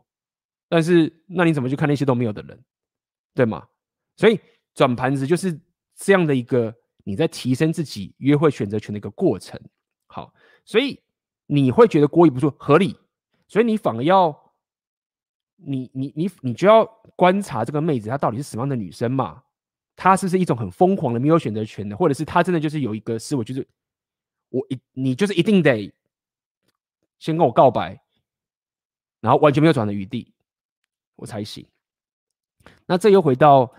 [0.71, 2.59] 但是那你怎么去看那些都没有的人，
[3.35, 3.69] 对吗？
[4.17, 4.41] 所以
[4.75, 5.61] 转盘子就是
[5.95, 6.75] 这样的一个
[7.05, 9.61] 你在提升自己约会选择权的一个过程。
[10.07, 10.33] 好，
[10.65, 10.99] 所以
[11.47, 12.97] 你会觉得过意不去，合理。
[13.49, 14.53] 所以你反而要，
[15.57, 16.85] 你你你你就要
[17.15, 19.43] 观察这个妹子她到底是什么样的女生嘛？
[19.95, 23.67] 她是不是一种很疯狂的没有选择权的，或者是她真的就是有一个思维，就是
[24.49, 25.93] 我一你就是一定得
[27.19, 28.01] 先跟我告白，
[29.21, 30.35] 然后完全没有转的余地，
[31.17, 31.67] 我才行。
[32.87, 33.73] 那这又回到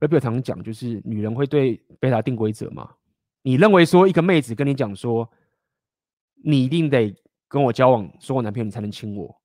[0.00, 2.94] Ray Pill 常讲，就是女人会对贝塔定规则嘛？
[3.42, 5.30] 你认为说一个妹子跟你讲说，
[6.34, 7.14] 你一定得。
[7.46, 9.40] 跟我交往，说我男朋友你才能亲我，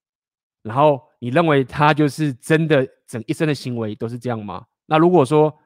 [0.62, 4.66] 然后你认为他就是真的整一生的行为都是这样吗？
[4.86, 5.56] 那如果说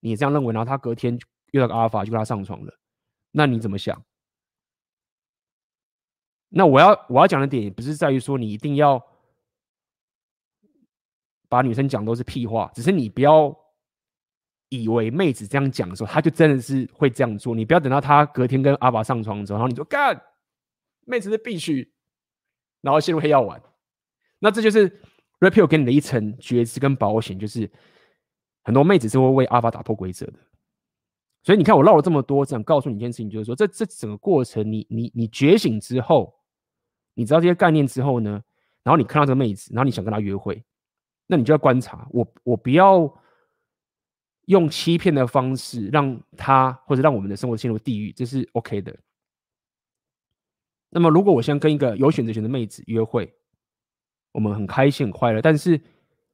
[0.00, 1.18] 你这样认为，然后他隔天
[1.52, 2.78] 遇到个阿尔法就跟他上床了，
[3.30, 4.04] 那你怎么想？
[6.54, 9.02] 那我要我要讲的点也不是在于说你一定要
[11.48, 13.54] 把女生讲都是屁话，只是你不要
[14.68, 17.54] 以为妹子这样讲的时候，她就真的是会这样做。
[17.54, 20.20] 你不要等到她隔天跟阿爸上床之后，然后你说干，
[21.06, 21.92] 妹子是必须。
[22.80, 23.58] 然后陷入黑药丸，
[24.40, 24.90] 那这就是
[25.40, 27.70] Red Pill 给你的一层觉知跟保险，就是
[28.62, 30.34] 很多妹子是会为阿法打破规则的。
[31.42, 36.34] 所以你看我唠了这么多，想告诉你一件事情，就是说这这整个过程，你你你觉醒之后，
[37.14, 38.42] 你知道这些概念之后呢，
[38.82, 40.62] 然后你看到这个妹子，然后你想跟她约会，
[41.26, 43.12] 那你就要观察我，我不要
[44.46, 48.96] 用欺骗的方式让她或者让我们的生活陷入地狱，这是 OK 的。
[50.90, 53.34] 那么，如果我先跟一个有选择权的妹子约会，
[54.32, 55.80] 我们很开心、很快乐，但是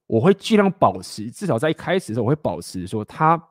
[0.06, 3.42] 我会尽量保持，至少在一开始的时候，我会保持说她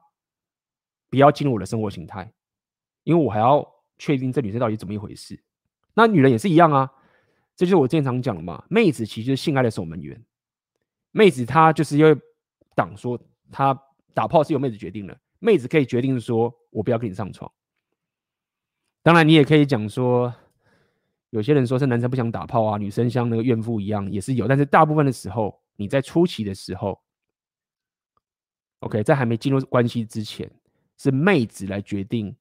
[1.10, 2.32] 不要进入我的生活形态，
[3.04, 5.42] 因为我还要确定这女生到底怎么一回事。
[5.96, 6.92] 那女人也是一样啊，
[7.60, 8.64] 这就是我经常讲的嘛。
[8.70, 10.24] 妹子其实是性爱的守门员，
[11.12, 12.18] 妹子她就是因为
[12.74, 13.20] 挡说
[13.52, 13.78] 她
[14.14, 17.52] 打炮是由妹子决定的，妹子可以决定说我不要跟你上床。
[19.04, 20.34] 当然，你也可以讲说。
[21.32, 27.00] 有些人说是男生不想打炮啊，女生像那个怨妇一样也是有，但是大部分的时候，你在初期的时候
[28.80, 30.52] ，OK，在还没进入关系之前，
[30.98, 32.36] 是妹子来决定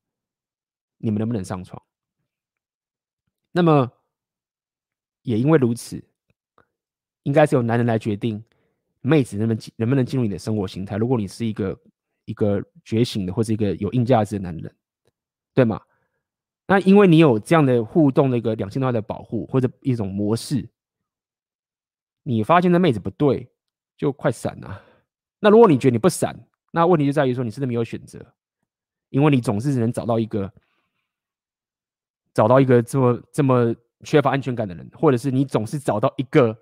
[0.97, 1.83] 你们能不能上床。
[3.53, 3.93] 那么
[5.29, 6.03] 也因为如此，
[7.25, 8.43] 应该是由男人来决定
[9.03, 10.97] 妹子能不能能不能进入你的生活形态。
[10.97, 11.79] 如果你是一个
[12.25, 14.75] 一个觉醒的或是一个有硬价值的男人，
[15.53, 15.79] 对吗？
[16.67, 20.67] 那因为你有这样的互动的一个两性化的保护或者一种模式，
[22.23, 23.47] 你发现那妹子不对，
[23.99, 24.83] 就快闪啊！
[25.41, 26.35] 那如果你觉得你不闪，
[26.73, 28.35] 那问题就在于说你是不是没有选择？
[29.11, 30.51] 因为你总是只能找到一个
[32.33, 36.59] 找到一个这么这么缺乏安全感的人，或者是你总是找到一个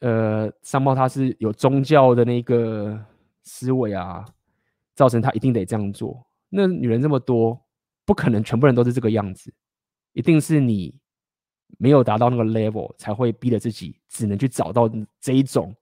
[0.00, 3.04] 呃，商贸他是有宗教的那个
[3.42, 4.24] 思维啊，
[4.94, 6.26] 造成他一定得这样做。
[6.48, 7.60] 那女人这么多。
[8.06, 9.54] 不可能全部人都是这个样子，
[10.14, 10.98] 一定是你
[11.78, 14.90] 没有达到那个 level，才会逼着自己只能去找到
[15.20, 15.72] 这一种，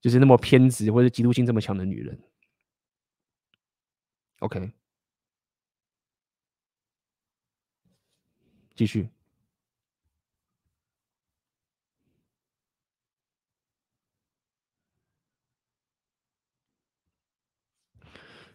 [0.00, 2.18] 就是那么偏执或者嫉妒心这么强的女人。
[4.38, 4.72] OK，
[8.74, 9.08] 继续。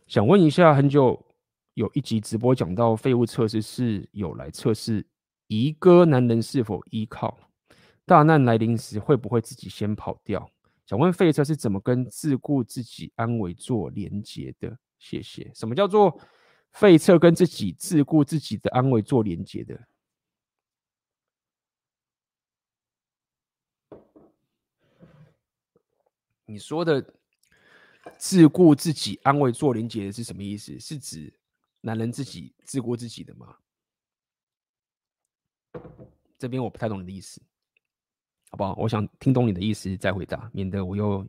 [0.07, 1.23] 想问一下，很久。
[1.73, 5.05] 有一集直播讲到废物测试是有来测试
[5.45, 7.37] 一个男人是否依靠
[8.03, 10.49] 大难来临时会不会自己先跑掉？
[10.87, 14.75] 想问废测是怎么跟自顾自己安危做连接的？
[14.97, 15.51] 谢谢。
[15.53, 16.19] 什么叫做
[16.71, 19.79] 废测跟自己自顾自己的安危做连接的？
[26.47, 27.05] 你说的
[28.17, 30.79] 自顾自己安慰做连接的是什么意思？
[30.79, 31.31] 是指？
[31.81, 33.55] 男人自己自顾自己的吗？
[36.39, 37.39] 这边我不太懂你的意思，
[38.49, 38.73] 好不好？
[38.77, 41.25] 我想听懂你的意思再回答，免得我又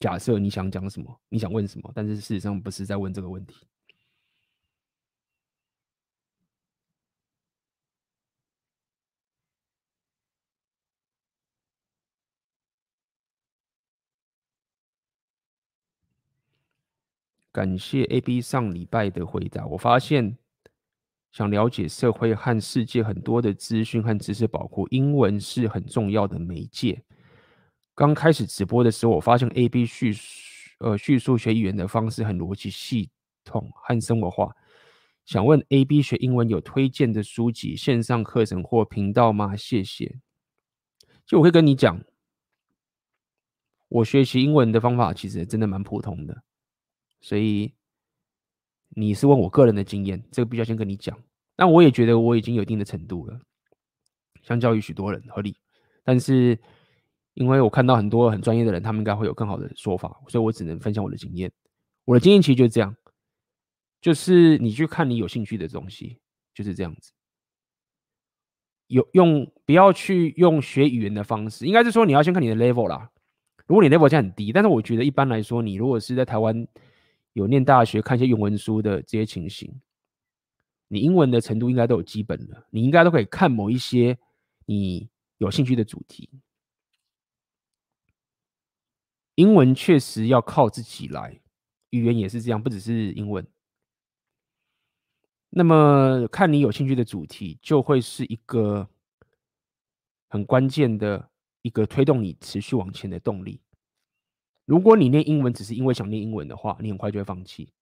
[0.00, 3.67] 假设你想讲什么，你想问什么，但是事实上不是在问这个问题。
[17.58, 19.66] 感谢 AB 上礼拜的回答。
[19.66, 20.38] 我发现，
[21.32, 27.02] 想了解社会和世界很多的资讯和知识宝库，英文是很重要的媒介。
[27.96, 30.14] 刚开始直播的时候，我发现 AB 叙
[30.78, 33.10] 呃叙述学语言的方式很逻辑系
[33.42, 34.54] 统和生活化。
[35.24, 39.56] 想问 AB 学英文有推荐的书籍、线上课程或频道吗？
[39.56, 40.20] 谢谢。
[41.26, 42.00] 就我会跟你讲，
[43.88, 46.44] 我学习英文的方法其实真的蛮普通的。
[47.20, 47.74] 所以
[48.90, 51.16] 你是问我个人的经验，这个必须要先跟你讲。
[51.56, 53.40] 但我也觉得我已经有一定的程度了，
[54.42, 55.56] 相较于许多人合理。
[56.04, 56.56] 但是
[57.34, 61.50] 因为我看到很多很专业的人，他们应该会有更好的说法，所以我只能分享我的经验。
[62.04, 62.94] 我的经验其实就是这样，
[64.00, 66.20] 就是你去看你有兴趣的东西，
[66.54, 67.12] 就是这样子。
[68.86, 73.10] 有用，不要去用学语言的方式，应该是说你要先看你的 level 啦。
[73.66, 76.66] 如果你 level 现在很低，但是我觉得一般来说，你如果是在台湾。
[77.32, 79.80] 有念大学看一些英文书的这些情形，
[80.88, 84.18] 你英文的程度应该都有基本的，你应该都可以看某一些
[84.66, 86.28] 你有兴趣的主题。
[89.36, 91.40] 英文确实要靠自己来，
[91.90, 93.46] 语言也是这样，不只是英文。
[95.50, 98.88] 那么看你有兴趣的主题，就会是一个
[100.28, 101.30] 很关键的
[101.62, 103.60] 一个推动你持续往前的动力。
[104.68, 107.72] 如果你念英文只是因为想念英文的话，你很快就会放弃，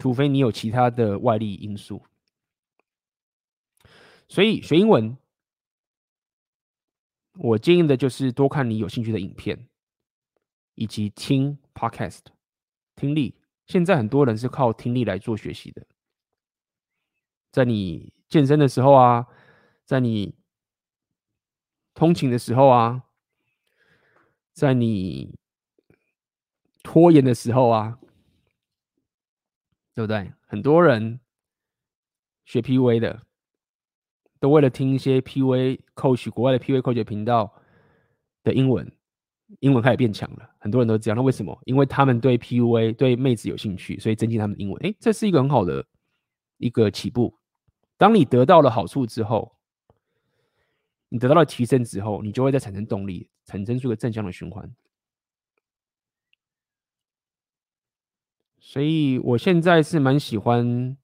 [0.00, 2.02] 除非你有其他的外力因素。
[4.28, 5.16] 所以学英文，
[7.34, 9.68] 我建议的就是多看你有兴趣的影片，
[10.74, 12.22] 以及听 podcast，
[12.96, 13.36] 听力。
[13.68, 15.86] 现在很多人是靠听力来做学习的，
[17.52, 19.28] 在你健身的时候啊，
[19.84, 20.34] 在你
[21.94, 23.04] 通勤的时候啊。
[24.60, 25.38] 在你
[26.82, 27.98] 拖延的时候啊，
[29.94, 30.30] 对不对？
[30.46, 31.18] 很多人
[32.44, 33.22] 学 PUA 的，
[34.38, 37.50] 都为了听一些 PUA coach 国外的 PUA coach 频道
[38.42, 38.92] 的英文，
[39.60, 40.50] 英文开始变强了。
[40.58, 41.58] 很多人都这样，那为什么？
[41.64, 44.78] 因为他们对 PUA 对妹子有兴趣，所以增进他们的英文。
[44.82, 45.82] 诶，这是一个很好的
[46.58, 47.34] 一个起步。
[47.96, 49.56] 当你得到了好处之后，
[51.12, 54.72] 你得到了提升之后，你就会再产生动力，产生出个正向的循环。
[58.60, 60.96] 所以我现在是蛮喜欢，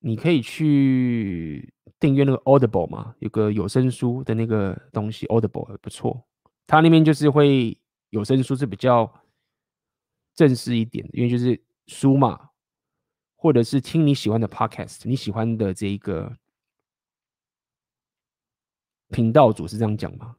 [0.00, 6.26] 你可以去订阅那个 Audible 嘛，有个有声书的那个东西，Audible 还不错。
[6.66, 7.78] 它那边就是会
[8.10, 9.10] 有声书是比较
[10.34, 12.50] 正式一点，因为就是书嘛，
[13.34, 16.36] 或者是听你喜欢的 Podcast，你喜欢的这一个。
[19.14, 20.34] 频道主是这样讲吗？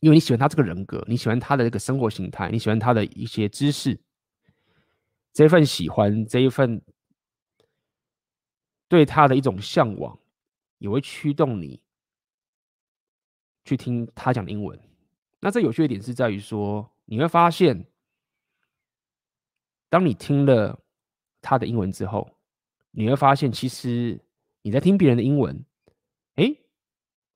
[0.00, 4.00] 因为你喜欢他这个人格，你喜欢他的这个生活形态，你喜欢他的一些知识，
[5.32, 6.82] 这一份喜欢，这一份
[8.88, 10.18] 对他的一种向往，
[10.78, 11.80] 也会驱动你
[13.64, 14.76] 去听他讲英文。
[15.38, 17.86] 那这有趣的点是在于说，你会发现，
[19.88, 20.80] 当你听了
[21.40, 22.28] 他的英文之后，
[22.90, 24.20] 你会发现，其实
[24.62, 25.64] 你在听别人的英文，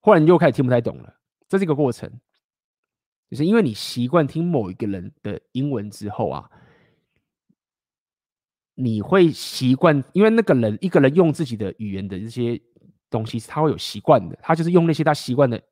[0.02, 1.14] 忽然你就开始听不太懂了，
[1.48, 2.10] 这是一个过程，
[3.30, 6.50] 就是因为你习惯听某一个人的英文之后啊，
[8.74, 12.60] 你会习惯，因为那个人一个人用自己的语言的这些
[13.08, 15.62] 东西，他会有习惯的，他就是用那些他习惯的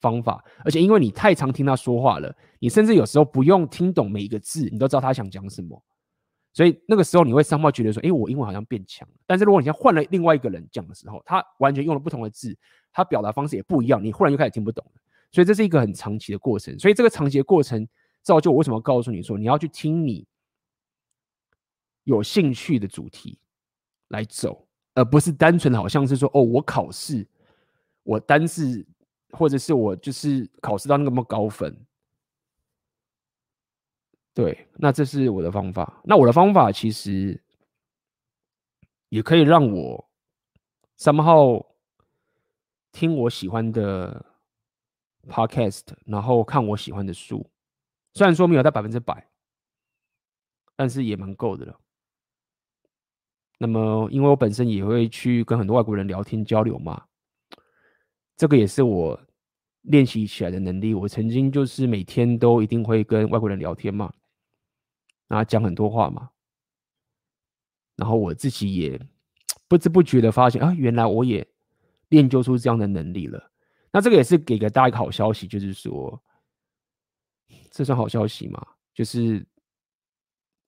[0.00, 5.82] 方法，而且因为你太常听他说话了，你甚至有时候不用听懂每一个字，你都知道他想讲什么，
[6.52, 9.14] 所以那个时候你会上报觉得说，哎，我英文好像变强了。
[9.26, 12.54] 但是如果你现在换了另外一个人讲的时候，他完全用了不同的字。
[12.92, 15.00] 他表达方式也不一样，你忽然就开始听不懂了，
[15.30, 16.76] 所以这是一个很长期的过程。
[16.78, 17.86] 所以这个长期的过程
[18.20, 20.26] 造就我为什么告诉你说，你要去听你
[22.02, 23.38] 有兴趣的主题
[24.08, 27.26] 来走，而不是单纯好像是说哦，我考试
[28.02, 28.84] 我单字
[29.30, 31.86] 或者是我就是考试到那么高分。
[34.34, 36.02] 对，那这是我的方法。
[36.04, 37.40] 那我的方法其实
[39.10, 40.10] 也可以让我
[40.96, 41.64] 三号。
[42.92, 44.24] 听我喜欢的
[45.28, 47.48] podcast，然后看我喜欢的书，
[48.14, 49.28] 虽然说没有到百分之百，
[50.76, 51.78] 但是也蛮够的了。
[53.58, 57.06] 那么，因为我本身也会去跟很多外国人聊天交流嘛，
[58.36, 59.20] 这个也是我
[59.82, 60.94] 练习起来的能力。
[60.94, 64.12] 我曾经就是每天都一定会跟外国人聊天嘛，
[65.28, 66.30] 然后讲很多话嘛，
[67.96, 69.00] 然后我自己也
[69.68, 71.46] 不知不觉的发现啊，原来我也。
[72.10, 73.50] 练就出这样的能力了，
[73.90, 76.22] 那这个也是给个大家一个好消息，就是说，
[77.70, 78.64] 这算好消息吗？
[78.94, 79.44] 就是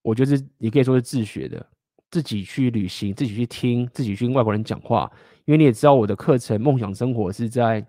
[0.02, 1.64] 我觉得是也可以说是自学的，
[2.10, 5.10] 自己去旅行，自己去听，自己去跟外国人讲话。
[5.44, 7.84] 因为你也知道，我的课程梦想生活是在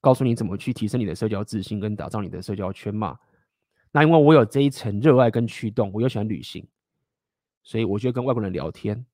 [0.00, 3.18] 告诉你怎么去提升你的社交自信，跟打造你的社交圈嘛。
[3.90, 6.64] 那因为我有这一层热爱跟驱动，我又喜欢旅行，
[7.64, 9.04] 所以我就跟外国人聊天。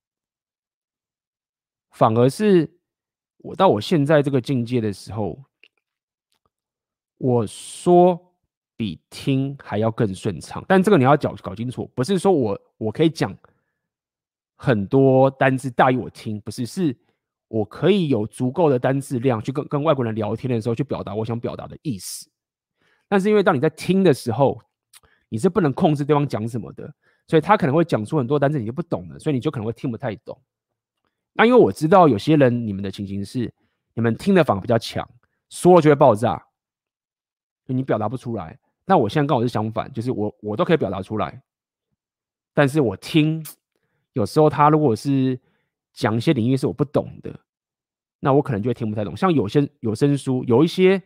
[1.92, 2.70] 反而是
[3.42, 5.38] 我到我现在这个境界的时候，
[7.18, 8.28] 我说。
[8.74, 13.36] 比听还要更顺畅，但这个你要搞搞清楚，不是说我我可以讲
[14.56, 16.96] 很多单字大于我听，不是，是
[17.46, 22.28] 我可以有足够的单字量去跟跟外国人聊天的时候去表达我想表达的意思。
[23.06, 24.60] 但是因为当你在听的时候，
[25.28, 26.92] 你是不能控制对方讲什么的，
[27.28, 30.36] 所以他可能会讲出很多单字你就不懂了，所以你就可能会听不太懂。
[31.34, 33.52] 那因为我知道有些人你们的情形是，
[33.94, 35.08] 你们听的反而比较强，
[35.48, 36.46] 说了就会爆炸，
[37.66, 38.58] 你表达不出来。
[38.84, 41.42] 那我现在跟我是相反，就是我我都可以表达出来，
[42.52, 43.44] 但是我听
[44.12, 45.40] 有时候他如果是
[45.92, 47.40] 讲一些领域是我不懂的，
[48.20, 49.16] 那我可能就会听不太懂。
[49.16, 51.02] 像有些有声书，有一些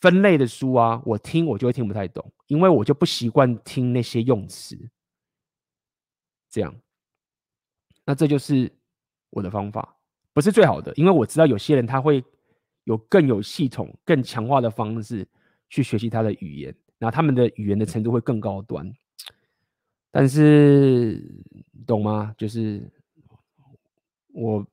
[0.00, 4.76] 分类的书啊，我听我就会听不太懂，因为我就不习惯听那些用词。
[6.50, 6.74] 这样，
[8.06, 8.72] 那这就是
[9.30, 9.96] 我的方法，
[10.32, 12.24] 不是最好的，因为我知道有些人他会
[12.84, 15.26] 有更有系统、更强化的方式。
[15.70, 18.90] 去学习他的语言，然后他们的语言的程度会更高端。
[20.10, 21.22] 但是，
[21.86, 22.34] 懂吗？
[22.38, 22.90] 就是
[24.28, 24.66] 我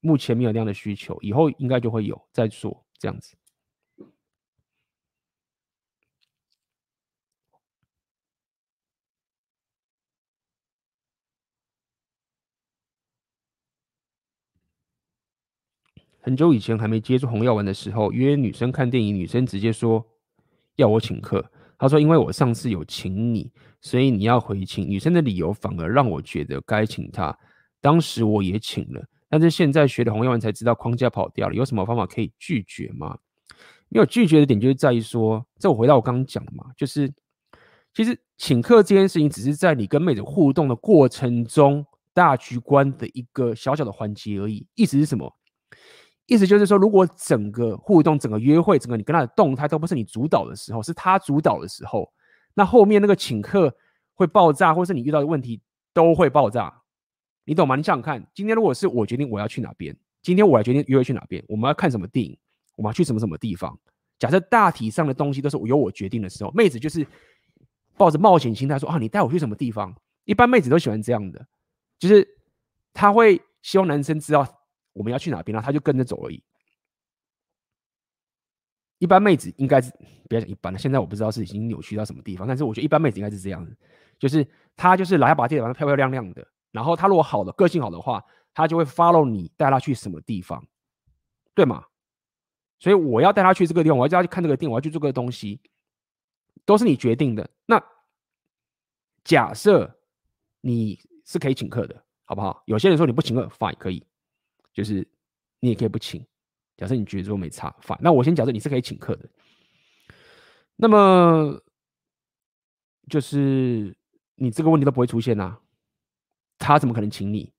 [0.00, 3.34] 目前没有那样的需求，以后应该就会有再说这样子。
[16.26, 20.04] 很久以前还没接触红药丸的时候，约女生看电影，女生直接说。
[20.74, 21.42] 要我请客，
[21.78, 23.50] 他说：“因为我上次有请你，
[23.80, 27.34] 所以你要回请。”女生的理由反而让我觉得该请她。
[27.80, 31.54] 当时我也请了，但是现在学了红药丸才知道框架跑掉了。
[31.54, 33.16] 有什么方法可以拒绝吗？
[33.88, 37.10] 没有拒绝的点就是在于说，这我回到我刚刚讲的嘛，就是
[37.94, 44.66] 其实请客这件事情只是在你跟妹子互动的过程中大局观的一个小小的环节而已。
[44.74, 45.32] 意思是什么？
[46.26, 52.12] 意思就是说，如果整个互动、整个约会、整个你跟他的动态都不是你主导的时候，是他主导的时候，
[52.54, 53.72] 那后面那个请客
[54.12, 55.60] 会爆炸，或是你遇到的问题
[55.94, 56.82] 都会爆炸，
[57.44, 57.76] 你懂吗？
[57.76, 62.36] 你想想看，今天如果是我决定我要去哪边，今天我来决定约会去哪边，我们要看什么电影，
[62.74, 63.78] 我们要去什么什么地方，
[64.18, 67.06] 假设大体上的东西都是由我决定的时候，妹子就是
[67.96, 69.94] 抱着冒险心态说啊，你带我去什么地方？
[70.24, 71.46] 一般妹子都喜欢这样的，
[72.00, 72.26] 就是
[72.92, 74.44] 她会希望男生知道。
[74.96, 75.62] 我们要去哪边呢？
[75.62, 76.42] 他就跟着走而已。
[78.98, 79.92] 一般妹子应该是
[80.26, 83.76] 不要讲一般的，现在我不知道是已经扭曲到什么地方，但是我觉得一般妹子应该是这样子，
[84.18, 88.24] 就是她就是来把地方漂漂亮亮的，然后她如果好的个性好的话，
[88.54, 90.66] 她就会 follow 你带她去什么地方，
[91.54, 91.84] 对吗？
[92.78, 95.60] 所以我要带她去这个地方，我要叫她去看这个店，我要去做这个东西，
[96.64, 97.46] 都是你决定的。
[97.66, 97.82] 那
[99.24, 100.00] 假设
[100.62, 102.62] 你是可以请客的，好不好？
[102.64, 104.02] 有些人说你不请客，fine 可以。
[104.76, 104.96] 就是
[105.60, 106.22] 你也可以不请，
[106.76, 109.26] 假设你觉得说没差，反那我先假设你是可以请客的，
[110.76, 111.58] 那么
[113.08, 113.96] 就是
[114.34, 115.58] 你这个问题都不会出现啊，
[116.58, 117.50] 他怎么可能请你？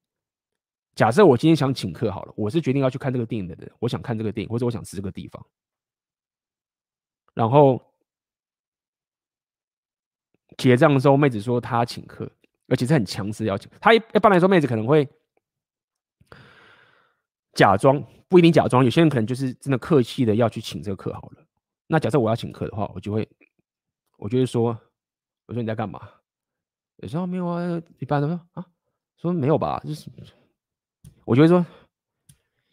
[0.93, 5.43] 假设我今天想请客好了，我是决定要去看这个电影的人，我想看这个电影，或者我想吃这个地方，
[7.33, 7.83] 然后
[10.55, 12.31] 结账的时候，妹子说她请客，
[12.67, 15.09] 而且是很强势要请，她一一般来说妹子可能会。
[17.57, 21.43] 假装不一定假装，有些人可能就是真的客气的要去请这个客好了。
[21.87, 23.27] 那假设我要请客的话，我就会，
[24.17, 24.77] 我就会说，
[25.47, 25.99] 我说你在干嘛？
[26.97, 28.63] 有时候没有啊，一般都说啊，
[29.17, 30.07] 说没有吧，就是，
[31.25, 31.65] 我就会说，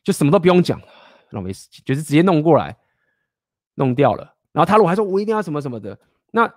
[0.02, 0.78] 就什么都不用讲，
[1.30, 2.76] 浪费时间，就是直接弄过来，
[3.76, 4.36] 弄掉了。
[4.52, 5.98] 然后他如果还说我一定要什么什么的，
[6.30, 6.52] 那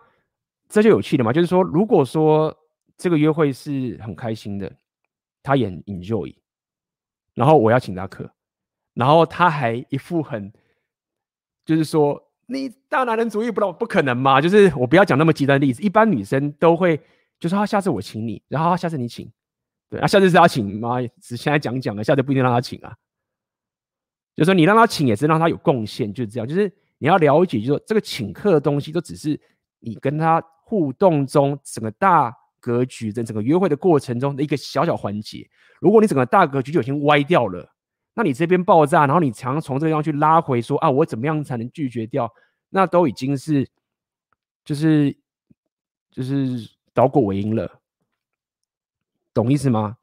[0.68, 1.32] 这就有趣了嘛。
[1.32, 2.54] 就是说，如果说
[2.98, 4.70] 这个约会是很开心的，
[5.42, 6.36] 他也 enjoy。
[7.38, 8.28] 然后我要请他客，
[8.96, 10.52] 然后他还一副很，
[11.64, 14.42] 就是说你大男人主义不不可能嘛？
[14.42, 17.00] 就是我不要讲那么极端的例子，一般女生都会
[17.40, 19.32] 就说他下次我请你，然后下次你请，
[19.88, 21.00] 对，啊下次是他请妈？
[21.22, 22.92] 只现在讲讲了，下次不一定让他请啊。
[24.36, 26.48] 就说你让他请也是让他有贡献，就是这样。
[26.48, 29.40] 就是你要了解，就是说这个请客的东西都只是
[29.80, 32.36] 你跟他互动中整个大
[32.68, 35.50] 格局在整个约会的过程中的一个小小环节，
[35.80, 37.74] 如果你整个大格局就已经歪掉了，
[38.14, 42.30] 那你这边爆炸，然后你常常从这个地方去拉回说啊，我怎么样才能拒绝掉？
[42.70, 43.66] 那都已经是
[44.66, 45.18] 就是
[46.12, 47.80] 就是倒果为因了，
[49.34, 49.98] 懂意思吗？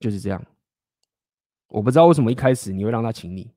[0.00, 0.42] 就是这样。
[1.66, 3.52] 我不知道为什么一开始你会让他请你，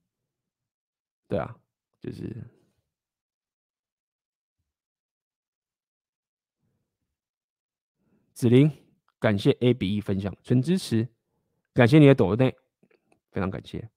[1.30, 1.56] 对啊，
[2.02, 2.36] 就是
[8.42, 8.72] 子琳，
[9.20, 11.08] 感谢 A B E 分享，纯支持，
[11.76, 12.56] 感谢你的抖内，
[13.32, 13.88] 非常感谢。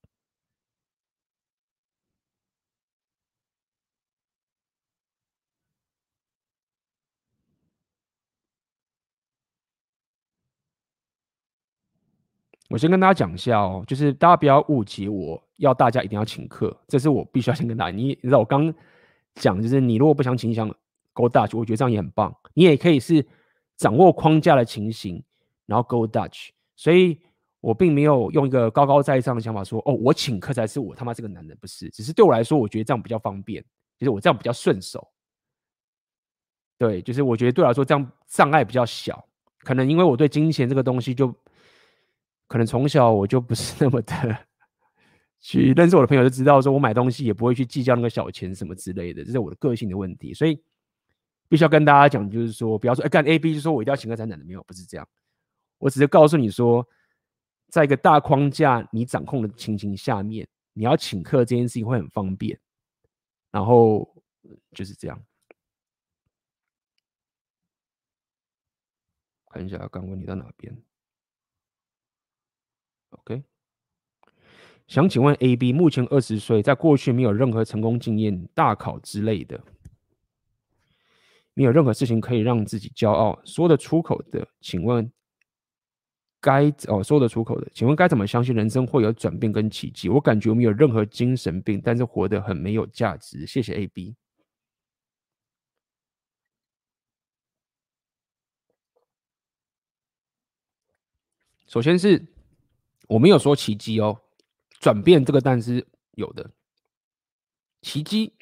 [12.69, 17.97] 我先跟大家讲一下哦，就是大家不要误解，我要大家一定要请客，这是我必须要先跟大家。
[17.97, 18.75] 你，你知道我刚
[19.37, 20.69] 讲，就是你如果不想请，想
[21.15, 22.37] Go Dutch，我觉得这样也很棒。
[22.53, 23.27] 你也可以是
[23.77, 25.23] 掌握框架的情形，
[25.67, 26.51] 然后 Go Dutch。
[26.77, 27.21] 所以
[27.61, 31.89] 我并没有用一个高高在上的想法说，哦，我请客才是我他妈这个男人，不是。
[31.91, 33.63] 只是对我来说，我觉得这样比较方便，
[33.99, 35.07] 就是我这样比较顺手。
[36.79, 39.27] 对，就是我觉得对我来说这样障碍比较小，
[39.61, 41.35] 可能因为我对金钱这个东西就。
[42.47, 44.39] 可能从小我就不是那么的
[45.41, 50.63] 去认识我的朋友，就知道说我买东西也不会去计较那个小钱什么之类的，这是我的个性的问题，所以
[51.55, 55.09] 必须要跟大家讲，就是说不要说哎干 A B 就说我一定要请客才能的，没有，不是这样，
[55.79, 56.85] 我只是告诉你说，
[57.69, 62.59] 在一个大框架你掌控的情形下面，你要请客这件事情会很方便，
[63.53, 64.21] 然后
[64.73, 65.25] 就是这样。
[69.47, 70.77] 看一下刚问你到哪边。
[73.11, 73.45] OK，
[74.89, 79.63] 想请问 AB，目前二十岁，在过去没有任何成功经验，大考之类的，
[81.55, 85.11] 没有任何事情可以让自己骄傲，说得出口的，请问
[86.41, 90.09] 该哦说得出口的，请问该怎么相信人生会有转变跟奇迹？
[90.09, 93.47] 我感觉我没有任何精神病，但是活得很没有价值。
[93.47, 94.15] 谢谢 AB。
[101.67, 102.27] 首先是。
[103.07, 104.19] 我没有说奇迹哦，
[104.81, 106.51] 转变这个但是有的。
[107.83, 108.33] 奇迹，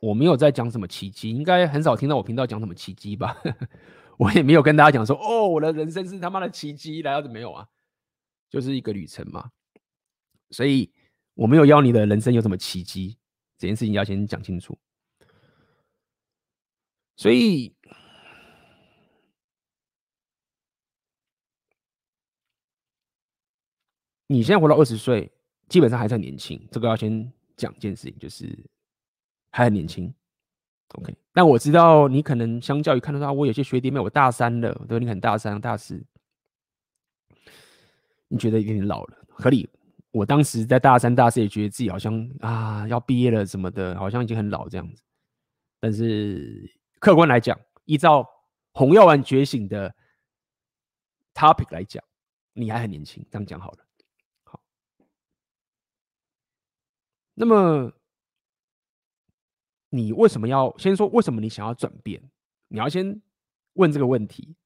[0.00, 3.36] 我没有在讲什么奇迹，应该很少听到我频道讲什么奇迹吧？
[4.18, 7.68] 我也没有跟大家讲说，哦，我的人生是他妈的奇迹来到的没有啊，
[8.48, 9.50] 就是一个旅程嘛。
[10.50, 10.92] 所以
[11.34, 13.16] 我没有要你的人生有什么奇迹，
[13.56, 14.76] 这件事情要先讲清楚。
[17.16, 17.74] 所以。
[24.32, 25.28] 你现在活到二十岁，
[25.68, 26.64] 基本上还是很年轻。
[26.70, 28.56] 这个要先讲一件事情，就是
[29.50, 30.12] 还很年轻。
[30.94, 36.04] OK，但我知道你可能相较于看得到，我有些学弟妹，我大三了，对，你很大三、大四，
[38.26, 39.68] 你觉得有点老了，合理。
[40.12, 45.04] 我当时在大三、大四也觉得自己好像啊要毕业了什么的，好像已经很老这样子。
[45.78, 46.68] 但是
[46.98, 48.28] 客观来讲，依照
[48.72, 49.94] 红药丸觉醒的
[51.32, 52.02] topic 来讲，
[52.52, 53.24] 你还很年轻。
[53.30, 53.78] 这样讲好了。
[54.42, 54.60] 好
[57.34, 57.92] 那么，
[59.90, 62.22] 你为什么要先说为什么你想要转变？
[62.68, 63.20] 你要先
[63.74, 64.56] 问这个问题。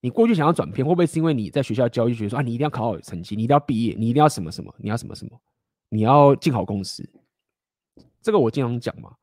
[0.00, 5.40] 你过去想要转变，会不会是因为你在学校教育学说啊，你一定要考好成绩，你一定要毕业，你一定要什么什么，你要什么什么，
[5.88, 7.08] 你要进好公司？
[8.20, 9.16] 这个我经常讲嘛。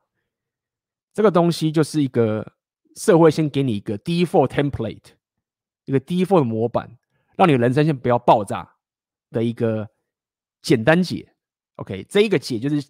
[1.12, 2.54] 这个东西就是一个
[2.96, 5.12] 社会先给你一个 default template，
[5.84, 6.98] 一个 default 模板，
[7.36, 8.74] 让你人生先不要爆炸
[9.30, 9.88] 的一个
[10.60, 11.32] 简单解。
[11.76, 12.88] OK，这一个解就是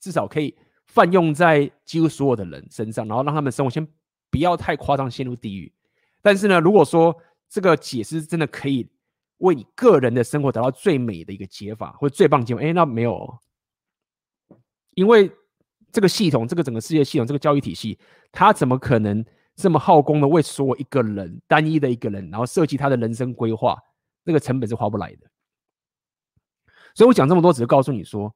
[0.00, 0.56] 至少可以
[0.86, 3.86] 泛用在几乎所有的人身上，然后让他们生活先
[4.30, 5.72] 不要太夸张陷入地狱。
[6.22, 7.14] 但是呢，如果说
[7.48, 8.88] 这个解是真的可以
[9.38, 13.38] 为你个人的生活达到最美的一个解法，或最棒解法，哎，那没有，
[14.94, 15.30] 因为
[15.92, 17.98] 这个系统，这个整个世界系统，这个教育体系，
[18.30, 19.24] 它怎么可能
[19.56, 23.76] 这么耗功的为所有一个人单一的一个人，然后设计他的人生规划，
[24.24, 25.26] 那个成本是划不来的。
[26.94, 28.34] 所以我讲这么多，只是告诉你说，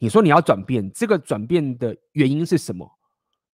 [0.00, 2.98] 你说你要转变，这个转变的原因是什么？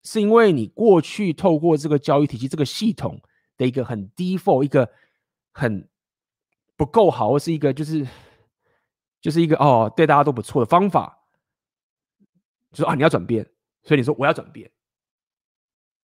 [0.02, 3.20] 是因为你过去透过这个交易体系、这个系统
[3.58, 4.88] 的一个很 default、一个
[5.52, 5.88] 很
[6.76, 8.06] 不够好，或是一个就是
[9.20, 11.18] 就是一个哦，对大家都不错的方法，
[12.72, 13.44] 就说啊，你要转变，
[13.82, 14.70] 所以你说我要转变。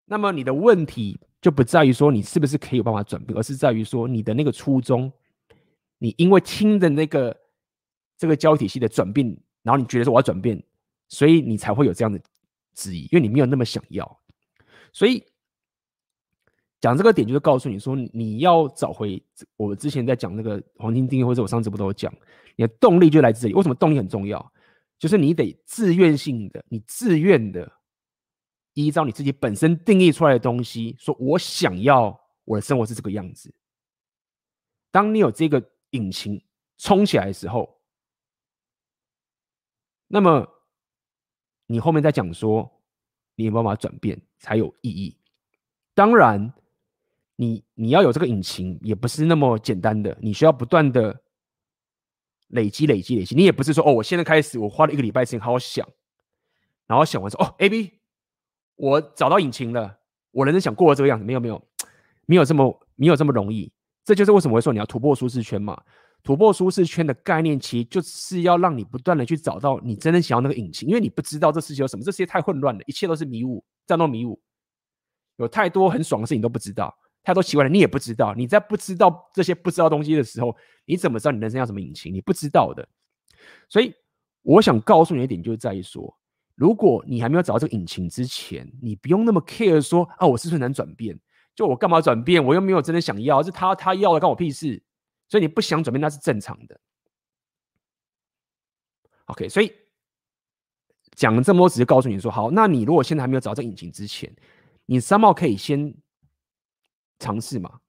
[0.07, 5.13] 那么你的问题就不在于说你是不是可以有办法转变，而是在于说你的那个初衷，
[5.99, 7.41] 你因为听的那个。
[8.19, 10.63] 这个交易体系的转变，然后你觉得说我要转变，
[11.09, 12.21] 所以你才会有这样的
[12.75, 14.21] 质疑，因为你没有那么想要。
[14.93, 15.25] 所以
[16.81, 19.23] 讲这个点，就是告诉你说，你要找回
[19.57, 22.13] 我之前在讲那个黄金定义，或者我上次不都有讲，
[22.57, 23.55] 你的动力就来自这里。
[23.55, 24.53] 为什么动力很重要？
[24.99, 27.71] 就是你得自愿性的，你自愿的
[28.75, 33.53] 依照你自己本身定义出来的东西，说我想要我的生活是这个样子。
[34.91, 36.41] 当你有这个引擎
[36.79, 37.81] 冲起来的时候，
[40.15, 40.47] 那么
[41.65, 42.71] 你后面再讲说
[43.35, 45.17] 你有办法转变才有意义。
[45.95, 46.53] 当然，
[47.37, 51.23] 你你要有这个引擎也不是那么简单的，你需要不断的
[52.49, 53.35] 累积、累积、累积。
[53.35, 55.89] 你也不是说哦，我现在开始，我花了一个礼拜时间好好想，
[56.87, 57.93] 然后想完说哦，A B，
[58.77, 59.99] 我找到引擎了，
[60.31, 61.67] 我人生想过这个样子，没有没有，
[62.27, 63.73] 没有这么没有这么容易。
[64.05, 65.83] 这就是为什么会说你要突破舒适圈嘛。
[66.23, 74.41] 突破舒适圈的概念，其实就是要让你不断的去找到你真正想要那个引擎，因为你不知道这世界有什么，这世界太混乱了，一切都是迷雾，战斗迷雾。
[75.37, 76.95] 有太多很爽的事情都不知道，
[77.25, 78.35] 太多奇怪的你也不知道。
[78.35, 80.55] 你在不知道这些不知道东西的时候，
[80.85, 82.15] 你怎么知道你人生要什么引擎？
[82.15, 82.87] 你不知道的。
[83.69, 83.93] 所以
[84.43, 86.17] 我想告诉你一点，就是在于说，
[86.55, 91.19] 如果你还没有找到这个引擎之前，你不用那么 care 说啊，我是不是能转变？
[91.57, 92.45] 就我干嘛转变？
[92.45, 94.81] 我又没有真的想要，是他他要的，关我屁事。
[95.33, 96.79] 所以你不想转变，那是正常的。
[99.25, 99.73] OK，所以
[101.13, 104.31] 讲了这么多，只是告诉你说，好，那你如果现在还没有找到这引擎之前，
[104.85, 105.95] 你三毛可以先
[107.19, 107.81] 尝试嘛，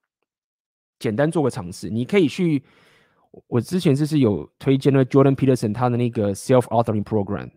[1.00, 1.90] 简单做个尝试。
[1.90, 2.64] 你可以去，
[3.48, 7.52] 我之前就是有推荐了 Jordan Peterson 他的那个 Self Authoring Program，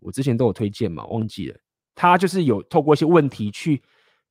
[0.00, 1.56] 我之前都有推荐嘛，忘记了。
[1.94, 3.80] 他就是有透过一些问题去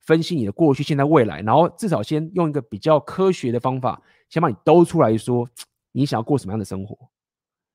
[0.00, 5.46] 分析你的过去、现在、未来，然后至少先用一个比较科学的方法，先把你兜出来说
[5.92, 6.96] 你想要过什么样的生活，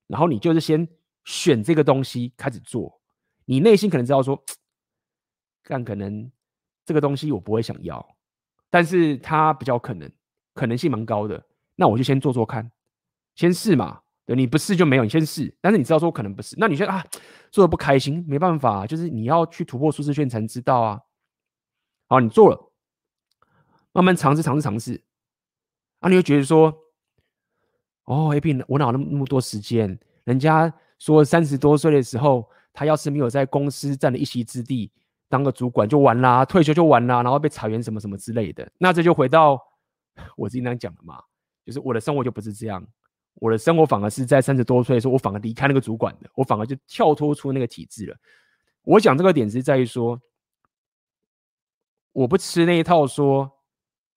[0.08, 0.88] 然后你就是先
[1.26, 3.00] 选这个东西开始做，
[3.46, 4.44] 你内心可能知道说，
[5.64, 6.32] 但可能。
[6.88, 8.16] 这个东西我不会想要，
[8.70, 10.08] 但是它比较可能，
[10.54, 11.44] 可能性蛮高的。
[11.76, 12.72] 那我就先做做看，
[13.34, 14.02] 先试嘛。
[14.24, 15.52] 对，你不试就没有，你先试。
[15.62, 17.04] 但是你知道说可能不是，那你觉得啊，
[17.50, 21.02] 做的不开心，没办法，就是你要去突破舒适圈才能知道啊。
[22.06, 22.72] 好，你做了，
[23.92, 25.04] 慢慢尝试尝试尝试，
[26.06, 26.72] 啊，你会觉得说，
[28.04, 30.00] 哦，AB，我哪有那么那么多时间？
[30.26, 34.92] 人家说三十多岁的时候，他要是没有在公司占了一席之地。
[35.30, 38.72] 当个主管就完啦，退休就完啦，然后被裁员什么什么之类的。
[38.78, 39.60] 那这就回到
[40.38, 41.20] 我经常讲的嘛，
[41.66, 42.86] 就是我的生活就不是这样。
[43.34, 48.16] 我的生活反而是在三十多岁的时候，我反而离开那个主管的，我反而就跳脱出那个体制了。
[48.84, 50.22] 我讲这个点是在于说，
[52.12, 53.52] 我不吃那一套说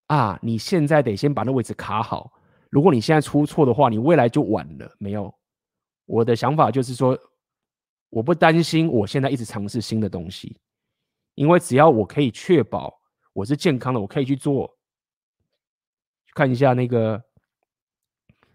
[0.08, 2.30] 啊，你现在得先把那位置卡好。
[2.68, 4.94] 如果你现在出错的话，你未来就晚了。
[4.98, 5.34] 没有，
[6.04, 7.18] 我的想法就是说，
[8.10, 10.60] 我不担心我现在一直尝试新的东西。
[11.34, 12.92] 因为只要我可以确保
[13.32, 14.76] 我是健康的，我可以去做。
[16.34, 17.22] 看一下那个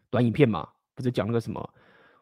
[0.09, 1.73] 短影片嘛，不是讲那个什么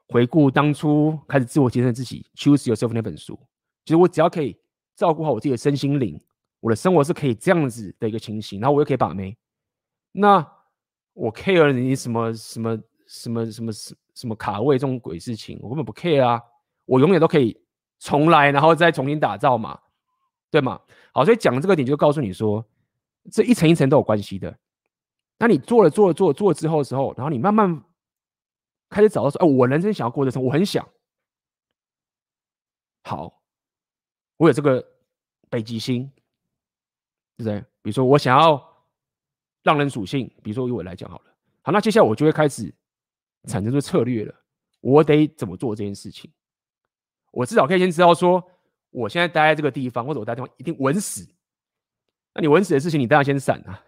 [0.08, 3.40] 回顾当初开始自我提升自己，Choose Yourself 那本书。
[3.86, 4.60] 其实我只要可以
[4.96, 6.20] 照顾好我自己的身心灵，
[6.62, 9.38] 我的生活是可以这样子的一个情形，然后我又可以把妹。
[10.14, 10.48] 那
[11.12, 16.42] 我 care 你什么什么什么什么什什么卡位这种鬼事情，我根本不 care 啊！
[16.86, 17.62] 我永远都可以
[18.00, 19.78] 重来，然后再重新打造嘛。
[20.50, 20.80] 对吗？
[21.14, 22.66] 好，所以讲这个点就告诉你说，
[23.32, 24.54] 这一层一层都有关系的。
[25.40, 27.82] 那你做了做了做了做了之后的时候，然后你慢慢
[28.90, 30.86] 开始找到说，哎，我人生想要过的生活，我很想。
[33.06, 33.42] 好，
[34.36, 34.86] 我有这个
[35.50, 36.12] 北极星，
[37.44, 37.62] 对不对？
[37.82, 38.62] 比如说我想要
[39.64, 41.26] 让人属性，比如说以我来讲好了。
[41.62, 42.74] 好，那接下来我就会开始
[43.48, 44.36] 产生这策略了。
[44.80, 46.32] 我得怎么做这件事情？
[47.32, 48.44] 我至少可以先知道说。
[48.94, 51.26] 我现在待在这个地方，或者我待地方一定稳死。
[52.34, 53.82] 那你稳死的事情，你当然先闪啊，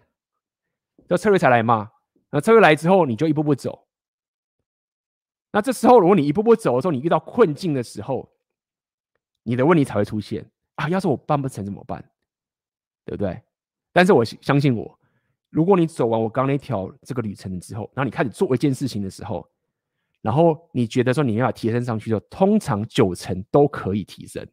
[1.09, 1.91] 这策略才来嘛。
[2.29, 3.85] 那策略来之后，你就一步步走。
[5.51, 8.33] 那这时候，如果你一步步走的时候，你遇到困境的时候，
[9.43, 10.87] 你的问题才会出现啊。
[10.87, 12.01] 要是我办不成怎么办？
[13.05, 13.41] 对不对？
[13.91, 14.99] 但是我相信我，
[15.49, 19.47] 如果你走完我刚刚那条这个旅程之后，然后你开始做一件事情的时候，
[20.21, 24.45] 然后你觉得说你要提升上去的，通常九成都可以提升。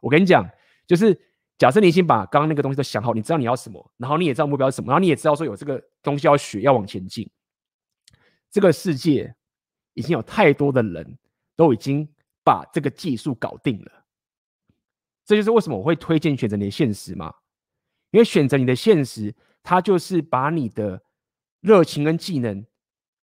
[0.00, 0.48] 我跟你讲，
[0.86, 1.18] 就是
[1.58, 7.28] 假设你已经把刚刚那个东西都想好，你知道你要什么，然后你也知道目标是什么，然后你也知道说有这个东西要学，要往前进。
[8.50, 9.34] 这个世界
[9.94, 11.18] 已经有太多的人
[11.56, 12.08] 都已经
[12.44, 13.92] 把这个技术搞定了。
[15.24, 17.34] 这就是为什么我会推荐选择你的现实嘛，
[18.10, 21.02] 因为选择你的现实，它就是把你的
[21.60, 22.64] 热情跟技能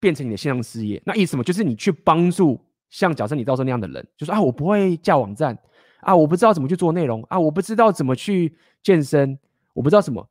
[0.00, 1.02] 变成你的线上事业。
[1.06, 1.44] 那意思什么？
[1.44, 2.60] 就是你去帮助
[2.90, 5.58] 像假设你到时候那样的人，就说啊，我不会架网站。
[6.00, 9.38] 啊，我不知道怎么去做内容啊，我不知道怎么去健身，
[9.72, 10.28] 我不知道什么，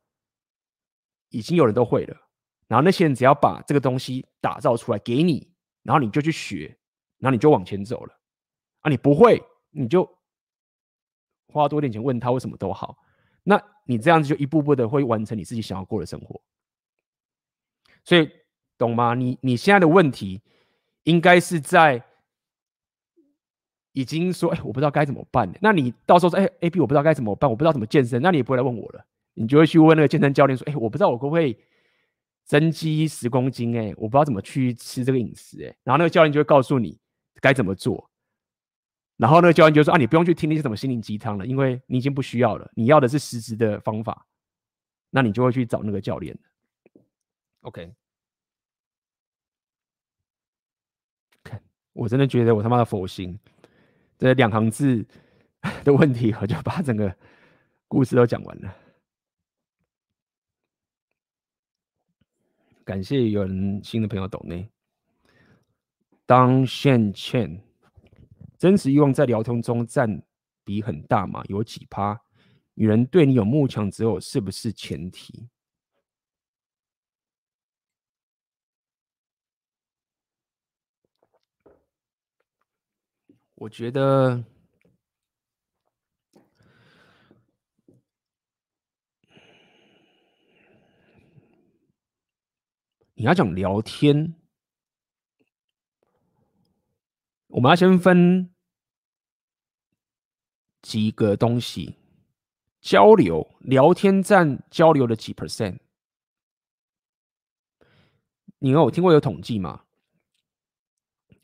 [1.30, 2.14] 已经有人都会了。
[2.68, 5.50] 然后那些人只要把这个东西打造出来给你，
[5.82, 6.76] 然后你就去学，
[7.16, 8.14] 然后你就往前走了。
[8.80, 10.06] 啊，你不会，你就
[11.46, 12.98] 花多点钱问他为什么都好。
[13.42, 16.40] 那你这样子就一步步的会完成你自己想要过的生活。
[18.04, 18.28] 所以，
[18.76, 19.14] 懂吗？
[19.14, 20.40] 你你现在的问题
[21.04, 22.02] 应该是在
[23.92, 25.52] 已经说，哎，我不知道该怎么办。
[25.60, 29.04] 那你到时候说，哎，AB，我不知道该怎么办，我不知道怎么健身，那你也不会来问我了，
[29.34, 31.56] 你就会去问那个健身教练说，哎，我不知道我可不可以
[32.44, 33.76] 增肌十公斤？
[33.78, 35.62] 哎，我不知道怎么去吃这个饮食。
[35.64, 36.98] 哎，然后那个教练就会告诉你
[37.40, 38.10] 该怎么做。
[39.22, 42.68] 然后那个教练就说：“啊，你不用去听那些什么心灵鸡汤了，因为你已经不需要了。
[42.74, 44.26] 你要的是实质的方法，
[45.10, 46.36] 那你就会去找那个教练。”
[47.62, 47.94] OK，
[51.44, 51.62] 看，
[51.92, 53.38] 我真的觉得我他妈的佛心，
[54.18, 55.06] 这两行字
[55.84, 57.16] 的问题，我就把整个
[57.86, 58.76] 故事都讲完了。
[62.84, 64.68] 感谢有人新的朋友懂内，
[66.26, 67.62] 当线欠。
[68.62, 70.22] 真实欲望在聊天中占
[70.62, 71.42] 比很大嘛？
[71.48, 72.16] 有几趴？
[72.74, 75.48] 女人对你有慕强择偶是不是前提？
[83.56, 84.44] 我觉得
[93.14, 94.36] 你要讲聊天，
[97.48, 98.51] 我们要先分。
[100.82, 101.94] 几个东西
[102.80, 105.78] 交流聊天占交流的几 percent？
[108.58, 109.80] 你有听过有统计吗？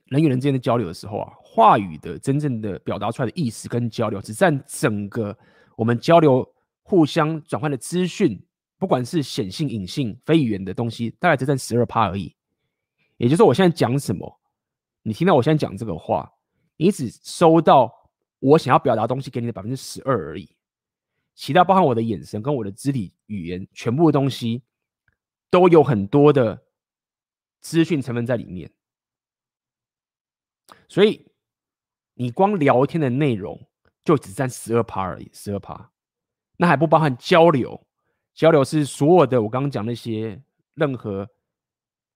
[0.06, 5.36] 人与人之间的交流的时候啊，话语的真正的表达出来的意思跟交流，只占整个
[5.76, 6.44] 我们交流
[6.82, 8.40] 互相转换的资讯，
[8.78, 12.34] 不管是显性、隐性、非语言的东西，大概只占十二趴而已。
[13.16, 14.40] 也就是，我现在讲什么，
[15.02, 16.32] 你听到我现在讲这个话，
[16.76, 17.97] 你只收到。
[18.40, 20.48] 我想要表达东西给你的百分之十二而已，
[21.34, 24.62] 其他包含我的眼神跟我的肢体语言，全部的东西
[25.50, 26.62] 都有很多的
[27.60, 28.70] 资讯成分在里面。
[30.86, 31.26] 所以
[32.14, 33.60] 你光聊天的内容
[34.04, 35.90] 就只占十二趴而已，十二趴，
[36.58, 37.84] 那还不包含交流。
[38.34, 40.40] 交流是所有的我刚刚讲那些
[40.74, 41.28] 任何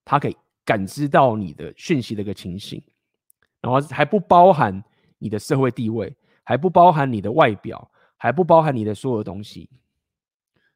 [0.05, 2.81] 他可以感知到你的讯息的一个情形，
[3.59, 4.81] 然后还不包含。
[5.23, 6.13] 你的社会地位
[6.43, 9.69] 还不包含你的外表，还不包含你的所有东西，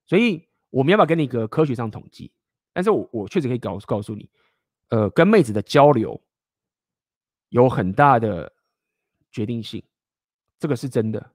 [0.05, 2.31] 所以我没办法给你一个科学上统计，
[2.71, 4.29] 但是我我确实可以告告诉你，
[4.87, 6.17] 呃，跟妹子的交流
[7.49, 8.49] 有很大的
[9.33, 9.83] 决定性，
[10.57, 11.31] 这个是真的。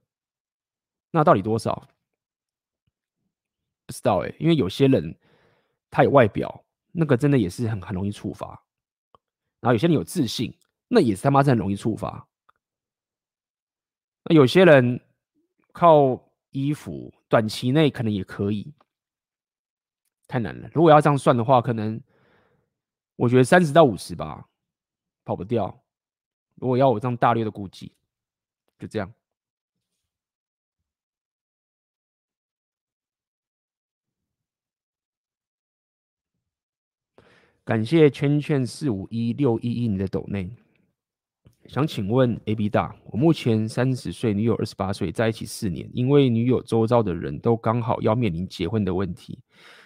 [1.11, 1.87] 那到底多少？
[3.85, 5.15] 不知道哎，因为有些人
[5.91, 8.47] 他有外表，那个真的也是很很容易触发，
[9.59, 10.51] 然后有些人有自信，
[10.87, 12.27] 那也是他妈是很容易触发。
[14.25, 15.01] 那有些人
[15.71, 18.73] 靠衣服，短期内可能也可以，
[20.27, 20.69] 太难了。
[20.73, 22.01] 如果要这样算的话，可能
[23.15, 24.47] 我觉得三十到五十吧，
[25.25, 25.83] 跑不掉。
[26.55, 27.91] 如果要我这样大略的估计，
[28.79, 29.13] 就这样。
[37.65, 40.53] 感谢圈圈四五一六一一你的抖内。
[41.67, 45.89] 想请问 AB 大，我目前三十岁，女友二十八岁，在一起四年。
[45.93, 49.39] 因为女友周遭的人都刚好要面临结婚的问题，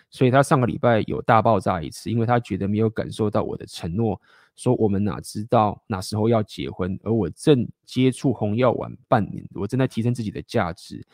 [0.09, 4.19] 所以她上个礼拜有大爆炸一次，因为她觉得没有感受到我的承诺，
[4.55, 11.05] 说我们哪知道哪时候要结婚，而我正接触红药丸半年，我正在提升自己的价值。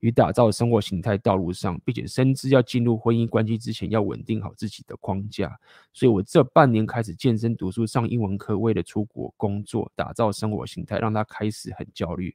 [0.00, 5.58] 与打造生活形态道路上，并且深知要进入婚姻关系之前，要稳定好自己的框架。
[5.92, 12.34] 所以我这半年开始健身、读书、上英文课，为了出国工作、打造生活形态，让他开始很焦虑。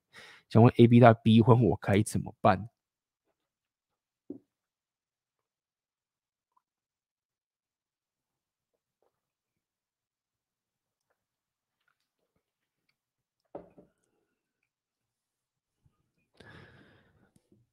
[0.49, 2.67] 想问 AB 他逼婚，我该怎么办？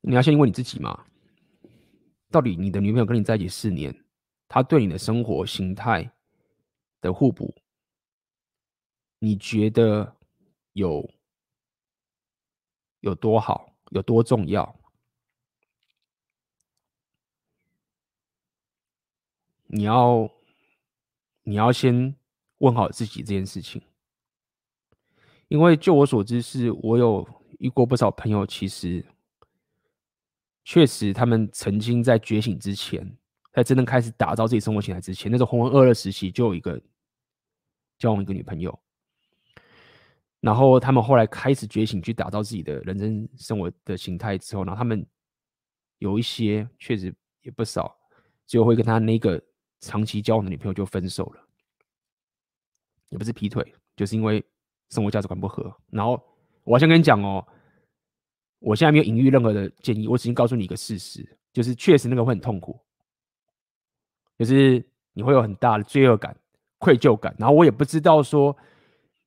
[0.02, 1.04] 你要先问你自己嘛，
[2.30, 3.94] 到底你的女朋友跟你在一起四年，
[4.48, 6.10] 她对你的生活形态
[7.00, 7.54] 的互补，
[9.18, 10.16] 你觉得
[10.72, 11.08] 有
[13.00, 14.74] 有多好，有多重要？
[19.66, 20.30] 你要
[21.42, 22.16] 你要先
[22.58, 23.82] 问好自己这件事情，
[25.48, 27.28] 因为就我所知，是我有
[27.58, 29.04] 遇过不少朋友，其实。
[30.70, 33.04] 确实，他们曾经在觉醒之前，
[33.52, 36.80] 在真正开始打造自己生活形态之前，那种浑浑噩噩时期，就有一个
[37.98, 38.78] 交往一个女朋友。
[40.38, 45.04] 然后他们后来开始觉醒，去打造自己的人生生活的形态之后，然后他们
[45.98, 47.92] 有一些确实也不少，
[48.46, 49.42] 最后会跟他那个
[49.80, 51.42] 长期交往的女朋友就分手了，
[53.08, 54.40] 也不是劈腿，就是因为
[54.90, 55.76] 生活价值观不合。
[55.88, 56.22] 然后
[56.62, 57.44] 我先跟你讲哦，
[58.60, 62.78] 我现在没有隐喻任何的建议，我只是告诉你一个事实，就是确实那个会很痛苦，
[64.38, 64.82] 就是
[65.12, 66.36] 你会有很大的罪恶感、
[66.78, 67.34] 愧疚感。
[67.38, 68.56] 然后我也不知道说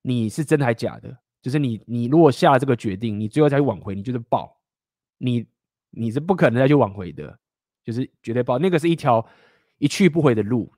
[0.01, 4.57] 你是真的还假的，就是你你如果下了这个决定，你最后再去挽回，你就是爆，
[5.17, 5.45] 你。
[5.95, 7.37] 你是不可能再去挽回的，
[7.83, 9.23] 就是绝对爆，那个是一条
[9.77, 10.73] 一去不回的路。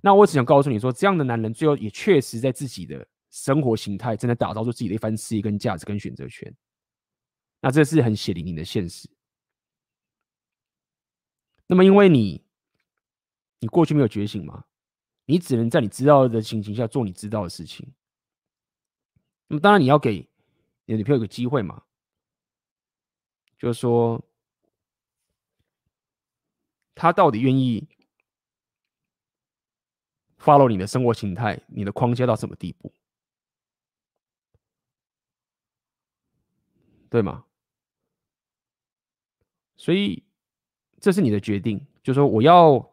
[0.00, 6.54] 那我只想告诉你说，这样的男人最后也确实在自己的生活形态真的打造出自己的一番事业跟价值跟选择权。
[7.60, 9.08] 那这是很血淋淋的现实。
[11.66, 12.44] 那么因为你，
[13.60, 14.64] 你过去没有觉醒嘛，
[15.26, 17.92] 你只能在你知道的情形下做你知道的事情。
[19.46, 20.28] 那么当然你要给
[20.86, 21.84] 你的女朋友一个机会嘛。
[23.58, 24.24] 就是说，
[26.94, 27.86] 他到底愿意
[30.38, 32.90] follow 你的生活形态、你的框架到什么地步，
[37.10, 37.44] 对吗？
[39.80, 40.22] 所以
[41.00, 41.80] 这是你的决定。
[42.02, 42.90] 就是说，我要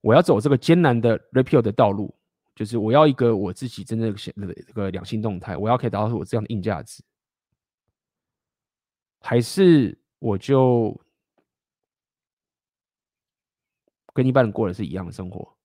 [0.00, 2.14] 我要走这个艰难的 Red Pill 的道路，
[2.54, 7.02] 就是我要一个我自己真正的这个两性动态，我要可以达到我这样的硬价值。
[9.20, 11.00] 还是我就
[14.12, 15.56] 跟一般人过的是一样的生活，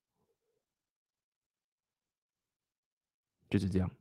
[3.47, 3.91] 就是这样，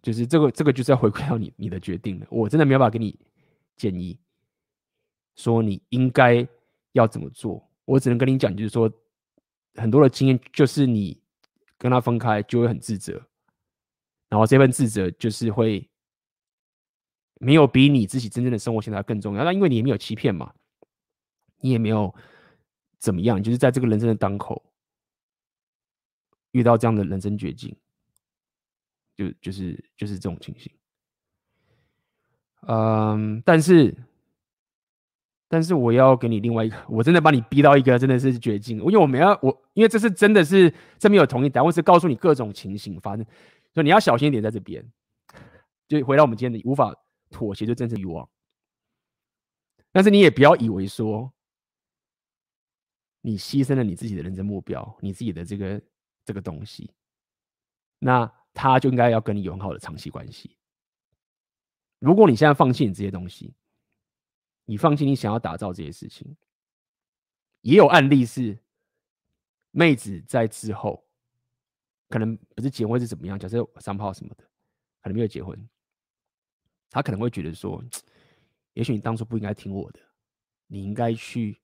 [0.00, 2.26] 就是这个这个就是要回归到你你的决定了。
[2.30, 3.18] 我真的没有办法给你
[3.76, 4.18] 建议，
[5.38, 6.46] 说你应该
[6.92, 7.66] 要怎么做。
[7.86, 8.92] 我只能跟你讲，就是说
[9.76, 11.18] 很多的经验，就是你
[11.78, 13.14] 跟他分开就会很自责，
[14.28, 15.88] 然后这份自责就是会。
[17.40, 20.52] 没有比你自己真正的生活现在更重要，那因为你也没有欺骗嘛，
[21.60, 22.12] 你也没有
[22.98, 24.60] 怎么样，就是在这个人生的当口
[26.50, 27.76] 遇到这样的人生绝境，
[29.14, 30.72] 就就是就是这种情形。
[32.62, 33.96] 嗯，但是
[35.48, 43.24] 但是我要给你另外一个，我真的把你逼到一个真的是绝境，因为我没有我，因为这是真的是这没有同意答案，我是告诉你各种情形发生，
[43.72, 44.84] 所以你要小心一点在这边。
[45.88, 46.94] 就回到我们今天的无法。
[47.30, 48.26] 妥协就真正欲望，
[49.92, 51.30] 但是你也不要以为说，
[53.20, 55.78] 你牺牲了你自己的人生目标，你自己的这个
[56.24, 56.90] 这个东西，
[57.98, 60.56] 那他就应该要跟你有很好的长期关系。
[61.98, 63.52] 如果你现在放弃你这些东西，
[64.70, 66.36] 你放弃你想要打造这些事情，
[67.62, 68.62] 也有案例是
[69.70, 71.08] 妹子在之后，
[72.10, 74.44] 可能不是结婚是怎么样，假设三炮什么的，
[75.00, 75.58] 可能没有结婚。
[76.90, 77.82] 他可能会觉得说，
[78.74, 80.00] 也许你当初不应该听我的，
[80.66, 81.58] 你应该去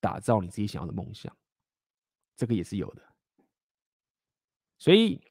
[0.00, 1.32] 打造你自己想要的梦想，
[2.36, 3.02] 这个也是有的。
[4.78, 5.24] 所以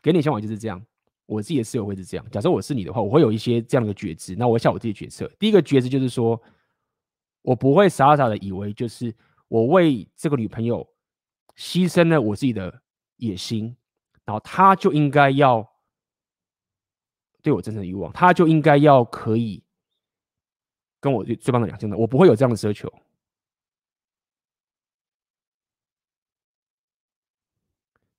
[0.00, 0.84] 给你想法就是这样，
[1.26, 2.30] 我自己的室友会是这样。
[2.30, 5.26] 假设我是你的话，我会有一些这样的觉知，那我会下我自己决策。
[5.38, 6.40] 第一个觉知就是说，
[7.42, 9.14] 我不会傻傻的以为就是
[9.48, 10.86] 我为这个女朋友
[11.56, 12.82] 牺牲了我自己的
[13.16, 13.76] 野心，
[14.24, 15.68] 然后她就应该要。
[17.44, 19.60] 对我真正的欲望，他就应该要可以
[21.00, 22.88] 跟我最最棒的两性的，我不会有这样的奢求。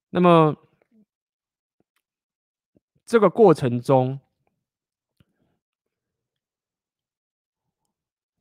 [0.09, 0.53] 那么
[3.13, 4.19] 这个过程中，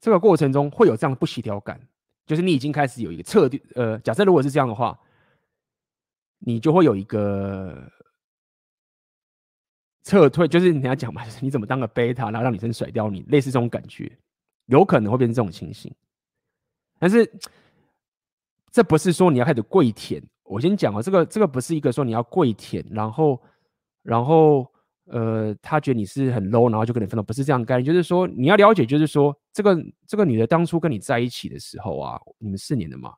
[0.01, 1.79] 这个过程中会有这样的不协调感，
[2.25, 3.61] 就是你已经开始有一个策略。
[3.75, 4.99] 呃，假设如果是这样的话，
[6.39, 7.87] 你就会有一个。
[10.05, 14.11] 撤退就是你要讲嘛，就是你怎么当个贝塔，然后让女生甩掉你，类似这种感觉，
[14.65, 15.95] 有可能会变成这种情形。
[16.99, 17.31] 但是
[18.71, 20.23] 这不是说你要开始跪舔。
[20.45, 23.39] 我先讲哦，这个这个不是一个说你要跪舔，然后
[24.03, 24.71] 然后
[25.07, 27.85] 呃，他觉得你是很 low，然后就跟你分手，不是这样的概念。
[27.85, 29.77] 就是说你要了解，就是说这个
[30.07, 33.15] 这个女的当初跟你在一起的时候啊，你们四年的嘛，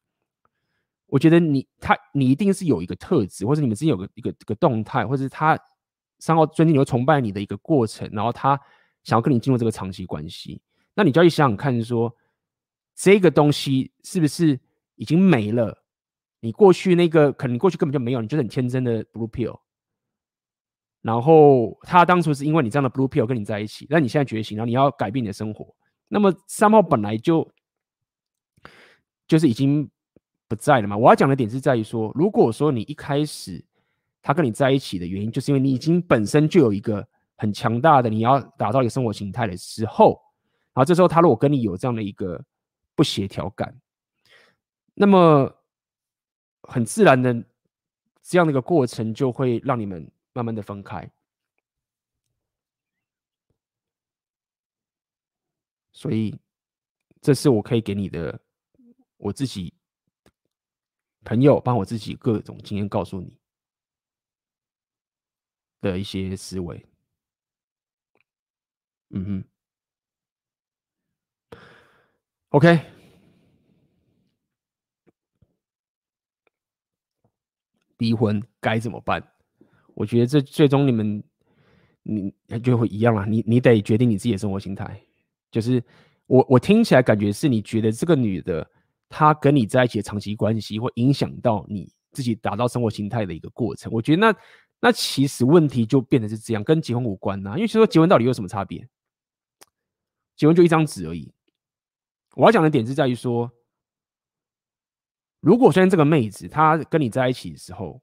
[1.07, 5.59] 我觉得你他你一定是有一个特质，或者你们之间有个一个一个动态，或者是他。
[6.21, 8.59] 三号尊敬你又崇拜你的一个过程，然后他
[9.03, 10.63] 想要跟你进入这个长期关系，
[10.95, 12.17] 那你就要去想想看说，说
[12.95, 14.59] 这个东西是不是
[14.95, 15.85] 已经没了？
[16.41, 19.59] 你过去那个可能过去根本就没有，你就是很天真的 blue pill。
[21.05, 25.73] 然后他当初是因为你这样的 blue pill 跟你在一起，那你现在觉醒，然后你要改变你的生活，
[26.09, 27.49] 那么三号本来就
[29.29, 29.89] 就是已经
[30.49, 30.97] 不在了嘛。
[30.97, 33.65] 我要讲的点是在于说，如果说你一开始。
[34.27, 37.07] 他跟你在一起的原因，就是因为你已经本身就有一个
[37.37, 40.19] 很强大的你要打造一个生活形态的时候，
[40.73, 42.43] 然后这时候他如果跟你有这样的一个
[42.95, 43.79] 不协调感，
[44.95, 45.55] 那么
[46.63, 47.35] 很自然的
[48.23, 51.11] 这样的一个过程就会让你们慢慢的分开。
[55.93, 56.39] 所以，
[57.23, 58.39] 这是我可以给你的，
[59.17, 59.73] 我自己
[61.25, 63.39] 朋友帮我自己各种经验告诉你
[65.81, 66.85] 的一些思维。
[69.11, 69.45] 嗯哼
[72.49, 72.91] ，OK，
[77.97, 79.34] 逼婚该怎么办？
[79.95, 81.23] 我觉得这最终你们，
[82.03, 83.25] 你就会一样了。
[83.27, 85.01] 你你得决定你自己的生活心态。
[85.51, 85.83] 就是
[86.27, 88.69] 我我听起来感觉是你觉得这个女的
[89.09, 93.93] 她跟你在一起的长期关系会影响到你自己达到生活心态的一个过程。
[93.93, 94.37] 我觉得那
[94.81, 98.87] 那其实问题就变得是这样，跟结婚无关呐、因为其实说结婚到底有什么差别？
[100.37, 101.33] 结婚就一张纸而已。
[102.35, 103.49] 我要讲的点是在于说，
[105.41, 108.03] 如果虽然这个妹子她跟你在一起的时候，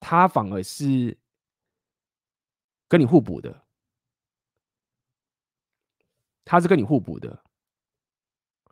[0.00, 1.16] 她反而是
[2.88, 3.64] 跟你互补的。
[6.44, 7.44] 他是跟你互补的，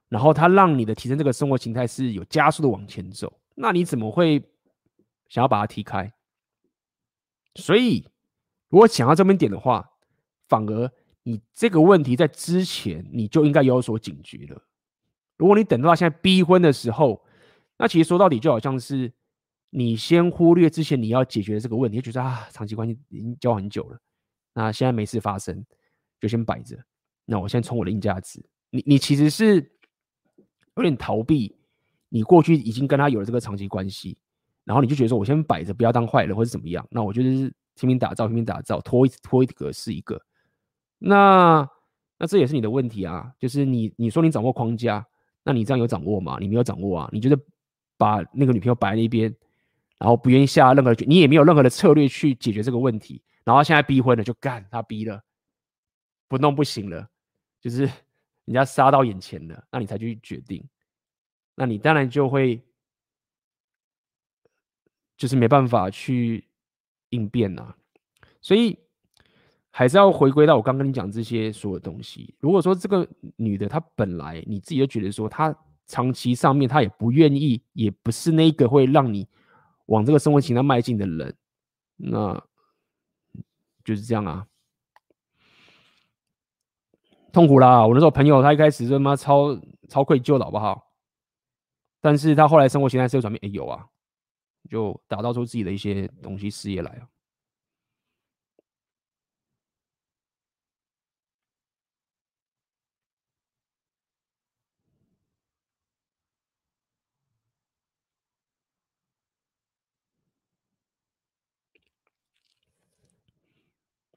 [0.08, 4.42] 然后他让你的提升这个生活形态是有加速的往前走，那你怎么会
[5.28, 6.10] 想要把他踢开？
[7.56, 8.08] 所以，
[8.70, 9.90] 如果想要这边点的话，
[10.48, 10.90] 反而
[11.24, 14.62] 你这个问题在之前你就应该有所警觉了。
[15.36, 17.22] 如果你等到现在逼婚的时候，
[17.76, 19.12] 那其实说到底就好像是
[19.78, 24.00] 你先忽略之前你要解决的这个问题，就觉得啊，长期关系已经交往很久了，
[24.54, 25.62] 那现在没事发生，
[26.18, 26.82] 就先摆着。
[27.26, 29.56] 那我先冲我的硬价值，你你其实是
[30.76, 31.54] 有点逃避，
[32.08, 34.16] 你过去已经跟他有了这个长期关系，
[34.64, 36.86] 然后你就觉得说，我先摆着，不要当坏人或者怎么样。
[36.90, 40.18] 那我就是拼命打造，拼命打造，拖一拖一个是一个。
[40.98, 41.68] 那
[42.18, 45.06] 那这也是你的问题啊，就是你你说你掌握框架，
[45.44, 46.38] 那你这样有掌握吗？
[46.40, 47.38] 你没有掌握啊，你就是
[47.98, 49.34] 把那个女朋友摆在一边，
[49.98, 55.22] 然后不愿意下任何决，你也没有任何的策略去解决这个问题，然后现在逼婚了就干，他逼了，
[56.28, 57.08] 不弄不行了。
[57.60, 57.82] 就是
[58.44, 60.62] 人家杀到眼前了，那你才去决定，
[61.54, 62.62] 那你当然就会
[65.16, 66.46] 就是没办法去
[67.08, 67.74] 应变呐。
[68.40, 68.78] 所以
[69.70, 72.34] 还是要回归到我刚跟你讲这些所有东西。
[72.38, 75.52] 如果说这个女的她本来你自己就觉得说她
[75.86, 79.26] 长期上面她也不愿意，也不是那个会让你
[79.86, 81.36] 往这个生活形态迈进的人，
[81.96, 82.34] 那
[83.84, 84.46] 就是这样啊。
[87.32, 87.86] 痛苦啦！
[87.86, 89.54] 我那时候朋友他一开始他妈超
[89.88, 90.90] 超愧疚的好不好？
[92.00, 93.86] 但是他后来生活形态是有转变，哎有啊，
[94.70, 97.08] 就打造出自己的一些东西事业来啊。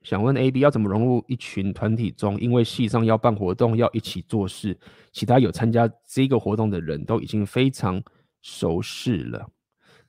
[0.01, 2.39] 想问 A、B 要怎么融入一群团体中？
[2.39, 4.79] 因为系上要办活动，要一起做事，
[5.11, 8.01] 其他有参加这个活动的人都已经非常
[8.41, 9.49] 熟识了。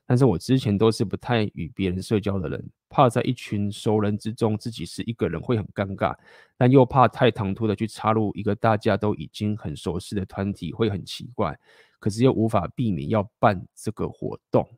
[0.07, 6.15] 但是我之前都是不太与别人社交的人，怕在一群熟人之中自己是一个人会很尴尬，
[6.57, 11.57] 但又怕太唐突的去插入一个大家都已经很熟悉的团体会很奇怪，
[11.99, 14.69] 可是又无法避免要办这个活动。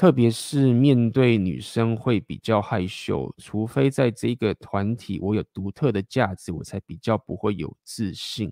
[0.00, 8.50] 特别是面对女生会比较害羞，除非在这个团体我有独特的价值，我才比较不会有自信。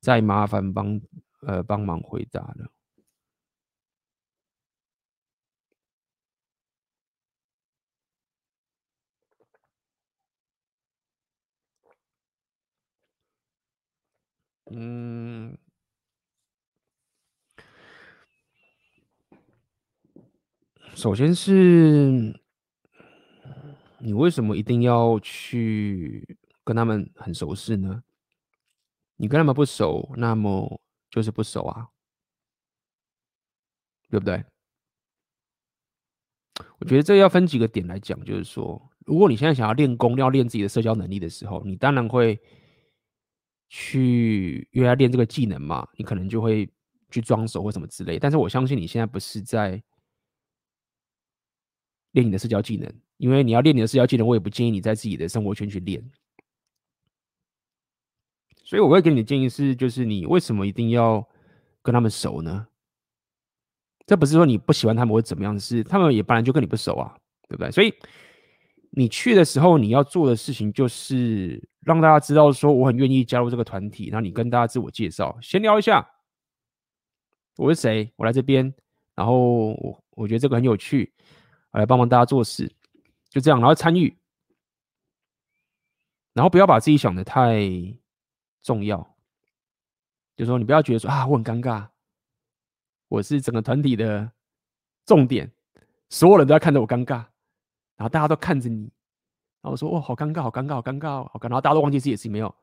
[0.00, 1.00] 再麻烦帮
[1.46, 2.66] 呃帮忙回答了。
[14.70, 15.63] 嗯。
[20.94, 22.40] 首先是，
[23.98, 28.02] 你为什么一定要去跟他们很熟识呢？
[29.16, 30.80] 你跟他们不熟，那么
[31.10, 31.88] 就是不熟啊，
[34.08, 34.44] 对不对？
[36.78, 42.40] 我觉得这要分几个点来讲，就是说，如果你现在想要练功，要练自己的社交能力的时候，你当然会
[43.68, 46.70] 去，因为要练这个技能嘛，你可能就会
[47.10, 48.18] 去装熟或什么之类。
[48.18, 49.82] 但是我相信你现在不是在。
[52.14, 56.02] 练你的社交技能，因为你要练你的社交技能，我也不建议你在自己的生活圈去练。
[58.64, 61.24] 所以我会给你的建议是，就是你为什么一定要
[61.82, 62.66] 跟他们熟呢？
[64.06, 67.16] 这不是说你不喜欢他们或怎么样，是他们也本来就跟你不熟啊，
[67.48, 67.70] 对不对？
[67.70, 67.92] 所以
[68.90, 76.06] 你去的时候，你要做的事情就是让大家知道说我很愿意加入这个团体，然后你跟大家自我介绍，闲聊一下，
[77.56, 78.72] 我是谁，我来这边，
[79.14, 81.12] 然后我我觉得这个很有趣，
[81.80, 82.70] 来帮忙大家做事，
[83.28, 84.16] 就这样，然后参与，
[86.32, 87.60] 然后不要把自己想的太
[88.62, 89.16] 重要，
[90.36, 91.88] 就说你不要觉得说啊我很尴尬，
[93.08, 94.32] 我是整个团体的
[95.06, 95.52] 重点，
[96.08, 97.16] 所有人都在看着我尴尬，
[97.96, 98.90] 然后大家都看着你。
[99.64, 102.54] 然后说：“哇，好尴尬，好尴尬，好尴尬，好尴尬。”然后大家都忘记自己的事情没有，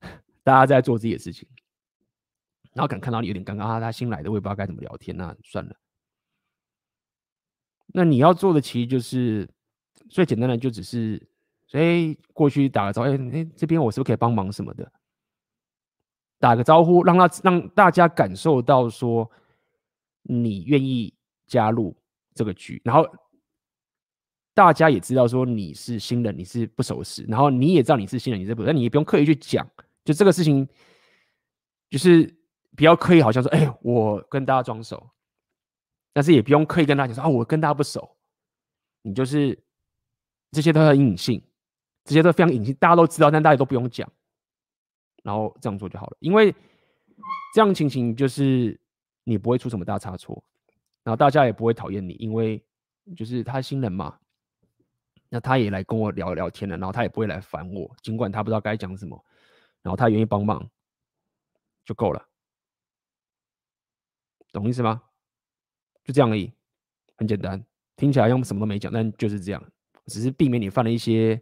[0.42, 1.48] 大家在做自己的事情。
[2.72, 5.76] 然后敢看到你有点尴尬啊，他新来的，我也不知道该怎么聊天，那算了。
[7.88, 9.48] 那你要做的其实就是
[10.08, 11.20] 最简单的，就只是
[11.72, 14.90] 哎过去打个招呼，哎哎这边我是不是可以帮忙什么的？
[16.38, 19.30] 打个招呼，让他让大家感受到说
[20.22, 21.14] 你愿意
[21.46, 21.96] 加入
[22.34, 23.08] 这个局，然后。
[24.54, 29.64] 大家也知道说你是新人，你是不熟识，然后你也知道你是新人，你是不熟，但你也不用刻意去讲，
[30.04, 30.68] 就这个事情，
[31.88, 32.36] 就是
[32.76, 35.08] 不要刻意，好像说，哎、我跟大家装熟，
[36.18, 38.16] 但是也不用刻意跟大家讲说，啊，我跟大家不熟，
[39.02, 39.56] 你就是
[40.50, 41.40] 这些都很隐性，
[42.02, 44.12] 这些都非常隐性，大家都知道，但大家都不用讲，
[45.22, 46.52] 然后这样做就好了，因为
[47.54, 48.76] 这样情形就是
[49.22, 50.42] 你不会出什么大差错，
[51.04, 52.60] 然后大家也不会讨厌你，因为
[53.16, 54.18] 就是他新人嘛。
[55.28, 59.24] 那他也来跟我聊聊天了，然后他也不会来烦我，尽管他不知道该讲什么，
[59.82, 60.68] 然后他愿意帮忙
[61.84, 62.26] 就够了，
[64.50, 65.00] 懂意思吗？
[66.08, 66.50] 就这样而已，
[67.16, 67.62] 很简单，
[67.94, 69.62] 听起来像什么都没讲，但就是这样，
[70.06, 71.38] 只是避免你犯了一些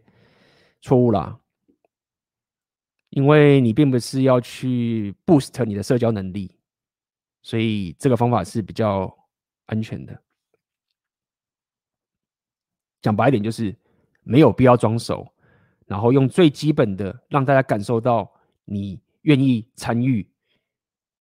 [0.81, 1.39] 错误啦，
[3.11, 6.53] 因为你并不是要去 boost 你的社交能力，
[7.43, 9.17] 所以这个方法是比较
[9.67, 10.21] 安全的。
[13.01, 13.73] 讲白一点就是
[14.23, 15.25] 没有必要装熟，
[15.85, 18.29] 然后用最基本的让大家感受到
[18.65, 20.29] 你愿意参与，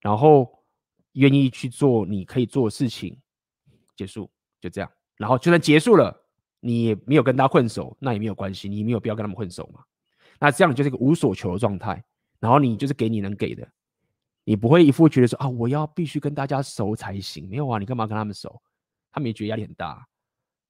[0.00, 0.64] 然后
[1.12, 3.16] 愿意去做你可以做的事情，
[3.96, 4.90] 结束就这样。
[5.16, 6.14] 然后就算结束了，
[6.60, 9.82] 你也没有跟他混熟，那也没有关系，你没有必要跟他们混熟嘛。
[10.38, 12.04] 那这样就是一个无所求的状态，
[12.38, 13.66] 然后你就是给你能给的，
[14.44, 18.60] 你不会一副觉得说啊我要必须跟大家熟才行，没有啊，你干嘛跟他们熟？
[19.10, 20.06] 他们也觉得压力很大。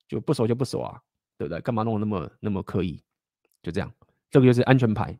[0.09, 1.01] 就不熟就不熟啊，
[1.37, 1.61] 对不对？
[1.63, 3.03] 干嘛弄得那么那么刻意？
[3.61, 3.93] 就这样，
[4.31, 5.19] 这个就是安全牌。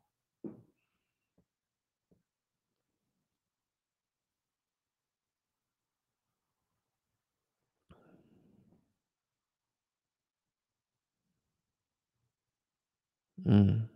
[13.47, 13.89] 嗯。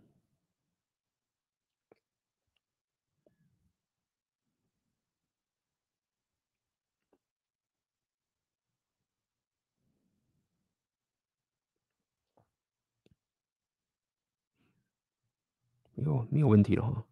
[15.95, 17.03] 没有没有问题了哈？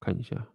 [0.00, 0.46] 看一下，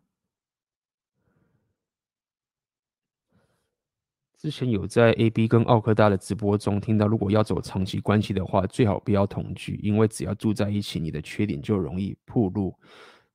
[4.41, 12.75] 之前有在 AB 跟奥科大的直播中听到，如果要走长期关系的话，最好不要同居，因为只要住在一起，你的缺点就容易暴露。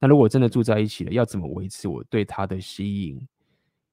[0.00, 3.24] 那如果真的住在一起了，要怎么维持我对他的吸引，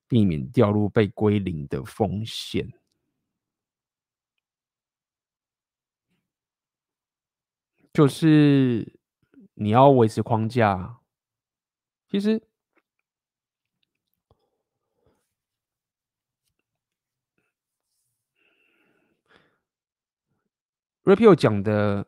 [0.08, 2.68] 避免掉入被归零的风险？
[7.94, 8.92] 就是。
[9.56, 10.98] 你要维持框架，
[12.10, 12.42] 其实
[21.04, 22.06] Rapio 讲的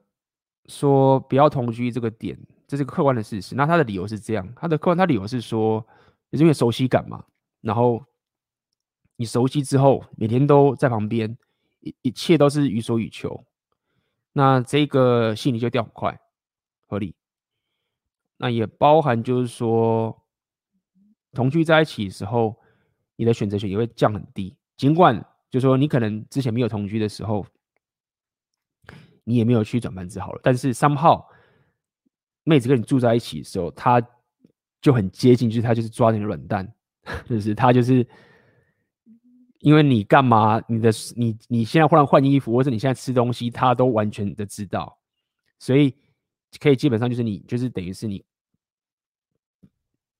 [0.67, 3.55] 说不要同居这个点，这是个客观的事实。
[3.55, 5.85] 那他的理由是这样，他的客观他理由是说，
[6.31, 7.25] 是因为熟悉感嘛。
[7.61, 8.03] 然后
[9.15, 11.37] 你熟悉之后，每天都在旁边，
[11.81, 13.43] 一一切都是予所欲求，
[14.33, 16.19] 那这个心理就掉很快，
[16.87, 17.15] 合理。
[18.37, 20.21] 那也包含，就是说，
[21.33, 22.55] 同居在一起的时候，
[23.15, 24.55] 你的选择权也会降很低。
[24.77, 27.45] 尽管就是说，你可能之前没有同居的时候，
[29.25, 31.25] 你也没有去转班治好了，但是 somehow
[32.43, 34.01] 妹子跟你住在一起的时候，她
[34.79, 36.73] 就很接近，就是她就是抓你的软蛋，
[37.27, 38.07] 就是她就是
[39.59, 44.97] 因为你干嘛，你的你你现在忽然换衣服，或者你现在吃东西，她都完全的知道，
[45.59, 45.93] 所以。
[46.57, 48.23] 可以基本上就是你就是等于是你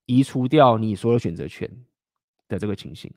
[0.05, 1.65] 移除掉你所有选择权
[2.49, 3.09] 的这个情形。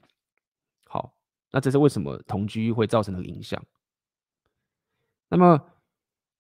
[0.85, 1.12] 好，
[1.51, 3.60] 那这是为什么同居会造成的影响？
[5.28, 5.60] 那么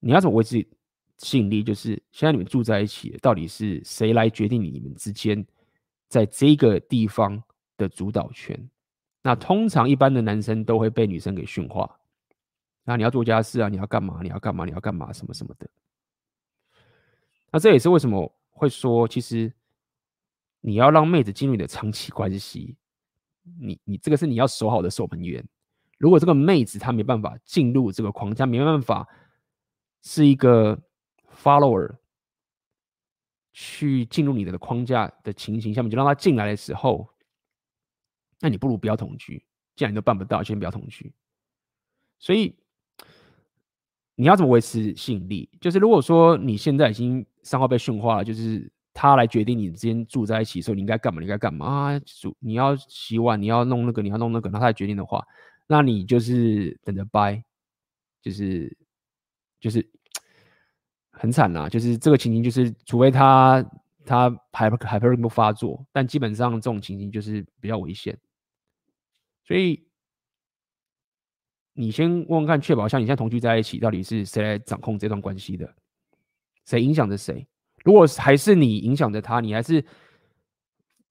[0.00, 0.66] 你要怎么维持
[1.18, 1.62] 吸引力？
[1.62, 5.44] 就是现在你们住在一起，到底是谁来决定你们之间
[6.08, 7.42] 在这个地方
[7.76, 8.70] 的主导权？
[9.22, 11.98] 那通常一般的男生都会被女生给驯化。
[12.84, 14.20] 那你要做家事啊，你要干嘛？
[14.22, 14.64] 你要干嘛？
[14.64, 15.12] 你要干嘛？
[15.12, 15.68] 什么什么的。
[17.50, 19.52] 那那这也是为什么会说，其实
[20.60, 22.76] 你要让妹子进入你的长期关系，
[23.58, 25.44] 你你这个是你要守好的守门员。
[25.98, 29.08] 如果这个妹子她没办法进入这个框架，没办法
[30.02, 30.78] 是一个
[31.42, 31.96] follower
[33.52, 37.08] 去进入你的框架的情形下面，就让他进来的时候，
[38.40, 39.44] 那你不如不要同居。
[39.74, 41.12] 既然你都办不到，先不要同居。
[42.18, 42.56] 所以
[44.16, 45.48] 你要怎么维持吸引力？
[45.60, 52.00] 就是如果说你现在已经三号被驯化了，就是他来决定你之间住在一起的时候你应该干嘛，你应该干嘛啊？
[52.40, 55.24] 你要洗碗，你要弄那个，你要弄那个，那他来决定的话，
[55.68, 57.40] 那你就是等着掰，
[58.20, 58.76] 就是
[59.60, 59.86] 就是
[61.10, 61.68] 很惨啦。
[61.68, 63.64] 就是这个情形，就是除非他
[64.04, 68.18] 他 hyper hyper 不发作，但基本上这种情形就是比较危险。
[69.44, 69.86] 所以。
[71.80, 75.72] 你先问问看，确保像你现在同居在一起，到底是谁来掌控这段关系的？
[76.64, 77.46] 谁影响着谁？
[77.84, 79.84] 如果还是你影响着他，你还是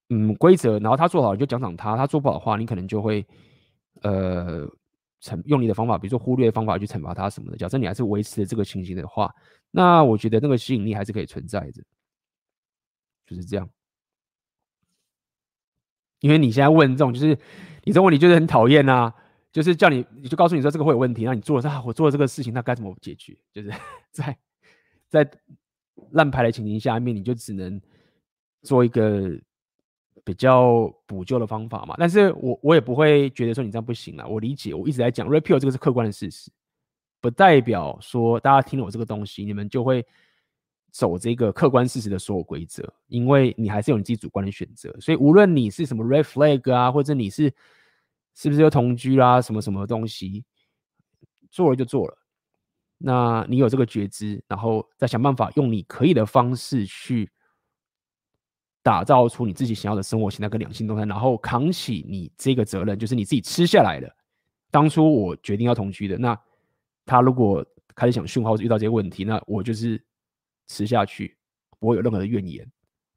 [0.09, 3.25] 嗯规则，然后他做好你就奖赏他，他做不好的话，你可能就会
[4.01, 4.67] 呃
[5.21, 7.57] 惩用你的方法，比如说忽略方法去惩罚他什么的。
[7.57, 9.33] 假设你还是维持这个情形的话，
[9.71, 11.83] 那我觉得那个吸引力还是可以存在的，
[13.25, 13.69] 就是这样。
[16.19, 17.37] 因为你现在问这种，就是
[17.83, 19.13] 你这问题就是很讨厌啊。
[19.49, 23.35] 就是叫你，你就告诉你说这个会有问题，那你做了，啊，我做了这个事情，那该怎么解决？
[23.51, 23.71] 就是
[24.11, 24.37] 在
[25.09, 25.31] 在
[26.11, 27.81] 烂牌的情形下面，你就只能
[28.61, 29.31] 做一个
[30.23, 31.95] 比较补救的方法嘛。
[31.97, 34.27] 但是我我也不会觉得说你这样不行了。
[34.27, 36.51] 我理解，我一直在讲 repeal 这个是客观的事实，
[37.21, 40.05] 不代表说大家听了我这个东西，你们就会
[40.91, 44.95] 走这个客观事实的所有规则，因为你还是有你自己主观的选择。
[44.99, 47.53] 所以无论你是什么 red flag 啊，或者你是。
[48.39, 49.41] 是不是要同居啦？
[49.41, 50.45] 什么什么东西
[51.49, 52.15] 做了就做了，
[52.99, 57.31] 那你有这个觉知，然后再想办法用你可以的方式去
[58.83, 64.15] 打造出你自己想要的生活形态跟两性动态，然后扛起你这个责任，就是你自己吃下来的。
[64.71, 66.39] 当初我决定要同居的，那
[67.05, 70.01] 他如果开始想讯号，遇到这些问题，那我就是
[70.67, 71.37] 吃下去，
[71.79, 72.69] 不会有任何的怨言。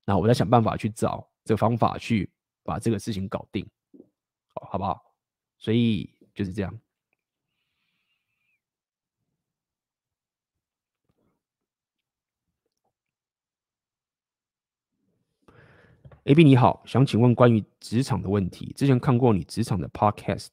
[0.05, 2.31] 那我再想办法去找这个方法去
[2.63, 3.69] 把这个事情搞定，
[4.55, 5.01] 好，好不好？
[5.59, 6.81] 所以就是这样。
[16.25, 18.75] AB 你好，想请问关于职场的问题。
[18.77, 20.49] 之前看过你职场的 Podcast，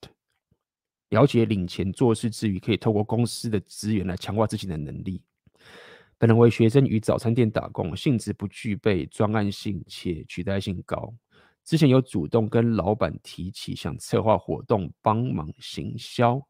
[1.10, 5.22] 了解领钱做事之余，可以透过公司的资源来强化自己的能力。
[6.18, 11.14] 本人为学生与早餐店打工，性质不具备专案性且取代性高。
[11.66, 16.42] 之前有主动跟老板提起想策划活动帮忙行销，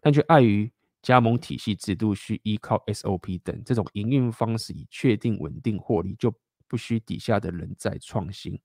[0.00, 0.72] 但却碍于
[1.02, 6.32] 加盟体系制度需依靠 SOP 等这种营运方式以确定稳定获利，就
[6.72, 8.58] 不需底下的人在创新，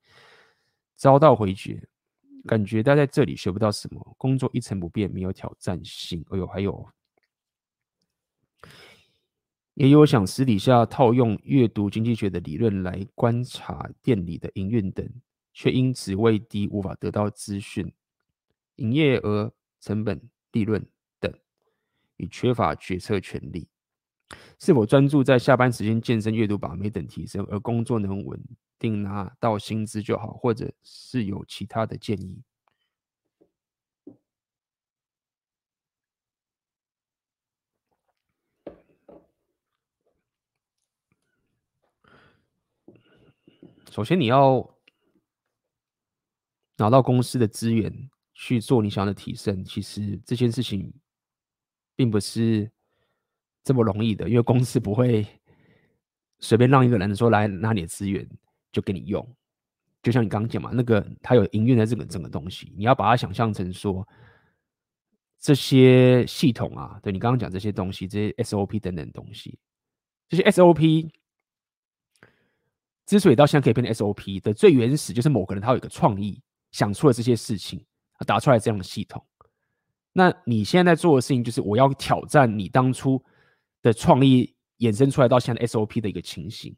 [0.95, 1.85] 遭到回绝，
[2.45, 6.25] 感觉待在这里学不到什么，工作一成不变，没有挑战性。
[6.29, 6.89] 哎呦，还有，
[9.73, 15.05] 也有想私底下套用阅读经济学的理论来观察店里的营运等。
[15.59, 17.91] 却因职位低无法得到资讯，
[18.75, 19.51] 营业额、
[19.81, 20.87] 成本、利润
[21.19, 21.33] 等，
[22.17, 23.67] 与缺乏决策权利。
[24.59, 28.39] 是否专注在下班时间健身、阅读、把妹等提升，而工作能稳
[28.79, 30.33] 定拿到薪资就好？
[30.33, 32.41] 或者是有其他的建议？
[43.91, 44.73] 首先，你要。
[46.79, 47.91] 拿到公司的资源
[48.35, 50.93] 去做你想要的提升，其实这件事情
[51.95, 52.71] 并不是
[53.67, 55.27] 这么容易的，因为公司不会
[56.39, 58.25] 随便让一个人说来拿你的资源
[58.71, 59.35] 就给你用。
[60.01, 64.07] 就像你刚刚讲嘛，那个他有营运的这个整个东西，你要把它想象成说
[65.37, 69.59] 这些系统啊，对你刚刚讲这些东西，这些 SOP 等等东西，
[70.29, 71.09] 这些 SOP
[73.05, 76.41] 之所以到现在可以变成 SOP 的最原始，就是某个人他有一个创意。
[76.69, 77.83] 想出了这些事情，
[78.25, 79.25] 打出来这样的系统。
[80.11, 83.23] 那你现在在做的事情，就是我要挑战你当初
[83.81, 86.75] 的创意衍生出来到现在 SOP 的一个情形。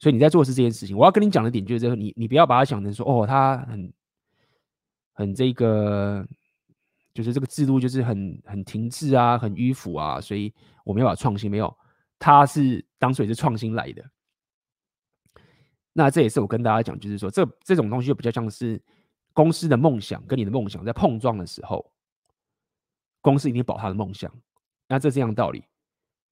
[0.00, 0.96] 所以你在做的是这件事情。
[0.96, 3.92] 我要跟你讲的点就是，你你不要把它想成说，哦，他很
[5.12, 6.24] 很这个，
[7.12, 11.50] 就是这个制度就是很很停滞啊，很迂腐啊，所以我没有把创新。
[11.50, 11.76] 没有，
[12.16, 14.04] 他是当初也是创新来的。
[15.92, 18.80] 那这也是我跟大家讲，就是说，这这种东西就比较像是
[19.32, 21.92] 公司的梦想跟你的梦想在碰撞的时候，
[23.20, 24.32] 公司一定保他的梦想。
[24.88, 25.62] 那这这样的道理，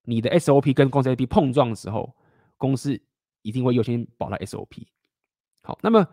[0.04, 2.16] 你的 SOP 跟公司 SOP 碰撞的时候，
[2.56, 2.98] 公司
[3.42, 4.86] 一定会优先保它 SOP。
[5.62, 6.08] 好，那么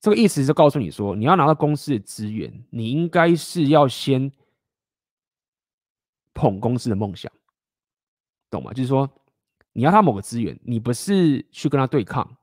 [0.00, 4.30] 这个意思是告诉你说，你要拿到公司的资源，你应该是要先
[6.34, 7.32] 捧公司的梦想，
[8.50, 8.72] 懂吗？
[8.74, 9.10] 就是说，
[9.72, 12.36] 你要他某个资源，你不是去跟他对抗，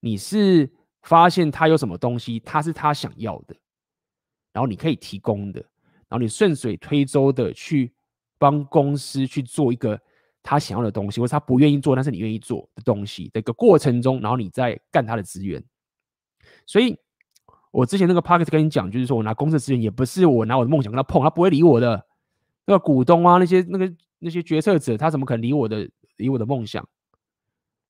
[0.00, 0.72] 你是
[1.02, 3.54] 发现他有什么东西，他是他想要的，
[4.52, 5.60] 然后你可以提供的，
[6.08, 7.92] 然后你顺水推舟的去。
[8.38, 10.00] 帮公司去做一个
[10.42, 15.62] 他想要的东西，或是他不愿意做，但是你愿意做的东西的一个过程中，然后你再干他的资源。
[16.64, 16.96] 所以，
[17.70, 22.06] 我之前那个 podcast 跟你讲，就是说我拿公司的资源，也不是我拿我的梦想跟他碰，他不会理我的。
[22.64, 26.86] 那个股东啊，那些那个那些决策者，他怎么可能理我的理我的梦想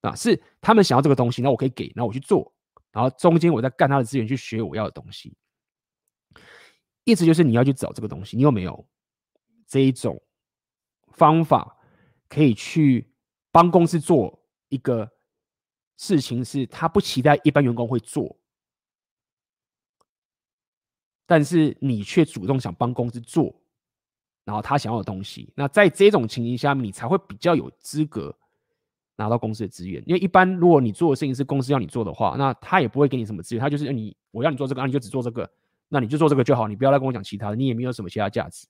[0.03, 0.15] 啊？
[0.15, 2.53] 是他们想要这个东西，那我可以给，那我去做，
[2.93, 5.37] 然后中间我再干他的资源去学我要的东西。
[7.03, 8.87] 意思就是你要去找这个东西，你有没有
[9.67, 10.21] 这一种？
[11.19, 11.77] 方法
[12.29, 13.11] 可以去
[13.51, 14.39] 帮公司做
[14.69, 15.11] 一个
[15.97, 18.37] 事情，是他不期待一般员工会做，
[21.27, 23.55] 但是你却主动想帮公司做，
[24.45, 25.53] 然后他想要的东西。
[25.57, 28.33] 那在这种情形下，你才会比较有资格
[29.17, 30.01] 拿到公司的资源。
[30.07, 35.51] 因为一般如果你做的事情是公司要你做的话，那他也不会给你什么资源，他就是你我要你做这个，你就只做这个，
[35.89, 38.69] 那你就做这个就好，你不要来跟我讲其他的，你也没有什么其他价值。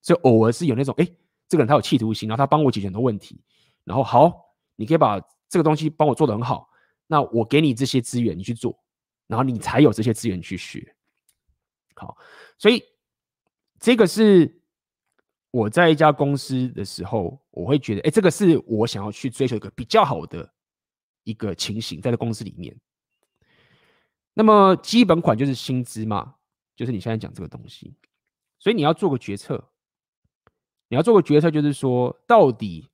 [0.00, 1.04] 所以偶尔是有那种哎。
[1.04, 1.16] 诶
[1.48, 3.40] 这个人他有企图心，然后他帮我解决很多问题，
[3.84, 4.32] 然后好，
[4.76, 6.68] 你可以把这个东西帮我做得很好，
[7.06, 8.76] 那我给你这些资源，你去做，
[9.26, 10.96] 然后你才有这些资源去学。
[11.94, 12.16] 好，
[12.58, 12.82] 所以
[13.78, 14.60] 这个是
[15.50, 20.52] 我在一家公司的时候，我会觉得，哎，这个是我想要去追求一个比较好的
[21.22, 22.74] 一个情形，在这公司里面。
[24.32, 26.34] 那么基本款就是薪资嘛，
[26.74, 27.94] 就是你现在讲这个东西，
[28.58, 29.70] 所以你要做个决策。
[30.88, 32.88] 你要做个决策，就是说，到底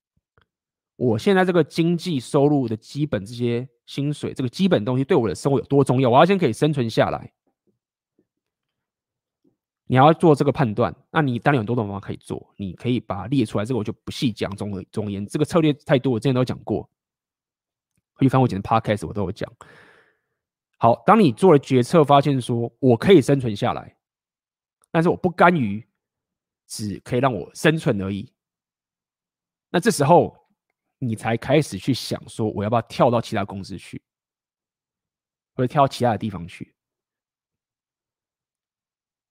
[0.96, 6.08] 我现在这个经济收入的基本这些薪水，这个基本东西对我的生活有多重要？
[6.08, 7.32] 我要先可以生存下来。
[9.86, 13.64] 你要做这个判断，那你当然有多种方法可以做，你可以把它列出来。
[13.64, 16.88] 这个我就不细讲，总而总而言之，这个策略太多，我之前都讲过。
[18.12, 19.52] 回去翻我以前的 podcast，我都有讲。
[20.78, 23.96] 好，当你做了决策，发现说我可以生存下来，
[24.92, 25.84] 但是我不甘于。
[26.70, 28.32] 只可以让我生存而已。
[29.70, 30.36] 那这时候，
[31.00, 34.00] 你才开始去想说，我要不要跳到其他公司去，
[35.54, 36.72] 或者跳到其他的地方去，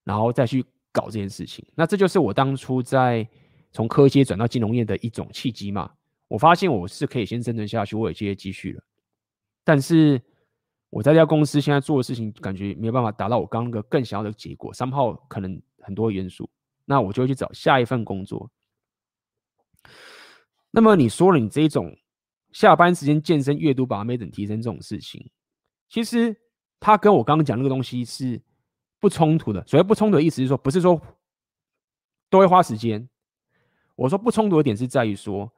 [0.04, 0.62] 然后再去
[0.92, 1.66] 搞这件事情。
[1.74, 3.26] 那这就是我当初在
[3.72, 5.90] 从科技转到金融业的一种契机嘛。
[6.28, 8.84] 我发现我是可以先生存下去，我有这些积蓄了。
[9.64, 10.20] 但是
[10.90, 14.74] 我在这家公司现在做的事情，感觉没有办法达到我刚刚个更想要的结果。
[14.74, 16.48] 三号可能很多元素。
[16.90, 18.50] 那我就会去找下一份工作。
[20.72, 21.96] 那么你说了，你这种
[22.50, 25.30] 下班时间健身、阅读、把妹等提升这种事情，
[25.88, 26.36] 其实
[26.80, 28.42] 它跟我刚刚讲那个东西是
[28.98, 29.64] 不冲突的。
[29.68, 31.00] 所谓不冲突的意思是说，不是说
[32.28, 33.08] 都会花时间。
[33.94, 35.52] 我说不冲突的点是在于说，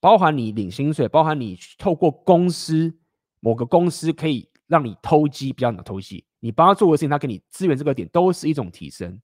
[0.00, 2.98] 包含你领薪水，包含你透过公司
[3.38, 6.24] 某个公司可以让你偷鸡，比较难偷鸡。
[6.40, 9.20] 你帮他做的事情，他给你资源这个点，都是一种提升。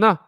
[0.00, 0.18] 那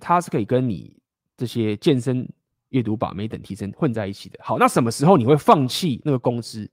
[0.00, 0.96] 它是可以跟你
[1.36, 2.28] 这些健身、
[2.70, 4.38] 阅读、把妹等提升混在一起的。
[4.42, 6.70] 好，那什么时候你会放弃那个公司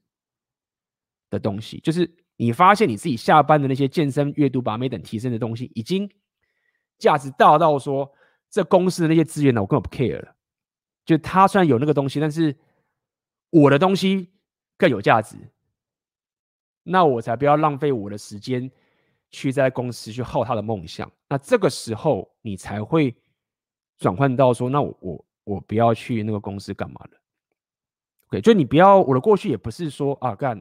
[1.29, 1.79] 的东西？
[1.81, 6.09] 就是你发现你自己下班的那些健身、阅读、把妹等提升的东西，已经
[6.97, 8.11] 价值大到说，
[8.49, 10.35] 这公司的那些资源呢，我根本不 care 了。
[11.05, 12.57] 就他虽然有那个东西，但是
[13.49, 14.31] 我的东西
[14.77, 15.35] 更有价值，
[16.83, 18.71] 那我才不要浪费我的时间。
[19.31, 23.15] 去在公司去耗他的梦想，那这个时候你才会
[23.97, 27.11] 转换到说，那我我我不要去那个公司干嘛了
[28.27, 30.59] ？OK，就你不要我的过去也不是说啊干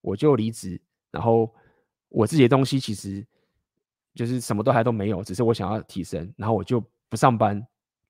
[0.00, 1.52] 我就离职，然后
[2.08, 3.26] 我自己的东西其实
[4.14, 7.56] 就是什么都还都没有，只是我想要提升，然后我就不上班，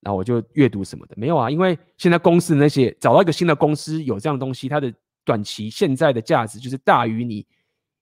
[0.00, 4.92] 然后我就阅读什么的没有啊，因为现在公司那些找到一个新的公司有这样东西，它的
[5.24, 7.46] 短期现在的价值就是大于你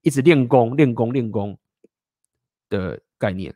[0.02, 1.56] 一直练功练功练功。
[2.68, 3.54] 的概念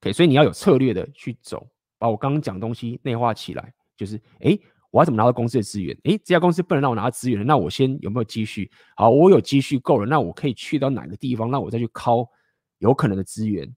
[0.00, 1.66] ，OK，所以你要有策略的去走，
[1.98, 4.58] 把我刚刚讲东西内化起来，就是，哎，
[4.90, 5.96] 我要怎么拿到公司的资源？
[6.04, 8.70] 哎，这家公司不能让我拿到资源，那我先有没有积蓄？
[8.96, 11.50] 好，我有积蓄够了，那我可以去到哪个地方？
[11.50, 12.28] 那我再去靠
[12.78, 13.68] 有可能的资源。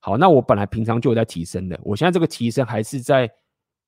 [0.00, 3.30] 好，那我本来平常就有在提升的，我现在这个提升还是在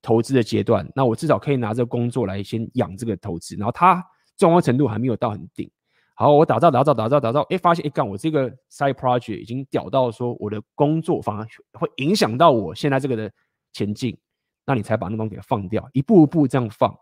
[0.00, 4.02] 投资的阶段，那我至少可以拿这个工作来先养这个投资，然后它
[4.36, 5.70] 重要程度还没有到很顶。
[6.18, 11.46] 好，我打造打造打造打造，哎，发现哎干，我这个 side project 已经屌到说我的工作反而
[11.78, 13.30] 会影响到我现在这个的
[13.74, 14.18] 前进，
[14.64, 16.98] 那你才把那东西给放掉，一步一步这样放，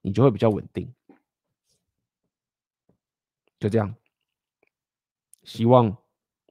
[0.00, 0.90] 你就会比较稳定。
[3.58, 3.94] 就这样，
[5.42, 5.94] 希望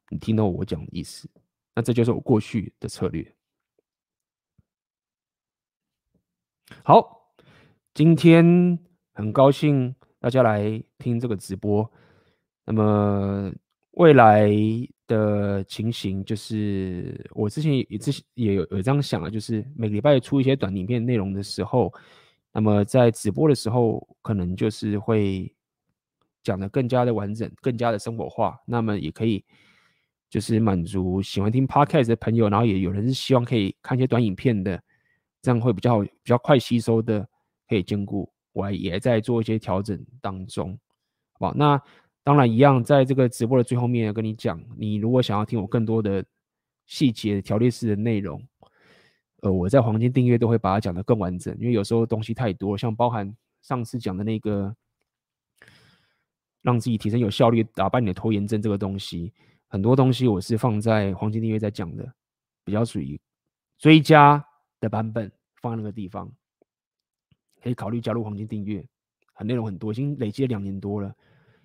[0.10, 1.28] 你听懂我讲的意思。
[1.74, 3.36] 那这就是我过去的策略。
[6.84, 7.34] 好，
[7.96, 8.78] 今天
[9.14, 11.90] 很高兴大家来听这个直播。
[12.66, 13.52] 那么
[13.92, 14.50] 未来
[15.08, 21.92] 的情形就是，我之前也之前也有有这样想啊，就是每个礼拜出一些短影片内容的时候，
[22.52, 25.52] 那么在直播的时候，可能就是会
[26.44, 28.60] 讲的更加的完整，更加的生活化。
[28.66, 29.44] 那么也可以
[30.30, 34.82] 就是满足喜欢听 Podcast 的朋友，然后也有人是希望可以看一些短影片的。
[35.42, 37.26] 这样会比较，比较快吸收的，
[37.70, 38.30] 可以兼顾。
[38.60, 40.78] 我也在做一些调整当中，
[41.40, 41.54] 好？
[41.54, 41.82] 那
[42.24, 46.24] 当然一样，在这个直播的最后面跟你讲，你如果想要听我更多的
[46.86, 48.42] 细节条列式的内容，
[49.42, 54.76] 呃，我在黄金订阅都会把它讲得更完整，因为有时候东西太多，像包含上次讲的那个
[56.62, 59.34] 让自己提升有效率、打败你的拖延症这个东西，
[59.68, 62.14] 很多东西我是放在黄金订阅在讲的，
[62.64, 63.20] 比较属于
[63.78, 64.46] 追加。
[64.82, 65.30] 的版本
[65.62, 66.32] 放在那个地方，
[67.62, 68.86] 可以考虑加入黄金订阅，
[69.34, 71.14] 很内容很多，已经累积了两年多了，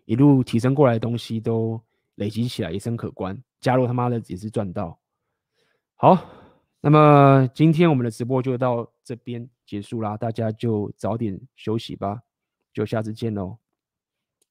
[0.05, 1.81] 一路提升过来的东西都
[2.17, 3.37] 累积起来，也是可观。
[3.61, 4.99] 加入他妈的也是赚到。
[5.95, 6.19] 好，
[6.81, 12.21] 那么今天我们的直播就到这边结束啦，大家就早点休息吧，
[12.73, 13.57] 就下次见喽，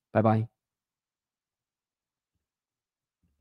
[0.09, 0.52] 拜拜。